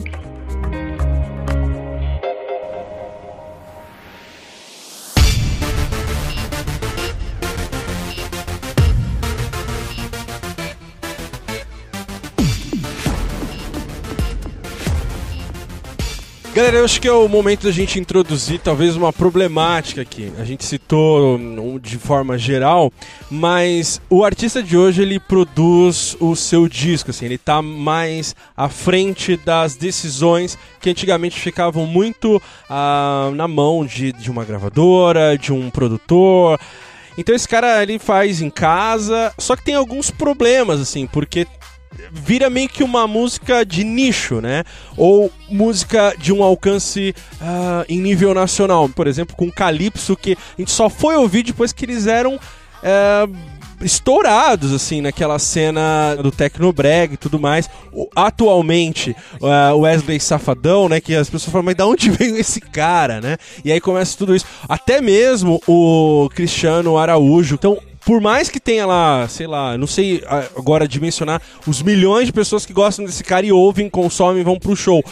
Galera, 16.56 16.78
eu 16.78 16.86
acho 16.86 17.02
que 17.02 17.08
é 17.10 17.12
o 17.12 17.28
momento 17.28 17.63
da 17.63 17.72
gente 17.72 18.00
introduzir 18.00 18.62
talvez 18.62 18.96
uma 18.96 19.12
problemática 19.12 20.02
aqui. 20.02 20.32
A 20.39 20.46
gente 20.46 20.63
citou 20.63 21.38
de 21.80 21.98
forma 21.98 22.38
geral, 22.38 22.94
mas 23.30 24.00
o 24.10 24.24
artista 24.24 24.63
de 24.63 24.78
hoje 24.78 25.02
ele 25.02 25.20
produz 25.20 26.15
o 26.18 26.34
seu 26.34 26.70
disco, 26.70 27.12
assim, 27.12 27.26
ele 27.26 27.38
tá 27.38 27.62
mais 27.62 28.34
à 28.56 28.70
frente 28.70 29.36
das 29.36 29.76
decisões 29.76 30.58
que 30.80 30.89
antigamente 30.89 31.38
ficavam 31.38 31.86
muito 31.86 32.41
ah, 32.70 33.32
na 33.36 33.50
mão 33.50 33.86
de, 33.86 34.13
de 34.13 34.32
uma 34.32 34.46
gravadora, 34.46 35.38
de 35.38 35.52
um 35.52 35.70
produtor. 35.70 36.58
Então 37.18 37.36
esse 37.36 37.50
cara 37.50 37.84
ele 37.84 38.00
faz 38.00 38.41
em 38.41 38.50
casa, 38.50 39.34
só 39.38 39.58
que 39.58 39.65
tem 39.65 39.76
alguns 39.76 40.10
problemas 40.10 40.80
assim, 40.80 41.06
porque 41.06 41.46
vira 42.12 42.50
meio 42.50 42.70
que 42.70 42.84
uma 42.84 43.08
música 43.08 43.65
de 43.65 43.84
nicho, 43.84 44.41
né? 44.41 44.63
Ou 44.98 45.32
música 45.50 46.15
de 46.18 46.34
um 46.34 46.44
alcance 46.44 47.13
uh, 47.41 47.86
em 47.88 48.00
nível 48.00 48.34
nacional. 48.34 48.89
Por 48.89 49.08
exemplo, 49.08 49.36
com 49.36 49.52
Calypso, 49.52 50.15
que 50.15 50.34
a 50.34 50.62
gente 50.62 50.72
só 50.72 50.89
foi 50.89 51.15
ouvir 51.15 51.44
depois 51.44 51.72
que 51.72 51.86
eles 51.86 52.08
eram. 52.08 52.36
Uh, 52.36 53.56
estourados 53.82 54.74
assim 54.74 55.02
naquela 55.02 55.38
cena 55.39 56.15
do 56.15 56.32
Tecnobreg 56.32 57.13
e 57.13 57.18
tudo 57.18 57.39
mais. 57.39 57.70
Atualmente, 58.15 59.15
o 59.39 59.80
Wesley 59.80 60.20
Safadão, 60.20 60.88
né, 60.88 61.02
que 61.02 61.15
as 61.15 61.30
pessoas 61.30 61.52
falam, 61.52 61.65
mas 61.65 61.76
de 61.76 61.84
onde 61.84 62.10
veio 62.12 62.38
esse 62.38 62.62
cara, 62.62 63.20
né? 63.20 63.38
E 63.63 63.72
aí 63.72 63.82
começa 63.82 64.18
tudo 64.18 64.36
isso. 64.36 64.46
Até 64.68 65.02
mesmo 65.02 65.62
o 65.68 66.30
Cristiano 66.34 66.98
Araújo. 66.98 67.56
Então, 67.56 67.78
por 68.06 68.22
mais 68.22 68.50
que 68.50 68.60
tenha 68.60 68.86
lá, 68.86 69.28
sei 69.28 69.48
lá, 69.48 69.78
não 69.78 69.88
sei 69.88 70.24
agora 70.56 70.88
dimensionar 70.88 71.41
os 71.65 71.82
milhões 71.82 72.28
de 72.28 72.34
pessoas 72.34 72.65
que 72.65 72.72
gostam 72.72 73.04
desse 73.04 73.24
cara 73.24 73.46
e 73.46 73.52
ouvem, 73.52 73.89
consomem, 73.89 74.44
vão 74.44 74.60
pro 74.60 74.76
show 74.76 75.04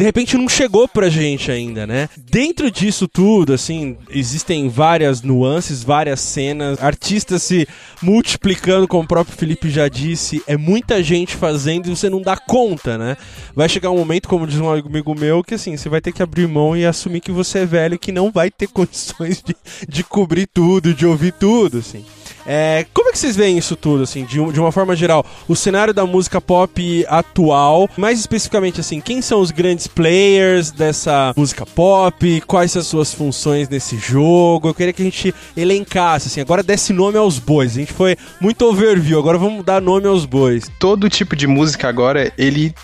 de 0.00 0.04
repente 0.04 0.38
não 0.38 0.48
chegou 0.48 0.88
pra 0.88 1.10
gente 1.10 1.52
ainda, 1.52 1.86
né? 1.86 2.08
Dentro 2.16 2.70
disso 2.70 3.06
tudo, 3.06 3.52
assim, 3.52 3.98
existem 4.08 4.66
várias 4.66 5.20
nuances, 5.20 5.82
várias 5.84 6.20
cenas, 6.20 6.82
artistas 6.82 7.42
se 7.42 7.68
multiplicando, 8.00 8.88
como 8.88 9.04
o 9.04 9.06
próprio 9.06 9.36
Felipe 9.36 9.68
já 9.68 9.88
disse, 9.88 10.42
é 10.46 10.56
muita 10.56 11.02
gente 11.02 11.36
fazendo 11.36 11.86
e 11.86 11.90
você 11.94 12.08
não 12.08 12.22
dá 12.22 12.34
conta, 12.34 12.96
né? 12.96 13.14
Vai 13.54 13.68
chegar 13.68 13.90
um 13.90 13.98
momento, 13.98 14.26
como 14.26 14.46
diz 14.46 14.58
um 14.58 14.70
amigo 14.70 15.14
meu, 15.14 15.44
que 15.44 15.56
assim, 15.56 15.76
você 15.76 15.90
vai 15.90 16.00
ter 16.00 16.12
que 16.12 16.22
abrir 16.22 16.48
mão 16.48 16.74
e 16.74 16.86
assumir 16.86 17.20
que 17.20 17.30
você 17.30 17.58
é 17.58 17.66
velho 17.66 17.98
que 17.98 18.10
não 18.10 18.30
vai 18.30 18.50
ter 18.50 18.68
condições 18.72 19.42
de, 19.42 19.54
de 19.86 20.02
cobrir 20.02 20.46
tudo, 20.46 20.94
de 20.94 21.04
ouvir 21.04 21.34
tudo, 21.34 21.76
assim. 21.76 22.06
É, 22.46 22.86
como 22.94 23.08
é 23.08 23.12
que 23.12 23.18
vocês 23.18 23.36
veem 23.36 23.58
isso 23.58 23.76
tudo, 23.76 24.02
assim, 24.02 24.24
de, 24.24 24.34
de 24.52 24.60
uma 24.60 24.72
forma 24.72 24.96
geral? 24.96 25.24
O 25.46 25.54
cenário 25.54 25.92
da 25.92 26.06
música 26.06 26.40
pop 26.40 27.04
atual, 27.08 27.88
mais 27.96 28.18
especificamente, 28.18 28.80
assim, 28.80 29.00
quem 29.00 29.20
são 29.20 29.40
os 29.40 29.50
grandes 29.50 29.86
players 29.86 30.70
dessa 30.70 31.32
música 31.36 31.66
pop? 31.66 32.40
Quais 32.46 32.72
são 32.72 32.80
as 32.80 32.86
suas 32.86 33.12
funções 33.12 33.68
nesse 33.68 33.96
jogo? 33.96 34.68
Eu 34.68 34.74
queria 34.74 34.92
que 34.92 35.02
a 35.02 35.04
gente 35.04 35.34
elencasse, 35.56 36.28
assim, 36.28 36.40
agora 36.40 36.62
desse 36.62 36.92
nome 36.92 37.18
aos 37.18 37.38
bois. 37.38 37.72
A 37.72 37.80
gente 37.80 37.92
foi 37.92 38.16
muito 38.40 38.64
overview, 38.64 39.18
agora 39.18 39.38
vamos 39.38 39.64
dar 39.64 39.80
nome 39.80 40.06
aos 40.06 40.24
bois. 40.24 40.70
Todo 40.78 41.08
tipo 41.08 41.36
de 41.36 41.46
música 41.46 41.88
agora, 41.88 42.32
ele 42.38 42.74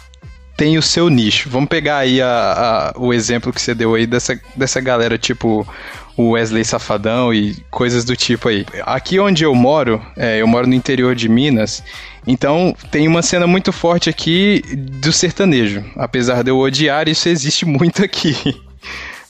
tem 0.57 0.79
o 0.79 0.83
seu 0.83 1.09
nicho. 1.09 1.51
Vamos 1.51 1.69
pegar 1.69 1.99
aí 1.99 2.21
a, 2.21 2.93
a, 2.97 2.99
o 2.99 3.13
exemplo 3.13 3.53
que 3.53 3.61
você 3.61 3.75
deu 3.75 3.95
aí 3.95 4.07
dessa, 4.07 4.41
dessa 4.57 4.81
galera, 4.81 5.19
tipo 5.19 5.67
o 6.17 6.31
Wesley 6.31 6.64
Safadão 6.64 7.33
e 7.33 7.57
coisas 7.71 8.05
do 8.05 8.17
tipo 8.17 8.49
aí. 8.49 8.64
Aqui 8.83 9.19
onde 9.19 9.45
eu 9.45 9.55
moro, 9.55 10.01
é, 10.17 10.41
eu 10.41 10.47
moro 10.47 10.67
no 10.67 10.75
interior 10.75 11.14
de 11.14 11.29
Minas, 11.29 11.83
então 12.27 12.75
tem 12.91 13.07
uma 13.07 13.23
cena 13.23 13.47
muito 13.47 13.73
forte 13.73 14.09
aqui 14.09 14.62
do 15.01 15.12
sertanejo. 15.12 15.85
Apesar 15.95 16.43
de 16.43 16.51
eu 16.51 16.59
odiar, 16.59 17.09
isso 17.09 17.29
existe 17.29 17.64
muito 17.64 18.03
aqui. 18.03 18.61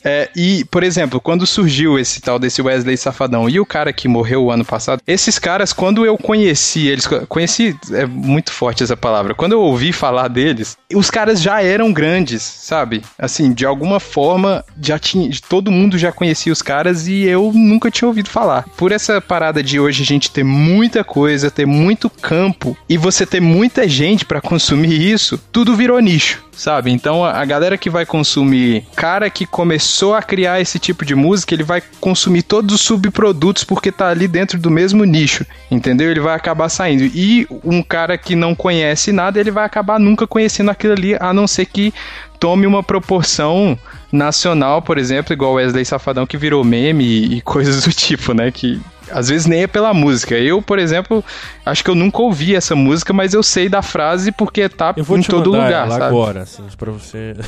É, 0.08 0.30
e, 0.36 0.64
por 0.66 0.84
exemplo, 0.84 1.20
quando 1.20 1.44
surgiu 1.44 1.98
esse 1.98 2.20
tal 2.20 2.38
desse 2.38 2.62
Wesley 2.62 2.96
Safadão 2.96 3.50
e 3.50 3.58
o 3.58 3.66
cara 3.66 3.92
que 3.92 4.06
morreu 4.06 4.44
o 4.44 4.52
ano 4.52 4.64
passado, 4.64 5.02
esses 5.04 5.36
caras, 5.36 5.72
quando 5.72 6.06
eu 6.06 6.16
conheci 6.16 6.86
eles, 6.86 7.08
conheci, 7.28 7.76
é 7.92 8.06
muito 8.06 8.52
forte 8.52 8.84
essa 8.84 8.96
palavra, 8.96 9.34
quando 9.34 9.52
eu 9.52 9.60
ouvi 9.60 9.92
falar 9.92 10.28
deles, 10.28 10.78
os 10.94 11.10
caras 11.10 11.42
já 11.42 11.60
eram 11.60 11.92
grandes, 11.92 12.40
sabe? 12.40 13.02
Assim, 13.18 13.52
de 13.52 13.66
alguma 13.66 13.98
forma, 13.98 14.64
já 14.80 14.96
tinha, 14.96 15.28
todo 15.48 15.72
mundo 15.72 15.98
já 15.98 16.12
conhecia 16.12 16.52
os 16.52 16.62
caras 16.62 17.08
e 17.08 17.24
eu 17.24 17.50
nunca 17.52 17.90
tinha 17.90 18.06
ouvido 18.06 18.30
falar. 18.30 18.64
Por 18.76 18.92
essa 18.92 19.20
parada 19.20 19.60
de 19.60 19.80
hoje 19.80 20.04
a 20.04 20.06
gente 20.06 20.30
ter 20.30 20.44
muita 20.44 21.02
coisa, 21.02 21.50
ter 21.50 21.66
muito 21.66 22.08
campo 22.08 22.76
e 22.88 22.96
você 22.96 23.26
ter 23.26 23.40
muita 23.40 23.88
gente 23.88 24.24
para 24.24 24.40
consumir 24.40 25.02
isso, 25.02 25.36
tudo 25.50 25.74
virou 25.74 25.98
nicho 25.98 26.45
sabe? 26.56 26.90
Então 26.90 27.24
a 27.24 27.44
galera 27.44 27.76
que 27.76 27.90
vai 27.90 28.06
consumir, 28.06 28.84
cara 28.96 29.28
que 29.28 29.46
começou 29.46 30.14
a 30.14 30.22
criar 30.22 30.60
esse 30.60 30.78
tipo 30.78 31.04
de 31.04 31.14
música, 31.14 31.54
ele 31.54 31.62
vai 31.62 31.82
consumir 32.00 32.42
todos 32.42 32.74
os 32.74 32.80
subprodutos 32.80 33.62
porque 33.62 33.92
tá 33.92 34.08
ali 34.08 34.26
dentro 34.26 34.58
do 34.58 34.70
mesmo 34.70 35.04
nicho, 35.04 35.44
entendeu? 35.70 36.10
Ele 36.10 36.20
vai 36.20 36.34
acabar 36.34 36.68
saindo. 36.68 37.04
E 37.04 37.46
um 37.62 37.82
cara 37.82 38.16
que 38.16 38.34
não 38.34 38.54
conhece 38.54 39.12
nada, 39.12 39.38
ele 39.38 39.50
vai 39.50 39.64
acabar 39.64 40.00
nunca 40.00 40.26
conhecendo 40.26 40.70
aquilo 40.70 40.94
ali, 40.94 41.14
a 41.20 41.32
não 41.32 41.46
ser 41.46 41.66
que 41.66 41.92
tome 42.40 42.66
uma 42.66 42.82
proporção 42.82 43.78
nacional, 44.10 44.80
por 44.80 44.98
exemplo, 44.98 45.32
igual 45.32 45.54
Wesley 45.54 45.84
Safadão 45.84 46.26
que 46.26 46.36
virou 46.36 46.62
meme 46.64 47.04
e, 47.04 47.36
e 47.36 47.40
coisas 47.42 47.84
do 47.84 47.92
tipo, 47.92 48.32
né? 48.32 48.50
Que 48.50 48.80
às 49.10 49.28
vezes 49.28 49.46
nem 49.46 49.62
é 49.62 49.66
pela 49.66 49.92
música. 49.94 50.36
Eu, 50.36 50.60
por 50.60 50.78
exemplo, 50.78 51.24
acho 51.64 51.84
que 51.84 51.90
eu 51.90 51.94
nunca 51.94 52.20
ouvi 52.22 52.54
essa 52.54 52.74
música, 52.74 53.12
mas 53.12 53.34
eu 53.34 53.42
sei 53.42 53.68
da 53.68 53.82
frase 53.82 54.32
porque 54.32 54.68
tá 54.68 54.94
em 54.96 55.22
todo 55.22 55.50
lugar, 55.50 55.88
sabe? 55.88 56.04
agora, 56.04 56.42
assim, 56.42 56.62
pra 56.76 56.90
você. 56.90 57.34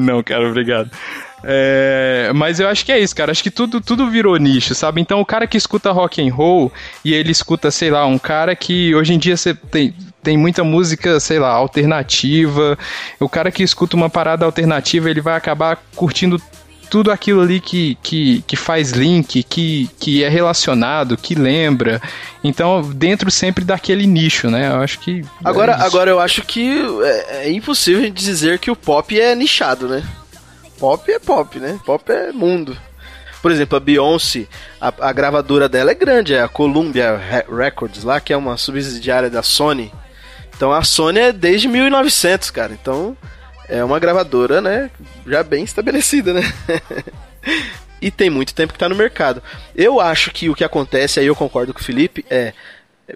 Não, 0.00 0.22
cara, 0.22 0.48
obrigado. 0.48 0.90
É, 1.48 2.32
mas 2.34 2.58
eu 2.58 2.68
acho 2.68 2.84
que 2.84 2.90
é 2.90 2.98
isso, 2.98 3.14
cara. 3.14 3.30
Acho 3.30 3.42
que 3.42 3.50
tudo, 3.50 3.80
tudo 3.80 4.10
virou 4.10 4.36
nicho, 4.36 4.74
sabe? 4.74 5.00
Então 5.00 5.20
o 5.20 5.26
cara 5.26 5.46
que 5.46 5.56
escuta 5.56 5.92
rock 5.92 6.26
and 6.26 6.32
roll 6.32 6.72
e 7.04 7.14
ele 7.14 7.30
escuta, 7.30 7.70
sei 7.70 7.90
lá, 7.90 8.06
um 8.06 8.18
cara 8.18 8.56
que 8.56 8.94
hoje 8.94 9.14
em 9.14 9.18
dia 9.18 9.36
você 9.36 9.54
tem, 9.54 9.94
tem 10.22 10.36
muita 10.36 10.64
música, 10.64 11.20
sei 11.20 11.38
lá, 11.38 11.50
alternativa. 11.50 12.76
O 13.20 13.28
cara 13.28 13.50
que 13.50 13.62
escuta 13.62 13.96
uma 13.96 14.10
parada 14.10 14.44
alternativa, 14.44 15.08
ele 15.10 15.20
vai 15.20 15.36
acabar 15.36 15.78
curtindo 15.94 16.40
tudo 16.90 17.10
aquilo 17.10 17.40
ali 17.40 17.60
que, 17.60 17.96
que, 18.02 18.42
que 18.42 18.56
faz 18.56 18.90
link, 18.90 19.42
que, 19.42 19.90
que 19.98 20.24
é 20.24 20.28
relacionado, 20.28 21.16
que 21.16 21.34
lembra. 21.34 22.00
Então, 22.42 22.82
dentro 22.82 23.30
sempre 23.30 23.64
daquele 23.64 24.06
nicho, 24.06 24.50
né? 24.50 24.68
Eu 24.68 24.80
acho 24.80 24.98
que. 25.00 25.24
Agora, 25.44 25.72
é 25.72 25.82
agora 25.82 26.10
eu 26.10 26.20
acho 26.20 26.42
que 26.42 26.80
é, 27.02 27.46
é 27.46 27.52
impossível 27.52 28.08
dizer 28.10 28.58
que 28.58 28.70
o 28.70 28.76
pop 28.76 29.18
é 29.18 29.34
nichado, 29.34 29.88
né? 29.88 30.02
Pop 30.78 31.10
é 31.10 31.18
pop, 31.18 31.58
né? 31.58 31.78
Pop 31.84 32.10
é 32.10 32.32
mundo. 32.32 32.76
Por 33.42 33.50
exemplo, 33.50 33.76
a 33.76 33.80
Beyoncé, 33.80 34.46
a, 34.80 34.92
a 35.00 35.12
gravadora 35.12 35.68
dela 35.68 35.90
é 35.90 35.94
grande, 35.94 36.34
é 36.34 36.42
a 36.42 36.48
Columbia 36.48 37.44
Records 37.48 38.02
lá, 38.02 38.20
que 38.20 38.32
é 38.32 38.36
uma 38.36 38.56
subsidiária 38.56 39.30
da 39.30 39.42
Sony. 39.42 39.92
Então 40.56 40.72
a 40.72 40.82
Sony 40.82 41.20
é 41.20 41.32
desde 41.32 41.68
1900, 41.68 42.50
cara. 42.50 42.72
Então 42.72 43.16
é 43.68 43.84
uma 43.84 43.98
gravadora, 43.98 44.60
né, 44.60 44.90
já 45.26 45.42
bem 45.42 45.64
estabelecida, 45.64 46.32
né? 46.32 46.42
e 48.00 48.10
tem 48.10 48.30
muito 48.30 48.54
tempo 48.54 48.72
que 48.72 48.78
tá 48.78 48.88
no 48.88 48.94
mercado. 48.94 49.42
Eu 49.74 50.00
acho 50.00 50.30
que 50.30 50.48
o 50.48 50.54
que 50.54 50.64
acontece, 50.64 51.20
aí 51.20 51.26
eu 51.26 51.36
concordo 51.36 51.72
com 51.72 51.80
o 51.80 51.84
Felipe, 51.84 52.24
é 52.30 52.52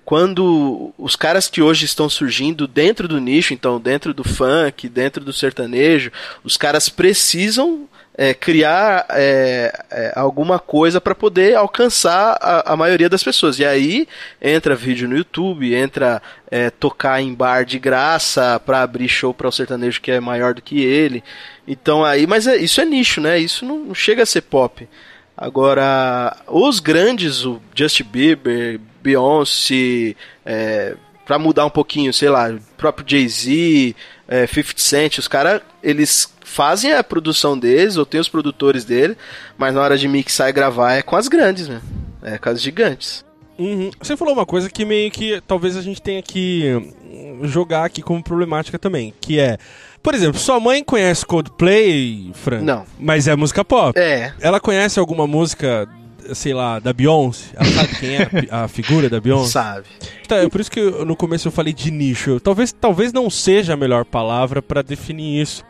quando 0.04 0.92
os 0.96 1.16
caras 1.16 1.48
que 1.48 1.60
hoje 1.60 1.84
estão 1.84 2.08
surgindo 2.08 2.68
dentro 2.68 3.08
do 3.08 3.18
nicho, 3.18 3.52
então 3.52 3.80
dentro 3.80 4.14
do 4.14 4.22
funk, 4.22 4.88
dentro 4.88 5.24
do 5.24 5.32
sertanejo, 5.32 6.12
os 6.44 6.56
caras 6.56 6.88
precisam 6.88 7.88
é, 8.20 8.34
criar 8.34 9.06
é, 9.08 9.72
é, 9.90 10.12
alguma 10.14 10.58
coisa 10.58 11.00
para 11.00 11.14
poder 11.14 11.54
alcançar 11.56 12.36
a, 12.38 12.74
a, 12.74 12.76
maioria 12.76 13.08
das 13.08 13.24
pessoas. 13.24 13.58
E 13.58 13.64
aí 13.64 14.06
entra 14.42 14.76
vídeo 14.76 15.08
no 15.08 15.16
YouTube, 15.16 15.74
entra 15.74 16.20
é, 16.50 16.68
tocar 16.68 17.22
em 17.22 17.32
bar 17.32 17.64
de 17.64 17.78
graça 17.78 18.60
para 18.60 18.82
abrir 18.82 19.08
show 19.08 19.32
para 19.32 19.48
o 19.48 19.52
sertanejo 19.52 20.02
que 20.02 20.10
é 20.10 20.20
maior 20.20 20.52
do 20.52 20.60
que 20.60 20.82
ele. 20.84 21.24
Então 21.66 22.04
aí, 22.04 22.26
mas 22.26 22.46
é, 22.46 22.58
isso 22.58 22.82
é 22.82 22.84
nicho, 22.84 23.22
né? 23.22 23.38
Isso 23.38 23.64
não, 23.64 23.78
não 23.78 23.94
chega 23.94 24.22
a 24.22 24.26
ser 24.26 24.42
pop. 24.42 24.86
Agora, 25.34 26.36
os 26.46 26.78
grandes, 26.78 27.46
o 27.46 27.58
Justin 27.74 28.04
Bieber, 28.04 28.78
Beyoncé, 29.02 30.14
é, 30.44 30.94
para 31.24 31.38
mudar 31.38 31.64
um 31.64 31.70
pouquinho, 31.70 32.12
sei 32.12 32.28
lá, 32.28 32.50
o 32.50 32.60
próprio 32.76 33.06
Jay-Z, 33.08 33.96
é, 34.30 34.46
50 34.46 34.80
Cent, 34.80 35.18
os 35.18 35.26
caras, 35.26 35.60
eles 35.82 36.32
fazem 36.44 36.92
a 36.92 37.02
produção 37.02 37.58
deles, 37.58 37.96
ou 37.96 38.06
tem 38.06 38.20
os 38.20 38.28
produtores 38.28 38.84
dele, 38.84 39.16
mas 39.58 39.74
na 39.74 39.82
hora 39.82 39.98
de 39.98 40.06
mixar 40.06 40.48
e 40.48 40.52
gravar 40.52 40.92
é 40.92 41.02
com 41.02 41.16
as 41.16 41.26
grandes, 41.26 41.68
né? 41.68 41.82
É 42.22 42.38
com 42.38 42.48
as 42.48 42.62
gigantes. 42.62 43.24
Uhum. 43.58 43.90
Você 44.00 44.16
falou 44.16 44.32
uma 44.32 44.46
coisa 44.46 44.70
que 44.70 44.84
meio 44.84 45.10
que 45.10 45.42
talvez 45.46 45.76
a 45.76 45.82
gente 45.82 46.00
tenha 46.00 46.22
que 46.22 46.64
jogar 47.42 47.84
aqui 47.84 48.00
como 48.00 48.22
problemática 48.22 48.78
também, 48.78 49.12
que 49.20 49.38
é 49.38 49.58
por 50.02 50.14
exemplo, 50.14 50.40
sua 50.40 50.58
mãe 50.58 50.82
conhece 50.82 51.26
Coldplay, 51.26 52.30
Fran? 52.32 52.62
Não. 52.62 52.84
Mas 52.98 53.28
é 53.28 53.36
música 53.36 53.62
pop. 53.62 53.98
É. 53.98 54.32
Ela 54.40 54.58
conhece 54.58 54.98
alguma 54.98 55.26
música, 55.26 55.86
sei 56.34 56.54
lá, 56.54 56.78
da 56.78 56.92
Beyoncé? 56.92 57.50
Ela 57.54 57.70
sabe 57.70 57.96
quem 57.98 58.16
é 58.16 58.30
a, 58.50 58.64
a 58.64 58.68
figura 58.68 59.08
da 59.08 59.20
Beyoncé? 59.20 59.50
Sabe. 59.52 59.86
Tá, 60.26 60.36
é 60.36 60.48
por 60.48 60.60
isso 60.60 60.70
que 60.70 60.80
eu, 60.80 61.04
no 61.04 61.16
começo 61.16 61.48
eu 61.48 61.52
falei 61.52 61.72
de 61.72 61.90
nicho. 61.90 62.38
Talvez, 62.40 62.72
talvez 62.72 63.12
não 63.12 63.28
seja 63.28 63.74
a 63.74 63.76
melhor 63.76 64.04
palavra 64.04 64.62
para 64.62 64.82
definir 64.82 65.40
isso. 65.40 65.64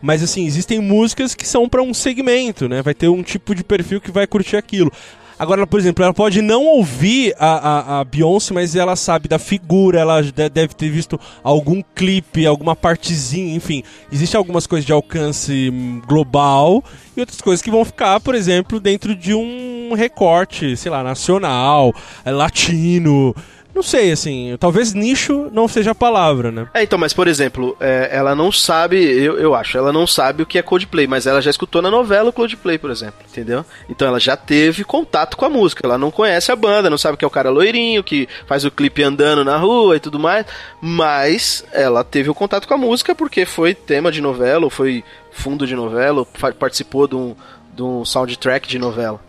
Mas 0.00 0.22
assim, 0.22 0.46
existem 0.46 0.80
músicas 0.80 1.34
que 1.34 1.46
são 1.46 1.68
para 1.68 1.82
um 1.82 1.94
segmento, 1.94 2.68
né? 2.68 2.82
Vai 2.82 2.94
ter 2.94 3.08
um 3.08 3.22
tipo 3.22 3.54
de 3.54 3.64
perfil 3.64 4.00
que 4.00 4.10
vai 4.10 4.26
curtir 4.26 4.56
aquilo. 4.56 4.92
Agora, 5.38 5.66
por 5.66 5.78
exemplo, 5.78 6.02
ela 6.02 6.14
pode 6.14 6.40
não 6.40 6.64
ouvir 6.64 7.34
a, 7.38 7.46
a, 7.46 8.00
a, 8.00 8.04
Beyoncé, 8.04 8.54
mas 8.54 8.74
ela 8.74 8.96
sabe 8.96 9.28
da 9.28 9.38
figura, 9.38 10.00
ela 10.00 10.22
deve 10.22 10.68
ter 10.68 10.88
visto 10.88 11.20
algum 11.42 11.82
clipe, 11.94 12.46
alguma 12.46 12.74
partezinha, 12.74 13.54
enfim. 13.54 13.82
Existem 14.10 14.38
algumas 14.38 14.66
coisas 14.66 14.86
de 14.86 14.92
alcance 14.92 15.70
global 16.06 16.82
e 17.14 17.20
outras 17.20 17.40
coisas 17.42 17.60
que 17.60 17.70
vão 17.70 17.84
ficar, 17.84 18.18
por 18.20 18.34
exemplo, 18.34 18.80
dentro 18.80 19.14
de 19.14 19.34
um 19.34 19.92
recorte, 19.94 20.74
sei 20.74 20.90
lá, 20.90 21.02
nacional, 21.02 21.94
latino. 22.24 23.34
Não 23.76 23.82
sei, 23.82 24.10
assim, 24.10 24.56
talvez 24.58 24.94
nicho 24.94 25.50
não 25.52 25.68
seja 25.68 25.90
a 25.90 25.94
palavra, 25.94 26.50
né? 26.50 26.66
É, 26.72 26.82
então, 26.82 26.98
mas 26.98 27.12
por 27.12 27.28
exemplo, 27.28 27.76
é, 27.78 28.08
ela 28.10 28.34
não 28.34 28.50
sabe, 28.50 28.96
eu, 28.96 29.38
eu 29.38 29.54
acho, 29.54 29.76
ela 29.76 29.92
não 29.92 30.06
sabe 30.06 30.42
o 30.42 30.46
que 30.46 30.56
é 30.56 30.62
Coldplay, 30.62 31.06
mas 31.06 31.26
ela 31.26 31.42
já 31.42 31.50
escutou 31.50 31.82
na 31.82 31.90
novela 31.90 32.30
o 32.30 32.32
Coldplay, 32.32 32.78
por 32.78 32.90
exemplo, 32.90 33.18
entendeu? 33.30 33.66
Então 33.86 34.08
ela 34.08 34.18
já 34.18 34.34
teve 34.34 34.82
contato 34.82 35.36
com 35.36 35.44
a 35.44 35.50
música, 35.50 35.86
ela 35.86 35.98
não 35.98 36.10
conhece 36.10 36.50
a 36.50 36.56
banda, 36.56 36.88
não 36.88 36.96
sabe 36.96 37.18
que 37.18 37.24
é 37.26 37.28
o 37.28 37.30
cara 37.30 37.50
loirinho, 37.50 38.02
que 38.02 38.26
faz 38.46 38.64
o 38.64 38.70
clipe 38.70 39.02
andando 39.02 39.44
na 39.44 39.58
rua 39.58 39.96
e 39.96 40.00
tudo 40.00 40.18
mais, 40.18 40.46
mas 40.80 41.62
ela 41.70 42.02
teve 42.02 42.30
o 42.30 42.34
contato 42.34 42.66
com 42.66 42.72
a 42.72 42.78
música 42.78 43.14
porque 43.14 43.44
foi 43.44 43.74
tema 43.74 44.10
de 44.10 44.22
novela, 44.22 44.64
ou 44.64 44.70
foi 44.70 45.04
fundo 45.30 45.66
de 45.66 45.76
novela, 45.76 46.20
ou 46.20 46.52
participou 46.54 47.06
de 47.06 47.14
um, 47.14 47.36
de 47.74 47.82
um 47.82 48.06
soundtrack 48.06 48.66
de 48.66 48.78
novela. 48.78 49.20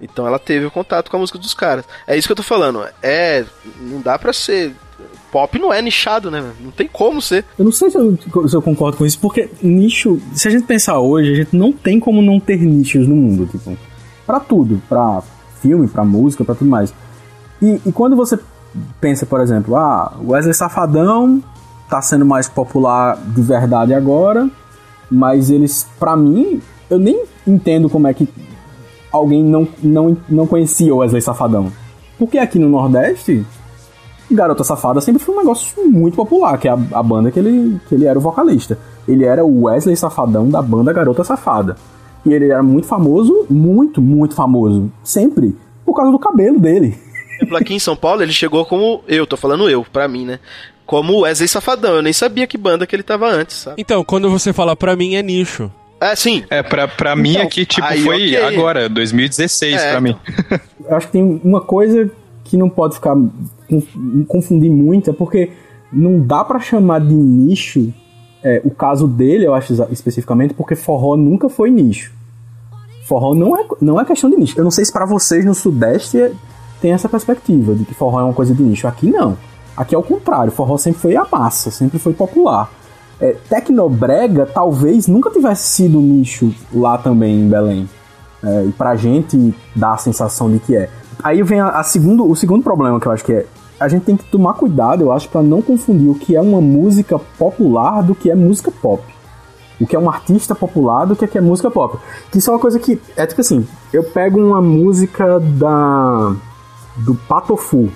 Então 0.00 0.26
ela 0.26 0.38
teve 0.38 0.66
o 0.66 0.70
contato 0.70 1.10
com 1.10 1.16
a 1.16 1.20
música 1.20 1.38
dos 1.38 1.54
caras. 1.54 1.84
É 2.06 2.16
isso 2.16 2.28
que 2.28 2.32
eu 2.32 2.36
tô 2.36 2.42
falando. 2.42 2.84
É. 3.02 3.44
Não 3.80 4.00
dá 4.00 4.18
pra 4.18 4.32
ser. 4.32 4.74
Pop 5.30 5.58
não 5.58 5.72
é 5.72 5.82
nichado, 5.82 6.30
né? 6.30 6.52
Não 6.60 6.70
tem 6.70 6.86
como 6.86 7.20
ser. 7.20 7.44
Eu 7.58 7.64
não 7.64 7.72
sei 7.72 7.90
se 7.90 7.98
eu, 7.98 8.16
se 8.48 8.54
eu, 8.54 8.62
concordo 8.62 8.96
com 8.96 9.06
isso, 9.06 9.18
porque 9.18 9.50
nicho. 9.62 10.20
Se 10.32 10.48
a 10.48 10.50
gente 10.50 10.64
pensar 10.64 11.00
hoje, 11.00 11.32
a 11.32 11.34
gente 11.34 11.56
não 11.56 11.72
tem 11.72 11.98
como 11.98 12.22
não 12.22 12.38
ter 12.38 12.60
nichos 12.60 13.08
no 13.08 13.16
mundo, 13.16 13.46
tipo. 13.46 13.76
Pra 14.26 14.38
tudo. 14.38 14.80
Pra 14.88 15.22
filme, 15.60 15.88
pra 15.88 16.04
música, 16.04 16.44
pra 16.44 16.54
tudo 16.54 16.70
mais. 16.70 16.94
E, 17.60 17.80
e 17.86 17.92
quando 17.92 18.14
você 18.14 18.38
pensa, 19.00 19.24
por 19.24 19.40
exemplo, 19.40 19.76
ah, 19.76 20.12
Wesley 20.22 20.54
Safadão 20.54 21.42
tá 21.88 22.02
sendo 22.02 22.26
mais 22.26 22.48
popular 22.48 23.16
de 23.16 23.42
verdade 23.42 23.94
agora, 23.94 24.48
mas 25.10 25.50
eles, 25.50 25.86
pra 25.98 26.16
mim, 26.16 26.60
eu 26.90 26.98
nem 26.98 27.24
entendo 27.46 27.88
como 27.88 28.06
é 28.06 28.14
que 28.14 28.28
alguém 29.16 29.42
não, 29.42 29.66
não, 29.82 30.16
não 30.28 30.46
conhecia 30.46 30.94
o 30.94 30.98
Wesley 30.98 31.22
Safadão? 31.22 31.72
Porque 32.18 32.38
aqui 32.38 32.58
no 32.58 32.68
Nordeste, 32.68 33.44
Garota 34.30 34.64
Safada 34.64 35.00
sempre 35.00 35.22
foi 35.22 35.34
um 35.34 35.38
negócio 35.38 35.88
muito 35.88 36.16
popular, 36.16 36.58
que 36.58 36.68
é 36.68 36.70
a, 36.70 36.78
a 36.92 37.02
banda 37.02 37.30
que 37.30 37.38
ele, 37.38 37.80
que 37.88 37.94
ele 37.94 38.06
era 38.06 38.18
o 38.18 38.22
vocalista. 38.22 38.78
Ele 39.06 39.24
era 39.24 39.44
o 39.44 39.64
Wesley 39.64 39.96
Safadão 39.96 40.48
da 40.48 40.60
banda 40.60 40.92
Garota 40.92 41.22
Safada. 41.22 41.76
E 42.26 42.32
ele 42.32 42.50
era 42.50 42.62
muito 42.62 42.86
famoso, 42.86 43.46
muito, 43.50 44.00
muito 44.00 44.34
famoso, 44.34 44.90
sempre, 45.02 45.54
por 45.84 45.94
causa 45.94 46.10
do 46.10 46.18
cabelo 46.18 46.58
dele. 46.58 46.98
Aqui 47.54 47.74
em 47.74 47.78
São 47.78 47.94
Paulo 47.94 48.22
ele 48.22 48.32
chegou 48.32 48.64
como 48.64 49.02
eu, 49.06 49.26
tô 49.26 49.36
falando 49.36 49.68
eu, 49.68 49.84
pra 49.92 50.08
mim, 50.08 50.24
né? 50.24 50.40
Como 50.86 51.20
Wesley 51.20 51.48
Safadão, 51.48 51.96
eu 51.96 52.02
nem 52.02 52.12
sabia 52.12 52.46
que 52.46 52.56
banda 52.56 52.86
que 52.86 52.96
ele 52.96 53.02
tava 53.02 53.28
antes, 53.28 53.56
sabe? 53.56 53.80
Então, 53.80 54.02
quando 54.04 54.30
você 54.30 54.52
fala 54.52 54.74
pra 54.74 54.96
mim 54.96 55.14
é 55.14 55.22
nicho. 55.22 55.70
É, 56.00 56.14
sim. 56.16 56.44
É, 56.50 56.62
pra, 56.62 56.86
pra 56.88 57.16
mim 57.16 57.30
Então, 57.32 57.42
aqui, 57.42 57.64
tipo, 57.64 57.86
aí, 57.86 58.02
foi 58.02 58.36
ok. 58.36 58.44
agora, 58.44 58.88
2016 58.88 59.80
É, 59.80 59.90
pra 59.92 60.00
mim. 60.00 60.16
Eu 60.88 60.96
acho 60.96 61.06
que 61.06 61.12
tem 61.14 61.40
uma 61.42 61.60
coisa 61.60 62.10
que 62.44 62.56
não 62.58 62.68
pode 62.68 62.94
ficar 62.96 63.16
conf- 63.68 63.96
confundir 64.28 64.70
muito, 64.70 65.08
é 65.10 65.12
porque 65.14 65.50
não 65.92 66.20
dá 66.20 66.44
pra 66.44 66.60
chamar 66.60 67.00
de 67.00 67.14
nicho 67.14 67.92
é, 68.42 68.60
o 68.64 68.70
caso 68.70 69.08
dele, 69.08 69.46
eu 69.46 69.54
acho 69.54 69.72
especificamente, 69.90 70.52
porque 70.52 70.74
forró 70.74 71.16
nunca 71.16 71.48
foi 71.48 71.70
nicho. 71.70 72.12
Forró 73.06 73.34
não 73.34 73.56
é, 73.58 73.64
não 73.80 73.98
é 73.98 74.04
questão 74.04 74.28
de 74.28 74.36
nicho. 74.36 74.58
Eu 74.58 74.64
não 74.64 74.70
sei 74.70 74.84
se 74.84 74.92
pra 74.92 75.06
vocês 75.06 75.44
no 75.46 75.54
Sudeste 75.54 76.20
é- 76.20 76.32
tem 76.82 76.92
essa 76.92 77.08
perspectiva 77.08 77.74
de 77.74 77.84
que 77.86 77.94
forró 77.94 78.20
é 78.20 78.24
uma 78.24 78.34
coisa 78.34 78.54
de 78.54 78.62
nicho. 78.62 78.86
Aqui 78.86 79.06
não. 79.10 79.38
Aqui 79.74 79.94
é 79.94 79.98
o 79.98 80.02
contrário. 80.02 80.52
Forró 80.52 80.76
sempre 80.76 81.00
foi 81.00 81.16
a 81.16 81.24
massa, 81.32 81.70
sempre 81.70 81.98
foi 81.98 82.12
popular. 82.12 82.70
É, 83.20 83.36
Tecnobrega 83.48 84.46
talvez 84.46 85.06
nunca 85.06 85.30
tivesse 85.30 85.68
sido 85.68 86.00
nicho 86.00 86.52
lá 86.72 86.98
também 86.98 87.40
em 87.40 87.48
Belém. 87.48 87.88
É, 88.42 88.64
e 88.64 88.72
pra 88.72 88.94
gente 88.96 89.54
dá 89.74 89.92
a 89.92 89.98
sensação 89.98 90.50
de 90.50 90.58
que 90.58 90.76
é. 90.76 90.90
Aí 91.22 91.42
vem 91.42 91.60
a, 91.60 91.68
a 91.68 91.82
segundo, 91.82 92.28
o 92.28 92.36
segundo 92.36 92.62
problema 92.62 93.00
que 93.00 93.06
eu 93.06 93.12
acho 93.12 93.24
que 93.24 93.32
é. 93.32 93.46
A 93.80 93.88
gente 93.88 94.04
tem 94.04 94.16
que 94.16 94.24
tomar 94.24 94.54
cuidado, 94.54 95.02
eu 95.02 95.12
acho, 95.12 95.28
pra 95.28 95.42
não 95.42 95.60
confundir 95.60 96.08
o 96.08 96.14
que 96.14 96.36
é 96.36 96.40
uma 96.40 96.60
música 96.60 97.18
popular 97.38 98.02
do 98.02 98.14
que 98.14 98.30
é 98.30 98.34
música 98.34 98.70
pop. 98.70 99.02
O 99.80 99.86
que 99.86 99.96
é 99.96 99.98
um 99.98 100.08
artista 100.08 100.54
popular 100.54 101.04
do 101.04 101.16
que 101.16 101.24
é, 101.24 101.28
que 101.28 101.36
é 101.36 101.40
música 101.40 101.70
pop. 101.70 101.98
Que 102.30 102.38
isso 102.38 102.50
é 102.50 102.52
uma 102.52 102.60
coisa 102.60 102.78
que. 102.78 103.00
É 103.16 103.26
tipo 103.26 103.40
assim, 103.40 103.66
eu 103.92 104.04
pego 104.04 104.40
uma 104.40 104.62
música 104.62 105.40
da. 105.40 106.34
do 106.96 107.14
Patofu. 107.14 107.90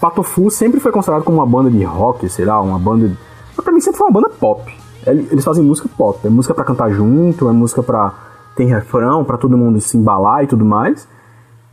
Patofu 0.00 0.50
sempre 0.50 0.78
foi 0.78 0.92
considerado 0.92 1.24
como 1.24 1.38
uma 1.38 1.46
banda 1.46 1.70
de 1.70 1.82
rock, 1.82 2.28
sei 2.28 2.44
lá, 2.44 2.60
uma 2.60 2.78
banda. 2.78 3.16
Mas 3.56 3.64
pra 3.64 3.72
mim 3.72 3.80
sempre 3.80 3.98
foi 3.98 4.06
uma 4.08 4.12
banda 4.12 4.28
pop. 4.28 4.62
Ele- 5.06 5.28
Eles 5.30 5.44
fazem 5.44 5.64
música 5.64 5.88
pop. 5.96 6.18
É 6.26 6.30
música 6.30 6.54
pra 6.54 6.64
cantar 6.64 6.90
junto, 6.90 7.48
é 7.48 7.52
música 7.52 7.82
pra. 7.82 8.12
tem 8.56 8.66
refrão, 8.68 9.22
pra 9.24 9.36
todo 9.36 9.56
mundo 9.56 9.80
se 9.80 9.96
embalar 9.98 10.42
e 10.44 10.46
tudo 10.46 10.64
mais. 10.64 11.06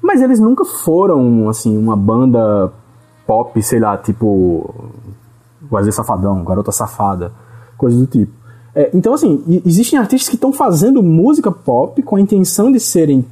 Mas 0.02 0.22
eles 0.22 0.38
nunca 0.40 0.66
foram, 0.66 1.48
assim, 1.48 1.78
uma 1.78 1.96
banda 1.96 2.72
pop, 3.26 3.62
sei 3.64 3.80
lá, 3.80 3.98
tipo. 3.98 4.74
Wesley 5.72 5.94
Safadão, 5.94 6.44
Garota 6.44 6.72
Safada, 6.72 7.32
coisas 7.78 8.00
do 8.00 8.06
tipo. 8.06 8.32
É, 8.76 8.90
então, 8.94 9.14
assim, 9.14 9.62
existem 9.66 9.98
artistas 9.98 10.28
que 10.30 10.36
estão 10.36 10.52
fazendo 10.52 11.02
música 11.02 11.52
pop 11.52 12.02
com 12.04 12.16
a 12.18 12.22
intenção 12.22 12.72
de 12.72 12.80
serem 12.80 13.26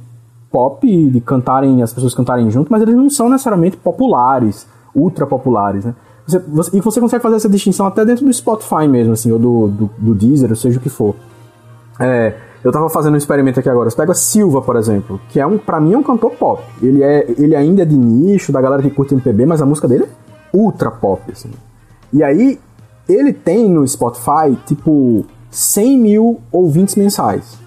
pop, 0.50 0.86
de 1.10 1.20
cantarem, 1.20 1.82
as 1.82 1.92
pessoas 1.92 2.14
cantarem 2.14 2.50
junto, 2.50 2.70
mas 2.70 2.80
eles 2.82 2.94
não 2.94 3.10
são 3.10 3.28
necessariamente 3.28 3.76
populares, 3.76 4.66
ultra 4.94 5.26
populares, 5.26 5.84
né? 5.84 5.94
Você, 6.26 6.38
você- 6.38 6.76
e 6.76 6.80
você 6.80 7.00
consegue 7.00 7.22
fazer 7.22 7.36
essa 7.36 7.48
distinção 7.48 7.86
até 7.86 8.04
dentro 8.04 8.24
do 8.24 8.32
Spotify 8.32 8.86
mesmo, 8.88 9.12
assim, 9.12 9.30
ou 9.32 9.38
do, 9.38 9.68
do, 9.68 9.90
do 9.98 10.14
Deezer, 10.14 10.50
ou 10.50 10.56
seja 10.56 10.78
o 10.78 10.82
que 10.82 10.88
for. 10.88 11.14
É, 11.98 12.34
eu 12.64 12.70
tava 12.72 12.88
fazendo 12.88 13.14
um 13.14 13.16
experimento 13.18 13.58
aqui 13.60 13.68
agora. 13.68 13.90
Você 13.90 13.96
pega 13.96 14.14
Silva, 14.14 14.62
por 14.62 14.76
exemplo, 14.76 15.20
que 15.28 15.40
é 15.40 15.46
um, 15.46 15.58
para 15.58 15.80
mim 15.80 15.94
é 15.94 15.98
um 15.98 16.02
cantor 16.02 16.30
pop. 16.32 16.62
Ele 16.80 17.02
é, 17.02 17.26
ele 17.38 17.54
ainda 17.56 17.82
é 17.82 17.84
de 17.84 17.96
nicho 17.96 18.52
da 18.52 18.60
galera 18.60 18.82
que 18.82 18.90
curte 18.90 19.14
MPB, 19.14 19.46
mas 19.46 19.60
a 19.60 19.66
música 19.66 19.88
dele 19.88 20.04
é 20.04 20.08
ultra 20.56 20.90
pop, 20.90 21.22
assim. 21.30 21.50
E 22.12 22.22
aí 22.22 22.58
ele 23.08 23.32
tem 23.32 23.68
no 23.68 23.86
Spotify 23.86 24.56
tipo 24.66 25.24
100 25.50 25.98
mil 25.98 26.40
ouvintes 26.52 26.94
mensais. 26.94 27.58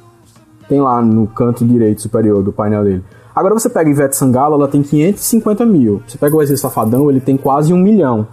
Tem 0.69 0.81
lá 0.81 1.01
no 1.01 1.27
canto 1.27 1.63
direito 1.65 2.01
superior 2.01 2.41
do 2.41 2.51
painel 2.51 2.83
dele. 2.83 3.03
Agora 3.35 3.53
você 3.53 3.69
pega 3.69 3.89
Ivete 3.89 4.15
Sangalo, 4.15 4.55
ela 4.55 4.67
tem 4.67 4.81
550 4.81 5.65
mil. 5.65 6.01
Você 6.07 6.17
pega 6.17 6.33
o 6.35 6.39
Wesley 6.39 6.57
Safadão, 6.57 7.09
ele 7.11 7.19
tem 7.19 7.35
quase 7.35 7.73
um 7.73 7.77
milhão. 7.77 8.25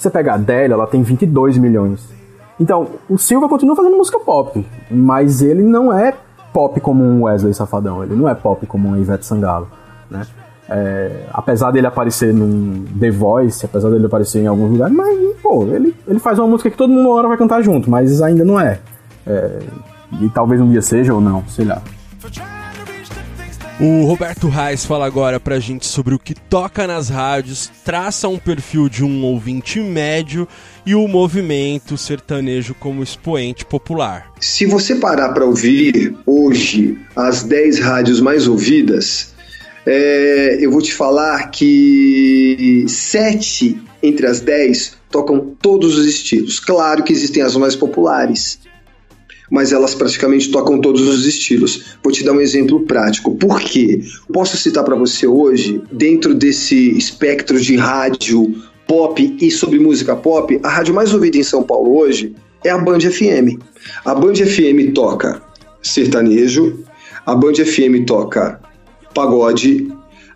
Você 0.00 0.08
pega 0.08 0.32
a 0.32 0.34
Adele, 0.36 0.72
ela 0.72 0.86
tem 0.86 1.02
22 1.02 1.58
milhões. 1.58 2.08
Então, 2.58 2.86
o 3.08 3.18
Silva 3.18 3.50
continua 3.50 3.76
fazendo 3.76 3.98
música 3.98 4.18
pop, 4.18 4.66
mas 4.90 5.42
ele 5.42 5.62
não 5.62 5.92
é 5.92 6.14
pop 6.54 6.80
como 6.80 7.04
um 7.04 7.24
Wesley 7.24 7.52
Safadão, 7.52 8.02
ele 8.02 8.16
não 8.16 8.26
é 8.26 8.34
pop 8.34 8.66
como 8.66 8.88
um 8.88 8.96
Ivete 8.96 9.26
Sangalo, 9.26 9.68
né? 10.10 10.26
É, 10.70 11.26
apesar 11.34 11.70
dele 11.70 11.86
aparecer 11.86 12.32
num 12.32 12.84
The 12.98 13.10
Voice, 13.10 13.66
apesar 13.66 13.90
dele 13.90 14.06
aparecer 14.06 14.40
em 14.40 14.46
alguns 14.46 14.70
lugares, 14.70 14.96
mas, 14.96 15.36
pô, 15.42 15.64
ele, 15.64 15.94
ele 16.08 16.18
faz 16.18 16.38
uma 16.38 16.48
música 16.48 16.70
que 16.70 16.78
todo 16.78 16.90
mundo 16.90 17.06
uma 17.06 17.14
hora 17.16 17.28
vai 17.28 17.36
cantar 17.36 17.60
junto, 17.60 17.90
mas 17.90 18.22
ainda 18.22 18.42
não 18.42 18.58
é. 18.58 18.78
É, 19.26 19.58
e 20.18 20.30
talvez 20.30 20.62
um 20.62 20.70
dia 20.70 20.80
seja 20.80 21.12
ou 21.12 21.20
não, 21.20 21.44
sei 21.46 21.66
lá. 21.66 21.82
O 23.82 24.04
Roberto 24.04 24.46
Reis 24.46 24.84
fala 24.84 25.06
agora 25.06 25.40
pra 25.40 25.58
gente 25.58 25.86
sobre 25.86 26.14
o 26.14 26.18
que 26.18 26.34
toca 26.34 26.86
nas 26.86 27.08
rádios, 27.08 27.72
traça 27.82 28.28
um 28.28 28.38
perfil 28.38 28.90
de 28.90 29.02
um 29.02 29.24
ouvinte 29.24 29.80
médio 29.80 30.46
e 30.84 30.94
o 30.94 31.08
movimento 31.08 31.96
sertanejo 31.96 32.74
como 32.74 33.02
expoente 33.02 33.64
popular. 33.64 34.30
Se 34.38 34.66
você 34.66 34.96
parar 34.96 35.30
para 35.30 35.46
ouvir 35.46 36.14
hoje 36.26 36.98
as 37.16 37.42
10 37.42 37.78
rádios 37.78 38.20
mais 38.20 38.46
ouvidas, 38.46 39.32
é, 39.86 40.58
eu 40.60 40.70
vou 40.70 40.82
te 40.82 40.92
falar 40.92 41.50
que 41.50 42.84
sete 42.86 43.80
entre 44.02 44.26
as 44.26 44.40
10 44.40 44.98
tocam 45.10 45.54
todos 45.58 45.96
os 45.96 46.04
estilos. 46.04 46.60
Claro 46.60 47.02
que 47.02 47.14
existem 47.14 47.42
as 47.42 47.56
mais 47.56 47.74
populares, 47.74 48.58
mas 49.50 49.72
elas 49.72 49.94
praticamente 49.94 50.50
tocam 50.50 50.80
todos 50.80 51.02
os 51.02 51.26
estilos. 51.26 51.96
Vou 52.02 52.12
te 52.12 52.24
dar 52.24 52.32
um 52.32 52.40
exemplo 52.40 52.80
prático. 52.80 53.34
Por 53.34 53.60
quê? 53.60 54.00
Posso 54.32 54.56
citar 54.56 54.84
para 54.84 54.94
você 54.94 55.26
hoje, 55.26 55.82
dentro 55.90 56.34
desse 56.34 56.96
espectro 56.96 57.60
de 57.60 57.76
rádio 57.76 58.54
pop 58.86 59.36
e 59.40 59.50
sobre 59.50 59.78
música 59.78 60.16
pop, 60.16 60.58
a 60.62 60.68
rádio 60.68 60.94
mais 60.94 61.12
ouvida 61.12 61.38
em 61.38 61.42
São 61.42 61.62
Paulo 61.62 61.96
hoje 61.96 62.34
é 62.64 62.70
a 62.70 62.78
Band 62.78 63.00
FM. 63.00 63.60
A 64.04 64.14
Band 64.14 64.34
FM 64.34 64.92
toca 64.94 65.40
sertanejo, 65.82 66.84
a 67.24 67.34
Band 67.34 67.54
FM 67.54 68.04
toca 68.06 68.60
pagode, 69.14 69.92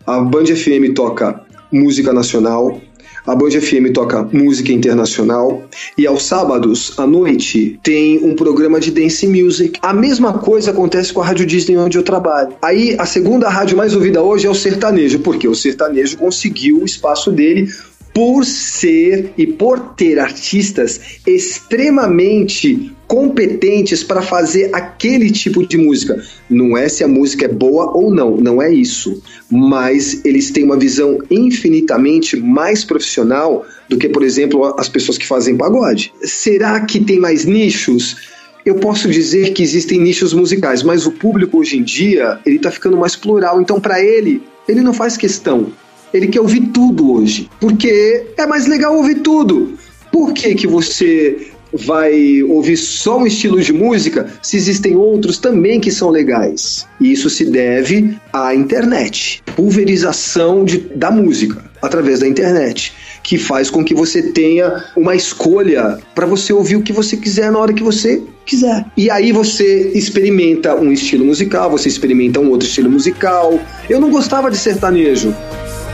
a 0.07 0.21
Band 0.21 0.47
FM 0.47 0.95
toca 0.95 1.45
música 1.73 2.13
nacional, 2.13 2.81
a 3.27 3.35
Band 3.35 3.53
FM 3.53 3.93
toca 3.93 4.23
música 4.33 4.73
internacional 4.73 5.65
e 5.97 6.07
aos 6.07 6.25
sábados 6.25 6.93
à 6.99 7.07
noite 7.07 7.79
tem 7.83 8.23
um 8.23 8.35
programa 8.35 8.79
de 8.79 8.91
dance 8.91 9.27
music. 9.27 9.79
A 9.83 9.95
mesma 9.95 10.39
coisa 10.39 10.71
acontece 10.71 11.13
com 11.13 11.23
a 11.23 11.27
Rádio 11.27 11.47
Disney 11.47 11.77
onde 11.77 11.97
eu 11.97 12.03
trabalho. 12.03 12.55
Aí 12.61 12.95
a 12.99 13.07
segunda 13.07 13.49
rádio 13.49 13.77
mais 13.77 13.95
ouvida 13.95 14.23
hoje 14.23 14.47
é 14.47 14.51
o 14.51 14.55
sertanejo, 14.55 15.21
porque 15.21 15.49
o 15.49 15.55
sertanejo 15.55 16.19
conseguiu 16.19 16.83
o 16.83 16.85
espaço 16.85 17.33
dele 17.33 17.69
por 18.13 18.45
ser 18.45 19.33
e 19.37 19.47
por 19.47 19.81
ter 19.95 20.21
artistas 20.21 21.01
extremamente 21.27 22.94
competentes 23.07 24.03
para 24.03 24.23
fazer 24.23 24.71
aquele 24.73 25.31
tipo 25.31 25.67
de 25.67 25.77
música. 25.77 26.23
Não 26.49 26.77
é 26.77 26.89
se 26.89 27.05
a 27.05 27.09
música 27.09 27.45
é 27.45 27.49
boa 27.49 27.97
ou 27.97 28.13
não, 28.13 28.37
não 28.37 28.63
é 28.63 28.73
isso. 28.73 29.23
Mas 29.51 30.25
eles 30.25 30.51
têm 30.51 30.65
uma 30.65 30.77
visão 30.77 31.19
infinitamente 31.31 32.37
mais 32.37 32.85
profissional 32.85 33.65
do 33.89 33.99
que, 33.99 34.09
por 34.09 34.23
exemplo, 34.23 34.75
as 34.79 34.89
pessoas 34.89 35.19
que 35.19 35.27
fazem 35.27 35.57
pagode. 35.57 36.13
Será 36.23 36.81
que 36.81 37.01
tem 37.01 37.19
mais 37.19 37.45
nichos? 37.45 38.17
Eu 38.65 38.77
posso 38.77 39.09
dizer 39.11 39.53
que 39.53 39.63
existem 39.63 40.01
nichos 40.01 40.33
musicais, 40.33 40.83
mas 40.83 41.07
o 41.07 41.13
público 41.13 41.59
hoje 41.59 41.77
em 41.77 41.83
dia 41.83 42.39
ele 42.47 42.57
está 42.57 42.71
ficando 42.71 42.97
mais 42.97 43.15
plural. 43.15 43.61
Então, 43.61 43.79
para 43.79 44.03
ele, 44.03 44.43
ele 44.67 44.81
não 44.81 44.95
faz 44.95 45.17
questão. 45.17 45.67
Ele 46.13 46.29
quer 46.29 46.41
ouvir 46.41 46.69
tudo 46.69 47.13
hoje, 47.13 47.51
porque 47.61 48.27
é 48.37 48.47
mais 48.47 48.67
legal 48.67 48.97
ouvir 48.97 49.17
tudo. 49.17 49.75
Por 50.11 50.33
que, 50.33 50.55
que 50.55 50.67
você 50.67 51.49
vai 51.75 52.43
ouvir 52.43 52.77
só 52.77 53.19
um 53.19 53.27
estilo 53.27 53.61
de 53.61 53.73
música 53.73 54.27
se 54.43 54.57
existem 54.57 54.97
outros 54.97 55.39
também 55.39 55.81
que 55.81 55.91
são 55.91 56.11
legais? 56.11 56.87
E 57.01 57.13
isso 57.13 57.29
se 57.29 57.45
deve 57.45 58.17
à 58.33 58.55
internet, 58.55 59.43
pulverização 59.57 60.65
de, 60.65 60.79
da 60.79 61.11
música 61.11 61.65
através 61.83 62.21
da 62.21 62.27
internet, 62.27 62.95
que 63.23 63.37
faz 63.37 63.71
com 63.71 63.85
que 63.85 63.95
você 63.95 64.23
tenha 64.23 64.85
uma 64.97 65.15
escolha 65.15 65.99
para 66.15 66.27
você 66.27 66.53
ouvir 66.53 66.77
o 66.77 66.83
que 66.83 66.93
você 66.93 67.17
quiser 67.17 67.53
na 67.53 67.59
hora 67.59 67.73
que 67.73 67.83
você 67.83 68.23
quiser. 68.47 68.85
E 68.97 69.11
aí 69.11 69.33
você 69.33 69.91
experimenta 69.95 70.75
um 70.75 70.93
estilo 70.93 71.25
musical, 71.25 71.71
você 71.71 71.89
experimenta 71.89 72.41
um 72.41 72.51
outro 72.51 72.67
estilo 72.67 72.91
musical. 72.91 73.61
Eu 73.89 74.01
não 74.01 74.11
gostava 74.11 74.51
de 74.51 74.57
sertanejo. 74.57 75.35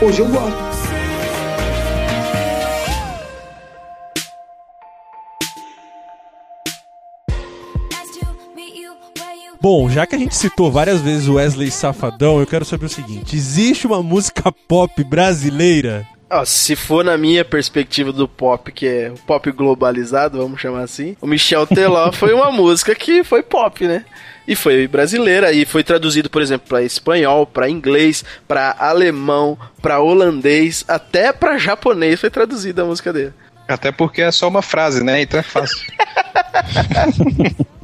Hoje 0.01 0.19
eu 0.19 0.27
gosto. 0.27 0.80
Bom, 9.61 9.87
já 9.89 10.07
que 10.07 10.15
a 10.15 10.17
gente 10.17 10.35
citou 10.35 10.71
várias 10.71 11.01
vezes 11.01 11.27
o 11.27 11.35
Wesley 11.35 11.69
Safadão, 11.69 12.39
eu 12.39 12.47
quero 12.47 12.65
saber 12.65 12.87
o 12.87 12.89
seguinte: 12.89 13.35
existe 13.35 13.85
uma 13.85 14.01
música 14.01 14.51
pop 14.51 15.03
brasileira? 15.03 16.07
Ah, 16.27 16.45
se 16.45 16.75
for 16.75 17.03
na 17.03 17.17
minha 17.17 17.45
perspectiva 17.45 18.11
do 18.11 18.27
pop, 18.27 18.71
que 18.71 18.87
é 18.87 19.11
o 19.11 19.19
pop 19.19 19.51
globalizado, 19.51 20.37
vamos 20.39 20.61
chamar 20.61 20.81
assim, 20.81 21.15
o 21.21 21.27
Michel 21.27 21.67
Teló 21.67 22.09
foi 22.13 22.33
uma 22.33 22.49
música 22.49 22.95
que 22.95 23.23
foi 23.23 23.43
pop, 23.43 23.85
né? 23.85 24.03
E 24.47 24.55
foi 24.55 24.87
brasileira 24.87 25.51
e 25.51 25.65
foi 25.65 25.83
traduzido, 25.83 26.29
por 26.29 26.41
exemplo, 26.41 26.67
para 26.67 26.81
espanhol, 26.81 27.45
para 27.45 27.69
inglês, 27.69 28.25
para 28.47 28.75
alemão, 28.79 29.59
para 29.81 29.99
holandês, 29.99 30.83
até 30.87 31.31
para 31.31 31.59
japonês 31.59 32.19
foi 32.19 32.29
traduzida 32.29 32.81
a 32.81 32.85
música 32.85 33.13
dele. 33.13 33.33
Até 33.67 33.91
porque 33.91 34.21
é 34.21 34.31
só 34.31 34.47
uma 34.47 34.61
frase, 34.61 35.03
né? 35.03 35.21
Então 35.21 35.39
é 35.39 35.43
fácil. 35.43 35.85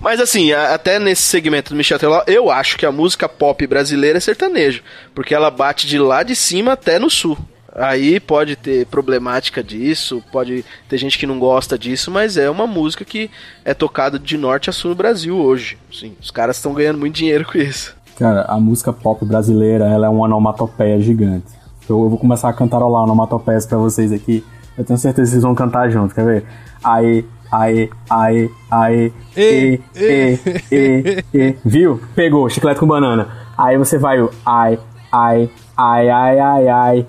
Mas 0.00 0.20
assim, 0.20 0.52
até 0.52 0.98
nesse 0.98 1.22
segmento 1.22 1.70
do 1.70 1.76
Michel 1.76 1.98
Teló, 1.98 2.22
eu 2.26 2.50
acho 2.50 2.76
que 2.76 2.84
a 2.84 2.92
música 2.92 3.28
pop 3.28 3.64
brasileira 3.66 4.18
é 4.18 4.20
sertanejo, 4.20 4.82
porque 5.14 5.34
ela 5.34 5.50
bate 5.50 5.86
de 5.86 5.98
lá 5.98 6.22
de 6.22 6.34
cima 6.34 6.72
até 6.72 6.98
no 6.98 7.08
sul. 7.08 7.38
Aí 7.74 8.20
pode 8.20 8.54
ter 8.54 8.84
problemática 8.86 9.62
disso, 9.62 10.22
pode 10.30 10.62
ter 10.88 10.98
gente 10.98 11.18
que 11.18 11.26
não 11.26 11.38
gosta 11.38 11.78
disso, 11.78 12.10
mas 12.10 12.36
é 12.36 12.50
uma 12.50 12.66
música 12.66 13.02
que 13.02 13.30
é 13.64 13.72
tocada 13.72 14.18
de 14.18 14.36
norte 14.36 14.68
a 14.68 14.72
sul 14.72 14.90
no 14.90 14.96
Brasil 14.96 15.38
hoje. 15.38 15.78
Sim, 15.90 16.14
os 16.20 16.30
caras 16.30 16.56
estão 16.56 16.74
ganhando 16.74 16.98
muito 16.98 17.14
dinheiro 17.14 17.46
com 17.50 17.56
isso. 17.56 17.96
Cara, 18.18 18.42
a 18.42 18.60
música 18.60 18.92
pop 18.92 19.24
brasileira, 19.24 19.86
ela 19.86 20.06
é 20.06 20.08
uma 20.10 20.24
onomatopeia 20.24 21.00
gigante. 21.00 21.46
Eu, 21.88 22.02
eu 22.02 22.10
vou 22.10 22.18
começar 22.18 22.50
a 22.50 22.52
cantarolar 22.52 23.04
onomatopeias 23.04 23.64
pra 23.64 23.78
vocês 23.78 24.12
aqui. 24.12 24.44
Eu 24.76 24.84
tenho 24.84 24.98
certeza 24.98 25.28
que 25.28 25.30
vocês 25.32 25.42
vão 25.42 25.54
cantar 25.54 25.90
junto, 25.90 26.14
quer 26.14 26.26
ver? 26.26 26.44
Aê, 26.84 27.24
aê, 27.52 27.90
aê, 28.08 28.50
aê, 28.70 29.12
e, 29.36 29.80
e, 29.94 30.38
e, 30.72 31.24
e, 31.34 31.56
Viu? 31.64 32.00
Pegou, 32.14 32.48
chiclete 32.48 32.80
com 32.80 32.86
banana. 32.86 33.28
Aí 33.56 33.76
você 33.76 33.98
vai 33.98 34.20
o 34.20 34.30
ai, 34.44 34.78
ai, 35.12 35.50
ai, 35.76 36.08
ai, 36.08 36.40
ai, 36.40 36.68
ai. 36.68 37.06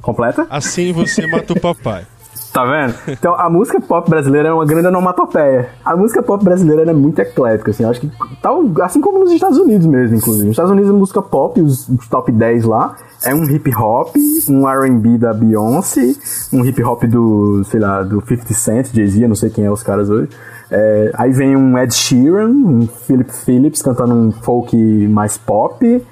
Completa? 0.00 0.46
Assim 0.48 0.92
você 0.92 1.26
mata 1.26 1.52
o 1.52 1.60
papai. 1.60 2.06
Tá 2.52 2.64
vendo? 2.64 2.94
Então 3.08 3.34
a 3.34 3.50
música 3.50 3.78
pop 3.82 4.08
brasileira 4.08 4.48
é 4.48 4.52
uma 4.52 4.64
grande 4.64 4.86
onomatopeia. 4.86 5.68
A 5.84 5.94
música 5.94 6.22
pop 6.22 6.42
brasileira 6.42 6.90
é 6.90 6.94
muito 6.94 7.18
eclética, 7.18 7.70
assim. 7.70 7.82
Eu 7.82 7.90
acho 7.90 8.00
que 8.00 8.10
tal, 8.40 8.62
assim 8.82 8.98
como 8.98 9.18
nos 9.18 9.30
Estados 9.30 9.58
Unidos 9.58 9.86
mesmo, 9.86 10.16
inclusive. 10.16 10.46
Nos 10.46 10.52
Estados 10.52 10.72
Unidos 10.72 10.90
a 10.90 10.94
música 10.94 11.20
pop, 11.20 11.60
os, 11.60 11.86
os 11.86 12.08
top 12.08 12.32
10 12.32 12.64
lá, 12.64 12.96
é 13.24 13.34
um 13.34 13.44
hip 13.44 13.74
hop, 13.74 14.14
um 14.48 14.68
R&B 14.68 15.18
da 15.18 15.32
Beyoncé, 15.32 16.14
um 16.52 16.64
hip 16.64 16.82
hop 16.82 17.04
do, 17.04 17.64
sei 17.64 17.80
lá, 17.80 18.02
do 18.02 18.20
50 18.20 18.54
Cent, 18.54 18.86
Jay-Z, 18.92 19.26
não 19.26 19.34
sei 19.34 19.50
quem 19.50 19.64
é 19.64 19.70
os 19.70 19.82
caras 19.82 20.10
hoje. 20.10 20.28
É, 20.70 21.12
aí 21.14 21.32
vem 21.32 21.56
um 21.56 21.78
Ed 21.78 21.94
Sheeran, 21.94 22.48
um 22.48 22.86
Philip 22.86 23.32
Phillips 23.32 23.82
cantando 23.82 24.14
um 24.14 24.32
folk 24.32 24.76
mais 25.08 25.38
pop. 25.38 26.04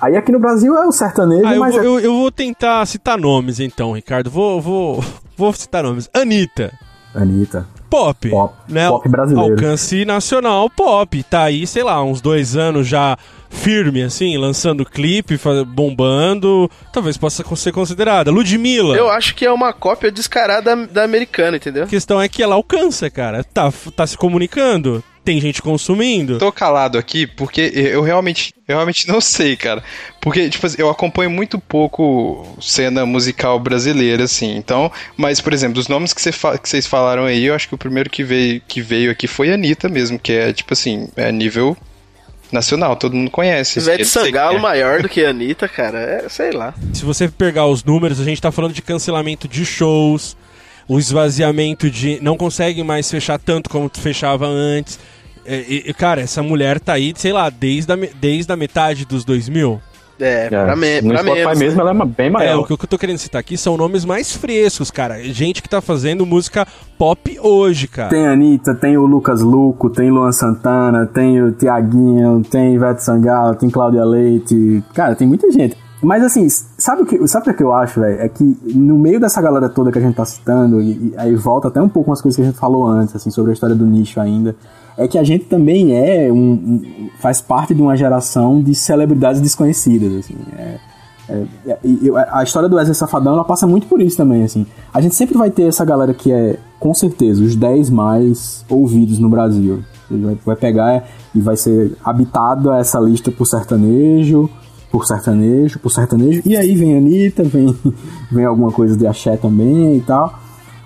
Aí 0.00 0.16
aqui 0.16 0.30
no 0.30 0.38
Brasil 0.38 0.76
é 0.76 0.86
o 0.86 0.92
sertanejo, 0.92 1.46
ah, 1.46 1.54
eu 1.54 1.60
mas. 1.60 1.74
Vou, 1.74 1.82
é... 1.82 1.86
eu, 1.86 2.00
eu, 2.00 2.14
vou 2.14 2.30
tentar 2.30 2.84
citar 2.86 3.18
nomes 3.18 3.60
então, 3.60 3.92
Ricardo. 3.92 4.30
Vou, 4.30 4.60
vou, 4.60 5.04
vou 5.36 5.52
citar 5.52 5.82
nomes. 5.82 6.10
Anitta. 6.12 6.72
Anitta. 7.14 7.66
Pop. 7.88 8.28
Pop, 8.28 8.54
né? 8.68 8.88
pop 8.88 9.08
brasileiro. 9.08 9.52
Alcance 9.52 10.04
nacional 10.04 10.68
pop. 10.68 11.22
Tá 11.22 11.44
aí, 11.44 11.66
sei 11.66 11.84
lá, 11.84 12.02
uns 12.02 12.20
dois 12.20 12.56
anos 12.56 12.88
já 12.88 13.16
firme, 13.54 14.02
assim, 14.02 14.36
lançando 14.36 14.84
clipe, 14.84 15.38
bombando. 15.66 16.70
Talvez 16.92 17.16
possa 17.16 17.44
ser 17.56 17.72
considerada. 17.72 18.30
Ludmilla. 18.30 18.96
Eu 18.96 19.08
acho 19.08 19.34
que 19.34 19.46
é 19.46 19.52
uma 19.52 19.72
cópia 19.72 20.10
descarada 20.10 20.76
da, 20.86 21.04
americana, 21.04 21.56
entendeu? 21.56 21.84
A 21.84 21.86
questão 21.86 22.20
é 22.20 22.28
que 22.28 22.42
ela 22.42 22.54
alcança, 22.54 23.08
cara. 23.08 23.42
Tá, 23.44 23.72
tá 23.96 24.06
se 24.06 24.18
comunicando 24.18 25.02
tem 25.24 25.40
gente 25.40 25.62
consumindo. 25.62 26.38
Tô 26.38 26.52
calado 26.52 26.98
aqui 26.98 27.26
porque 27.26 27.72
eu 27.74 28.02
realmente, 28.02 28.52
eu 28.68 28.76
realmente 28.76 29.08
não 29.08 29.22
sei, 29.22 29.56
cara. 29.56 29.82
Porque, 30.20 30.50
tipo 30.50 30.66
assim, 30.66 30.76
eu 30.78 30.90
acompanho 30.90 31.30
muito 31.30 31.58
pouco 31.58 32.46
cena 32.60 33.06
musical 33.06 33.58
brasileira, 33.58 34.24
assim. 34.24 34.54
Então, 34.54 34.92
mas, 35.16 35.40
por 35.40 35.54
exemplo, 35.54 35.76
dos 35.76 35.88
nomes 35.88 36.12
que, 36.12 36.20
cê 36.20 36.30
que 36.30 36.68
vocês 36.68 36.86
falaram 36.86 37.24
aí, 37.24 37.44
eu 37.46 37.54
acho 37.54 37.66
que 37.68 37.74
o 37.74 37.78
primeiro 37.78 38.10
que 38.10 38.22
veio, 38.22 38.60
que 38.68 38.82
veio 38.82 39.10
aqui 39.10 39.26
foi 39.26 39.50
a 39.50 39.54
Anitta 39.54 39.88
mesmo, 39.88 40.18
que 40.18 40.32
é, 40.32 40.52
tipo 40.52 40.74
assim, 40.74 41.08
é 41.16 41.32
nível 41.32 41.74
nacional, 42.54 42.96
todo 42.96 43.14
mundo 43.14 43.30
conhece. 43.30 43.78
Ivete 43.80 44.04
Sangalo 44.06 44.58
maior 44.58 45.02
do 45.02 45.08
que 45.08 45.24
a 45.24 45.30
Anitta, 45.30 45.68
cara, 45.68 45.98
é, 45.98 46.28
sei 46.28 46.52
lá. 46.52 46.72
Se 46.92 47.04
você 47.04 47.28
pegar 47.28 47.66
os 47.66 47.84
números, 47.84 48.20
a 48.20 48.24
gente 48.24 48.40
tá 48.40 48.50
falando 48.50 48.72
de 48.72 48.80
cancelamento 48.80 49.46
de 49.46 49.66
shows, 49.66 50.36
o 50.88 50.98
esvaziamento 50.98 51.90
de 51.90 52.18
não 52.22 52.36
consegue 52.36 52.82
mais 52.82 53.10
fechar 53.10 53.38
tanto 53.38 53.68
como 53.68 53.90
fechava 53.92 54.46
antes. 54.46 54.98
E, 55.46 55.92
cara, 55.92 56.22
essa 56.22 56.42
mulher 56.42 56.80
tá 56.80 56.94
aí, 56.94 57.12
sei 57.16 57.32
lá, 57.32 57.50
desde 57.50 57.92
a, 57.92 57.96
desde 57.96 58.50
a 58.50 58.56
metade 58.56 59.04
dos 59.04 59.24
2000. 59.24 59.80
É, 60.20 60.46
é, 60.46 60.48
pra, 60.48 60.76
me, 60.76 61.02
no 61.02 61.10
pra 61.10 61.22
Spotify 61.22 61.58
mesmo 61.58 61.80
ela 61.80 61.90
é 61.90 62.04
bem 62.04 62.30
maior. 62.30 62.52
É, 62.52 62.56
o 62.56 62.64
que 62.64 62.72
eu 62.72 62.88
tô 62.88 62.98
querendo 62.98 63.18
citar 63.18 63.40
aqui 63.40 63.56
são 63.56 63.76
nomes 63.76 64.04
mais 64.04 64.32
frescos, 64.34 64.90
cara. 64.90 65.22
Gente 65.22 65.62
que 65.62 65.68
tá 65.68 65.80
fazendo 65.80 66.24
música 66.24 66.66
pop 66.96 67.38
hoje, 67.40 67.88
cara. 67.88 68.10
Tem 68.10 68.26
a 68.26 68.32
Anitta, 68.32 68.74
tem 68.74 68.96
o 68.96 69.06
Lucas 69.06 69.40
Luco, 69.40 69.90
tem 69.90 70.10
Luan 70.10 70.32
Santana, 70.32 71.06
tem 71.06 71.42
o 71.42 71.52
Tiaguinho, 71.52 72.42
tem 72.48 72.74
Ivete 72.74 73.02
Sangalo, 73.02 73.56
tem 73.56 73.68
Cláudia 73.68 74.04
Leite. 74.04 74.82
Cara, 74.94 75.14
tem 75.14 75.26
muita 75.26 75.50
gente. 75.50 75.76
Mas 76.00 76.22
assim, 76.22 76.46
sabe 76.48 77.02
o 77.02 77.06
que, 77.06 77.26
sabe 77.26 77.50
o 77.50 77.54
que 77.54 77.62
eu 77.62 77.72
acho, 77.72 77.98
velho? 77.98 78.20
É 78.20 78.28
que 78.28 78.44
no 78.74 78.98
meio 78.98 79.18
dessa 79.18 79.40
galera 79.40 79.70
toda 79.70 79.90
que 79.90 79.98
a 79.98 80.02
gente 80.02 80.14
tá 80.14 80.24
citando, 80.24 80.80
e, 80.82 80.90
e 80.90 81.14
aí 81.16 81.34
volta 81.34 81.68
até 81.68 81.80
um 81.80 81.88
pouco 81.88 82.10
umas 82.10 82.20
coisas 82.20 82.36
que 82.36 82.42
a 82.42 82.44
gente 82.44 82.58
falou 82.58 82.86
antes, 82.86 83.16
assim, 83.16 83.30
sobre 83.30 83.50
a 83.50 83.54
história 83.54 83.74
do 83.74 83.86
nicho 83.86 84.20
ainda 84.20 84.54
é 84.96 85.08
que 85.08 85.18
a 85.18 85.24
gente 85.24 85.44
também 85.44 85.96
é 85.96 86.32
um, 86.32 87.08
faz 87.18 87.40
parte 87.40 87.74
de 87.74 87.82
uma 87.82 87.96
geração 87.96 88.62
de 88.62 88.74
celebridades 88.74 89.40
desconhecidas 89.40 90.12
assim 90.14 90.36
é, 90.56 90.78
é, 91.28 91.46
é, 91.66 91.78
a 92.30 92.42
história 92.42 92.68
do 92.68 92.76
Wesley 92.76 92.94
Safadão 92.94 93.34
ela 93.34 93.44
passa 93.44 93.66
muito 93.66 93.86
por 93.86 94.00
isso 94.00 94.16
também 94.16 94.44
assim. 94.44 94.66
A 94.92 95.00
gente 95.00 95.14
sempre 95.14 95.36
vai 95.36 95.50
ter 95.50 95.62
essa 95.64 95.84
galera 95.84 96.12
que 96.12 96.30
é 96.30 96.58
com 96.78 96.92
certeza 96.92 97.42
os 97.42 97.56
10 97.56 97.90
mais 97.90 98.64
ouvidos 98.68 99.18
no 99.18 99.28
Brasil. 99.28 99.82
Ele 100.10 100.38
vai, 100.44 100.54
pegar 100.54 101.08
e 101.34 101.40
vai 101.40 101.56
ser 101.56 101.96
habitado 102.04 102.70
essa 102.72 103.00
lista 103.00 103.30
por 103.32 103.46
sertanejo 103.46 104.50
por 104.90 105.06
sertanejo 105.06 105.78
por 105.78 105.90
sertanejo. 105.90 106.42
E 106.44 106.56
aí 106.56 106.76
vem 106.76 106.96
Anitta 106.96 107.42
vem 107.42 107.74
vem 108.30 108.44
alguma 108.44 108.70
coisa 108.70 108.96
de 108.96 109.06
axé 109.06 109.36
também 109.36 109.96
e 109.96 110.00
tal. 110.02 110.38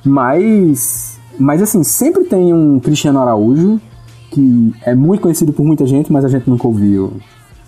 Mas 0.05 1.19
mas 1.39 1.61
assim 1.61 1.83
sempre 1.83 2.25
tem 2.25 2.55
um 2.55 2.79
Cristiano 2.79 3.21
Araújo 3.21 3.81
que 4.31 4.75
é 4.83 4.95
muito 4.95 5.23
conhecido 5.23 5.53
por 5.53 5.65
muita 5.65 5.87
gente, 5.87 6.13
mas 6.13 6.25
a 6.25 6.29
gente 6.29 6.49
nunca 6.49 6.67
ouviu. 6.67 7.21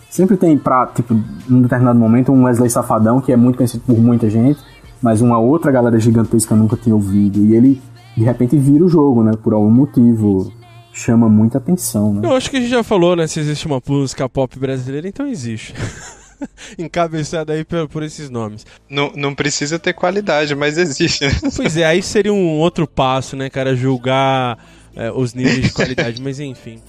Sempre 0.09 0.37
tem 0.37 0.59
pra, 0.59 0.87
tipo, 0.87 1.15
num 1.49 1.63
determinado 1.63 1.99
momento, 1.99 2.33
um 2.33 2.45
Wesley 2.45 2.69
Safadão, 2.69 3.21
que 3.21 3.33
é 3.33 3.37
muito 3.37 3.57
conhecido 3.57 3.85
por 3.87 3.97
muita 3.97 4.29
gente, 4.29 4.59
mas 5.01 5.21
uma 5.21 5.39
outra 5.39 5.71
galera 5.71 5.99
gigantesca 5.99 6.55
nunca 6.55 6.77
tinha 6.77 6.95
ouvido. 6.95 7.45
E 7.45 7.55
ele, 7.55 7.81
de 8.17 8.25
repente, 8.25 8.57
vira 8.57 8.85
o 8.85 8.89
jogo, 8.89 9.23
né? 9.23 9.33
Por 9.41 9.53
algum 9.55 9.71
motivo. 9.71 10.53
Chama 10.93 11.29
muita 11.29 11.59
atenção, 11.59 12.13
né? 12.13 12.27
Eu 12.27 12.35
acho 12.35 12.51
que 12.51 12.57
a 12.57 12.61
gente 12.61 12.71
já 12.71 12.83
falou, 12.83 13.15
né? 13.15 13.27
Se 13.29 13.39
existe 13.39 13.65
uma 13.65 13.81
música 13.87 14.29
pop 14.29 14.59
brasileira, 14.59 15.07
então 15.07 15.25
existe. 15.25 15.73
encabeçada 16.77 17.53
aí 17.53 17.65
por, 17.65 17.89
por, 17.89 18.03
esses 18.03 18.29
nomes. 18.29 18.67
Não, 18.89 19.13
não 19.15 19.35
precisa 19.35 19.79
ter 19.79 19.93
qualidade, 19.93 20.55
mas 20.55 20.77
existe. 20.77 21.25
Né? 21.25 21.33
Pois 21.55 21.77
é, 21.77 21.85
aí 21.85 22.03
seria 22.03 22.33
um 22.33 22.59
outro 22.59 22.89
passo, 22.89 23.37
né, 23.37 23.49
cara? 23.49 23.77
Julgar 23.77 24.59
é, 24.95 25.11
os 25.11 25.35
níveis 25.35 25.63
de 25.63 25.73
qualidade, 25.73 26.21
mas 26.21 26.41
enfim. 26.41 26.81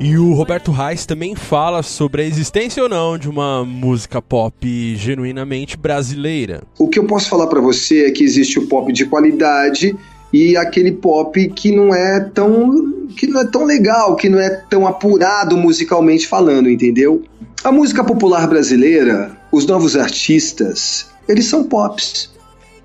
E 0.00 0.16
o 0.16 0.32
Roberto 0.32 0.70
Reis 0.70 1.06
também 1.06 1.34
fala 1.34 1.82
sobre 1.82 2.22
a 2.22 2.24
existência 2.24 2.82
ou 2.82 2.88
não 2.88 3.18
de 3.18 3.28
uma 3.28 3.64
música 3.64 4.20
pop 4.20 4.96
genuinamente 4.96 5.76
brasileira. 5.76 6.62
O 6.78 6.88
que 6.88 6.98
eu 6.98 7.04
posso 7.04 7.28
falar 7.28 7.46
para 7.46 7.60
você 7.60 8.06
é 8.06 8.10
que 8.10 8.24
existe 8.24 8.58
o 8.58 8.66
pop 8.66 8.92
de 8.92 9.06
qualidade 9.06 9.96
e 10.32 10.56
aquele 10.56 10.92
pop 10.92 11.48
que 11.50 11.74
não 11.74 11.94
é 11.94 12.20
tão 12.20 12.90
que 13.16 13.26
não 13.26 13.42
é 13.42 13.46
tão 13.46 13.64
legal, 13.64 14.16
que 14.16 14.28
não 14.28 14.40
é 14.40 14.48
tão 14.48 14.86
apurado 14.86 15.56
musicalmente 15.56 16.26
falando, 16.26 16.70
entendeu? 16.70 17.22
A 17.62 17.70
música 17.70 18.02
popular 18.02 18.48
brasileira, 18.48 19.36
os 19.52 19.66
novos 19.66 19.96
artistas, 19.96 21.06
eles 21.28 21.44
são 21.44 21.64
pops. 21.64 22.31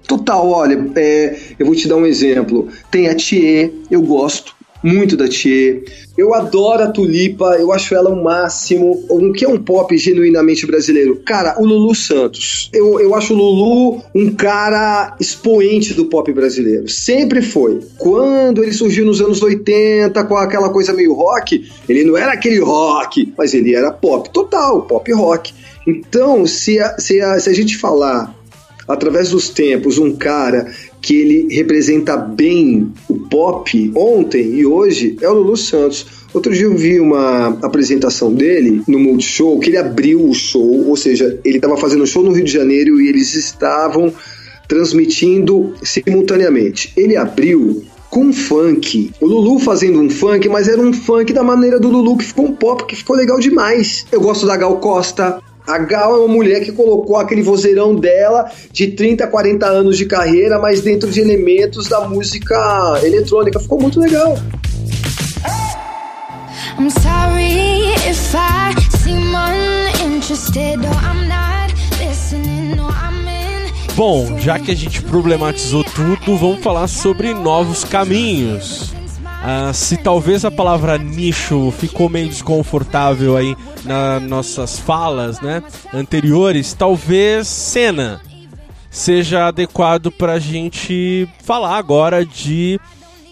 Total, 0.07 0.49
olha, 0.49 0.89
é, 0.95 1.37
eu 1.59 1.65
vou 1.65 1.75
te 1.75 1.87
dar 1.87 1.97
um 1.97 2.05
exemplo. 2.05 2.69
Tem 2.89 3.09
a 3.09 3.15
Thier, 3.15 3.71
eu 3.91 4.01
gosto 4.01 4.55
muito 4.83 5.17
da 5.17 5.27
Thier. 5.27 5.83
Eu 6.17 6.33
adoro 6.33 6.83
a 6.83 6.87
Tulipa, 6.87 7.57
eu 7.59 7.71
acho 7.71 7.93
ela 7.93 8.09
o 8.09 8.23
máximo. 8.23 9.05
O 9.09 9.31
que 9.33 9.45
é 9.45 9.47
um 9.47 9.57
pop 9.57 9.95
genuinamente 9.97 10.65
brasileiro? 10.65 11.21
Cara, 11.25 11.55
o 11.59 11.65
Lulu 11.65 11.93
Santos. 11.93 12.69
Eu, 12.73 12.99
eu 12.99 13.13
acho 13.13 13.33
o 13.33 13.37
Lulu 13.37 14.01
um 14.15 14.33
cara 14.33 15.15
expoente 15.19 15.93
do 15.93 16.05
pop 16.05 16.31
brasileiro. 16.31 16.87
Sempre 16.87 17.41
foi. 17.41 17.81
Quando 17.97 18.63
ele 18.63 18.71
surgiu 18.71 19.05
nos 19.05 19.21
anos 19.21 19.41
80 19.41 20.23
com 20.23 20.37
aquela 20.37 20.69
coisa 20.69 20.93
meio 20.93 21.13
rock, 21.13 21.69
ele 21.87 22.03
não 22.03 22.17
era 22.17 22.31
aquele 22.31 22.59
rock, 22.59 23.33
mas 23.37 23.53
ele 23.53 23.75
era 23.75 23.91
pop 23.91 24.29
total, 24.31 24.83
pop 24.83 25.11
rock. 25.11 25.53
Então, 25.85 26.45
se 26.45 26.79
a, 26.79 26.97
se 26.99 27.21
a, 27.21 27.39
se 27.39 27.49
a 27.49 27.53
gente 27.53 27.77
falar 27.77 28.36
através 28.87 29.31
dos 29.31 29.49
tempos, 29.49 29.97
um 29.97 30.15
cara 30.15 30.71
que 31.01 31.15
ele 31.15 31.53
representa 31.53 32.15
bem 32.15 32.91
o 33.09 33.19
pop 33.27 33.91
ontem 33.95 34.55
e 34.55 34.65
hoje 34.65 35.17
é 35.21 35.29
o 35.29 35.33
Lulu 35.33 35.57
Santos. 35.57 36.05
Outro 36.33 36.53
dia 36.53 36.65
eu 36.65 36.75
vi 36.75 36.99
uma 36.99 37.57
apresentação 37.61 38.33
dele 38.33 38.81
no 38.87 38.99
Multishow, 38.99 39.59
que 39.59 39.69
ele 39.69 39.77
abriu 39.77 40.23
o 40.23 40.33
show, 40.33 40.87
ou 40.87 40.95
seja, 40.95 41.39
ele 41.43 41.57
estava 41.57 41.77
fazendo 41.77 42.05
show 42.05 42.23
no 42.23 42.31
Rio 42.31 42.45
de 42.45 42.51
Janeiro 42.51 43.01
e 43.01 43.07
eles 43.07 43.33
estavam 43.33 44.13
transmitindo 44.67 45.73
simultaneamente. 45.81 46.91
Ele 46.95 47.15
abriu 47.15 47.83
com 48.09 48.31
funk. 48.31 49.11
O 49.19 49.25
Lulu 49.25 49.59
fazendo 49.59 49.99
um 49.99 50.09
funk, 50.09 50.47
mas 50.49 50.67
era 50.67 50.81
um 50.81 50.93
funk 50.93 51.33
da 51.33 51.43
maneira 51.43 51.79
do 51.79 51.89
Lulu, 51.89 52.17
que 52.17 52.25
ficou 52.25 52.45
um 52.45 52.53
pop, 52.53 52.85
que 52.85 52.95
ficou 52.95 53.15
legal 53.15 53.39
demais. 53.39 54.05
Eu 54.11 54.21
gosto 54.21 54.45
da 54.45 54.55
Gal 54.57 54.77
Costa. 54.77 55.41
A 55.67 55.77
Gal 55.79 56.15
é 56.15 56.19
uma 56.19 56.29
mulher 56.29 56.63
que 56.63 56.71
colocou 56.71 57.17
aquele 57.17 57.43
vozeirão 57.43 57.93
dela 57.93 58.49
de 58.71 58.87
30, 58.87 59.27
40 59.27 59.65
anos 59.65 59.97
de 59.97 60.05
carreira, 60.05 60.57
mas 60.59 60.79
dentro 60.79 61.11
de 61.11 61.19
elementos 61.19 61.89
da 61.89 62.07
música 62.07 62.55
eletrônica. 63.03 63.59
Ficou 63.59 63.81
muito 63.81 63.99
legal. 63.99 64.37
I'm 66.79 66.89
sorry 66.89 67.93
if 68.09 68.33
I 68.33 68.73
seem 69.03 69.35
uninterested 69.35 70.79
or 70.85 70.95
I'm 71.03 71.27
not 71.27 71.73
listening 71.99 72.79
or 72.79 72.91
I'm 72.91 73.17
Bom, 73.93 74.39
já 74.39 74.59
que 74.59 74.71
a 74.71 74.75
gente 74.75 75.01
problematizou 75.01 75.83
tudo, 75.83 76.37
vamos 76.37 76.63
falar 76.63 76.87
sobre 76.87 77.33
novos 77.33 77.83
caminhos. 77.83 78.96
Ah, 79.49 79.71
se 79.71 79.95
talvez 79.95 80.43
a 80.43 80.51
palavra 80.51 80.97
nicho 80.97 81.71
ficou 81.71 82.09
meio 82.09 82.27
desconfortável 82.27 83.37
aí 83.37 83.55
nas 83.85 84.21
nossas 84.21 84.77
falas, 84.77 85.39
né, 85.39 85.63
anteriores, 85.93 86.73
talvez 86.73 87.47
cena 87.47 88.19
seja 88.91 89.47
adequado 89.47 90.11
para 90.11 90.33
a 90.33 90.39
gente 90.39 91.29
falar 91.45 91.77
agora 91.77 92.25
de 92.25 92.77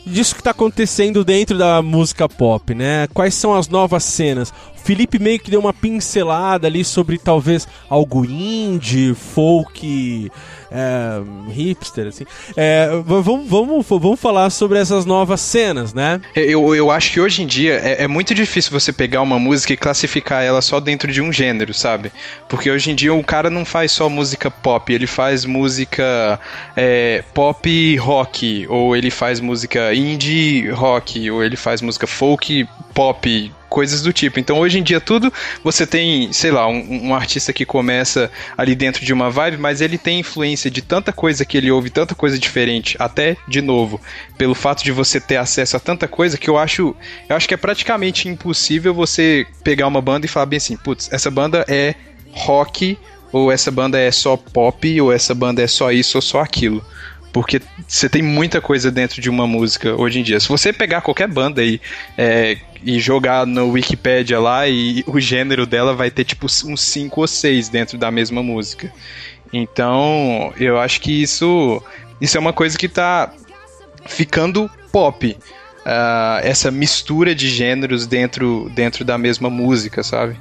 disso 0.05 0.35
que 0.35 0.39
está 0.39 0.51
acontecendo 0.51 1.25
dentro 1.25 1.57
da 1.57 1.81
música 1.81 2.29
pop, 2.29 2.73
né? 2.73 3.07
Quais 3.13 3.33
são 3.35 3.53
as 3.53 3.67
novas 3.67 4.05
cenas? 4.05 4.53
O 4.73 4.79
Felipe 4.79 5.19
meio 5.19 5.39
que 5.39 5.51
deu 5.51 5.59
uma 5.59 5.73
pincelada 5.73 6.65
ali 6.65 6.85
sobre 6.85 7.17
talvez 7.17 7.67
algo 7.89 8.23
indie, 8.23 9.13
folk, 9.13 10.31
é, 10.71 11.51
hipster, 11.51 12.07
assim. 12.07 12.25
É, 12.55 12.89
vamos, 13.05 13.47
vamos, 13.47 13.85
vamos 13.87 14.19
falar 14.19 14.49
sobre 14.49 14.79
essas 14.79 15.05
novas 15.05 15.41
cenas, 15.41 15.93
né? 15.93 16.21
Eu, 16.35 16.75
eu 16.75 16.91
acho 16.91 17.11
que 17.11 17.19
hoje 17.19 17.43
em 17.43 17.47
dia 17.47 17.73
é, 17.83 18.03
é, 18.03 18.07
muito 18.07 18.33
difícil 18.33 18.71
você 18.71 18.91
pegar 18.91 19.21
uma 19.21 19.39
música 19.39 19.73
e 19.73 19.77
classificar 19.77 20.43
ela 20.43 20.61
só 20.61 20.79
dentro 20.79 21.11
de 21.11 21.21
um 21.21 21.31
gênero, 21.31 21.73
sabe? 21.73 22.11
Porque 22.47 22.69
hoje 22.69 22.91
em 22.91 22.95
dia 22.95 23.13
o 23.13 23.23
cara 23.23 23.49
não 23.49 23.65
faz 23.65 23.91
só 23.91 24.09
música 24.09 24.49
pop, 24.49 24.93
ele 24.93 25.07
faz 25.07 25.45
música 25.45 26.39
é, 26.75 27.23
pop 27.33 27.95
rock, 27.97 28.65
ou 28.69 28.95
ele 28.95 29.11
faz 29.11 29.39
música 29.39 29.93
indie 29.93 30.69
rock, 30.69 31.29
ou 31.29 31.43
ele 31.43 31.55
faz 31.55 31.81
música 31.81 32.07
folk 32.07 32.67
pop 32.93 33.51
coisas 33.75 34.01
do 34.01 34.13
tipo. 34.13 34.39
Então 34.39 34.57
hoje 34.57 34.79
em 34.79 34.83
dia 34.83 35.01
tudo 35.01 35.33
você 35.61 35.85
tem, 35.85 36.31
sei 36.31 36.49
lá, 36.49 36.65
um, 36.65 37.09
um, 37.09 37.13
artista 37.13 37.51
que 37.51 37.65
começa 37.65 38.31
ali 38.57 38.73
dentro 38.73 39.03
de 39.03 39.11
uma 39.11 39.29
vibe, 39.29 39.57
mas 39.57 39.81
ele 39.81 39.97
tem 39.97 40.21
influência 40.21 40.71
de 40.71 40.81
tanta 40.81 41.11
coisa 41.11 41.43
que 41.43 41.57
ele 41.57 41.69
ouve, 41.69 41.89
tanta 41.89 42.15
coisa 42.15 42.39
diferente, 42.39 42.95
até 42.97 43.35
de 43.45 43.61
novo, 43.61 43.99
pelo 44.37 44.55
fato 44.55 44.81
de 44.81 44.93
você 44.93 45.19
ter 45.19 45.35
acesso 45.35 45.75
a 45.75 45.79
tanta 45.81 46.07
coisa 46.07 46.37
que 46.37 46.49
eu 46.49 46.57
acho, 46.57 46.95
eu 47.27 47.35
acho 47.35 47.49
que 47.49 47.53
é 47.53 47.57
praticamente 47.57 48.29
impossível 48.29 48.93
você 48.93 49.45
pegar 49.61 49.87
uma 49.87 50.01
banda 50.01 50.25
e 50.25 50.29
falar 50.29 50.45
bem 50.45 50.55
assim, 50.55 50.77
putz, 50.77 51.11
essa 51.11 51.29
banda 51.29 51.65
é 51.67 51.95
rock 52.31 52.97
ou 53.29 53.51
essa 53.51 53.71
banda 53.71 53.99
é 53.99 54.09
só 54.09 54.37
pop 54.37 55.01
ou 55.01 55.11
essa 55.11 55.35
banda 55.35 55.61
é 55.61 55.67
só 55.67 55.91
isso 55.91 56.17
ou 56.17 56.21
só 56.21 56.39
aquilo 56.39 56.81
porque 57.35 57.61
você 57.85 58.07
tem 58.07 58.21
muita 58.21 58.61
coisa 58.61 58.89
dentro 58.89 59.19
de 59.19 59.29
uma 59.29 59.45
música 59.45 59.93
hoje 59.93 60.21
em 60.21 60.23
dia. 60.23 60.39
Se 60.39 60.47
você 60.47 60.71
pegar 60.71 61.01
qualquer 61.01 61.27
banda 61.27 61.59
aí 61.59 61.81
é, 62.17 62.57
e 62.81 62.97
jogar 62.97 63.45
no 63.45 63.71
Wikipedia 63.71 64.39
lá, 64.39 64.65
e 64.69 65.03
o 65.05 65.19
gênero 65.19 65.65
dela 65.65 65.93
vai 65.93 66.09
ter 66.09 66.23
tipo 66.23 66.45
uns 66.45 66.79
5 66.79 67.19
ou 67.19 67.27
6 67.27 67.67
dentro 67.67 67.97
da 67.97 68.09
mesma 68.09 68.41
música. 68.41 68.89
Então, 69.51 70.53
eu 70.57 70.79
acho 70.79 71.01
que 71.01 71.11
isso, 71.11 71.83
isso 72.21 72.37
é 72.37 72.39
uma 72.39 72.53
coisa 72.53 72.77
que 72.77 72.87
tá 72.87 73.29
ficando 74.05 74.71
pop. 74.89 75.37
Uh, 75.85 76.39
essa 76.41 76.71
mistura 76.71 77.35
de 77.35 77.49
gêneros 77.49 78.07
dentro, 78.07 78.71
dentro 78.73 79.03
da 79.03 79.17
mesma 79.17 79.49
música, 79.49 80.03
sabe? 80.03 80.37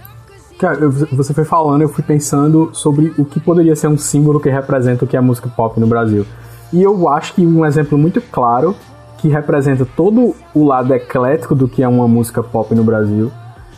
Cara, 0.61 0.89
você 0.89 1.35
foi 1.35 1.45
falando, 1.45 1.83
eu 1.83 1.89
fui 1.89 2.05
pensando 2.05 2.71
sobre 2.73 3.13
o 3.19 3.25
que 3.25 3.41
poderia 3.41 3.75
ser 3.75 3.89
um 3.89 3.99
símbolo 3.99 4.39
que 4.39 4.49
representa 4.49 5.05
o 5.05 5.09
que 5.09 5.17
é 5.17 5.21
música 5.21 5.49
pop 5.49 5.81
no 5.81 5.89
Brasil. 5.89 6.25
E 6.73 6.83
eu 6.83 7.09
acho 7.09 7.35
que 7.35 7.47
um 7.47 7.65
exemplo 7.65 7.97
muito 7.97 8.21
claro 8.21 8.75
que 9.19 9.29
representa 9.29 9.87
todo 9.87 10.35
o 10.55 10.65
lado 10.65 10.93
eclético 10.93 11.55
do 11.55 11.69
que 11.69 11.83
é 11.83 11.89
uma 11.89 12.07
música 12.07 12.43
pop 12.43 12.75
no 12.75 12.85
Brasil 12.85 13.31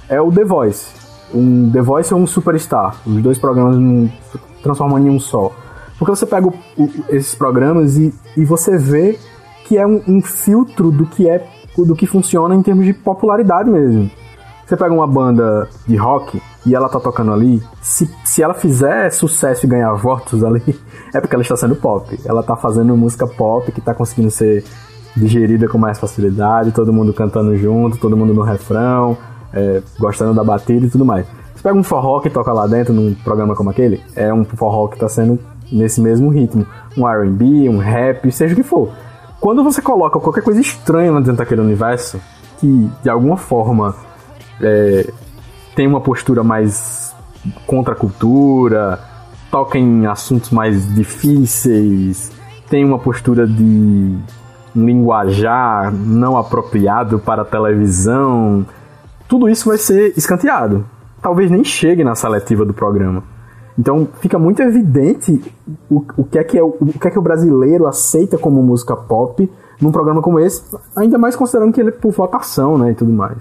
é 0.09 0.21
o 0.21 0.31
The 0.33 0.45
Voice. 0.45 0.89
Um 1.35 1.71
The 1.71 1.83
Voice 1.83 2.15
ou 2.15 2.21
um 2.21 2.27
Superstar. 2.27 2.97
Os 3.07 3.23
dois 3.23 3.39
programas 3.39 3.77
transformando 4.63 5.07
em 5.07 5.11
um 5.11 5.21
só. 5.21 5.53
Porque 5.99 6.11
você 6.11 6.27
pega 6.27 6.49
o, 6.49 6.53
o, 6.77 6.91
esses 7.11 7.35
programas 7.35 7.97
e, 7.97 8.13
e 8.37 8.45
você 8.45 8.77
vê 8.77 9.19
que 9.65 9.79
é 9.79 9.87
um, 9.87 10.03
um, 10.07 10.23
filtro 10.23 10.91
do 10.91 11.07
que 11.07 11.29
é 11.29 11.47
do 11.77 11.95
que 11.95 12.07
funciona 12.07 12.55
em 12.55 12.63
termos 12.63 12.87
de 12.87 12.93
popularidade 12.93 13.69
mesmo. 13.69 14.11
Você 14.67 14.77
pega 14.77 14.93
uma 14.93 15.07
banda 15.07 15.69
de 15.87 15.95
rock 15.95 16.43
e 16.67 16.75
ela 16.75 16.89
tá 16.89 16.99
tocando 16.99 17.33
ali, 17.33 17.63
se, 17.81 18.11
se 18.25 18.43
ela 18.43 18.53
fizer 18.53 19.11
sucesso 19.11 19.65
e 19.65 19.69
ganhar 19.69 19.93
votos 19.93 20.43
ali, 20.43 20.77
é 21.15 21.21
porque 21.21 21.37
ela 21.37 21.43
está 21.43 21.57
sendo 21.57 21.77
pop. 21.77 22.19
Ela 22.25 22.43
tá 22.43 22.57
fazendo 22.57 22.97
música 22.97 23.29
pop 23.29 23.71
que 23.71 23.81
tá 23.81 23.95
conseguindo 23.95 24.29
ser 24.29 24.65
digerida 25.17 25.69
com 25.69 25.79
mais 25.79 26.01
facilidade, 26.01 26.73
todo 26.73 26.93
mundo 26.93 27.15
cantando 27.15 27.57
junto, 27.57 27.97
todo 27.97 28.17
mundo 28.17 28.35
no 28.35 28.43
refrão, 28.43 29.17
é, 29.53 29.81
gostando 30.01 30.35
da 30.35 30.43
batida 30.43 30.85
e 30.85 30.91
tudo 30.91 31.05
mais. 31.05 31.25
Você 31.55 31.63
pega 31.63 31.79
um 31.79 31.85
forró 31.85 32.19
que 32.21 32.29
toca 32.29 32.53
lá 32.53 32.67
dentro 32.67 32.93
num 32.93 33.15
programa 33.15 33.55
como 33.55 33.71
aquele, 33.71 34.03
é 34.17 34.35
um 34.35 34.45
forró 34.45 34.89
que 34.89 34.99
tá 34.99 35.09
sendo 35.09 35.39
nesse 35.71 36.01
mesmo 36.01 36.29
ritmo. 36.29 36.67
Um 36.99 37.07
RB, 37.07 37.69
um 37.69 37.79
rap, 37.79 38.31
seja 38.33 38.53
o 38.53 38.57
que 38.57 38.65
for. 38.65 38.91
Quando 39.41 39.63
você 39.63 39.81
coloca 39.81 40.19
qualquer 40.19 40.43
coisa 40.43 40.61
estranha 40.61 41.13
dentro 41.13 41.37
daquele 41.37 41.61
universo, 41.61 42.21
que 42.59 42.91
de 43.01 43.09
alguma 43.09 43.37
forma 43.37 43.95
é, 44.61 45.11
tem 45.75 45.87
uma 45.87 46.01
postura 46.01 46.43
mais 46.43 47.15
contra 47.67 47.95
a 47.95 47.97
cultura, 47.97 48.99
toca 49.51 49.79
em 49.79 50.07
assuntos 50.07 50.51
mais 50.51 50.95
difíceis, 50.95 52.33
tem 52.69 52.85
uma 52.85 52.99
postura 52.99 53.47
de 53.47 54.17
linguajar 54.75 55.93
não 55.93 56.37
apropriado 56.37 57.19
para 57.19 57.43
a 57.43 57.45
televisão, 57.45 58.67
tudo 59.29 59.49
isso 59.49 59.69
vai 59.69 59.79
ser 59.79 60.13
escanteado. 60.17 60.85
Talvez 61.23 61.51
nem 61.51 61.65
chegue 61.65 62.05
na 62.05 62.15
seletiva 62.15 62.65
do 62.65 62.75
programa. 62.75 63.23
Então 63.79 64.09
fica 64.21 64.39
muito 64.39 64.63
evidente 64.63 65.43
o, 65.91 66.05
o, 66.17 66.25
que 66.25 66.39
é 66.39 66.45
que 66.45 66.59
é, 66.59 66.63
o, 66.63 66.77
o 66.81 66.99
que 66.99 67.09
é 67.09 67.11
que 67.11 67.19
o 67.19 67.23
brasileiro 67.23 67.87
aceita 67.87 68.39
como 68.39 68.63
música 68.63 68.97
pop 68.97 69.51
num 69.81 69.93
programa 69.93 70.23
como 70.23 70.41
esse, 70.41 70.63
ainda 70.97 71.19
mais 71.19 71.37
considerando 71.37 71.73
que 71.73 71.81
ele 71.81 71.91
é 71.91 71.93
por 71.93 72.11
votação, 72.11 72.79
né, 72.79 72.93
e 72.93 72.95
tudo 72.95 73.13
mais. 73.13 73.37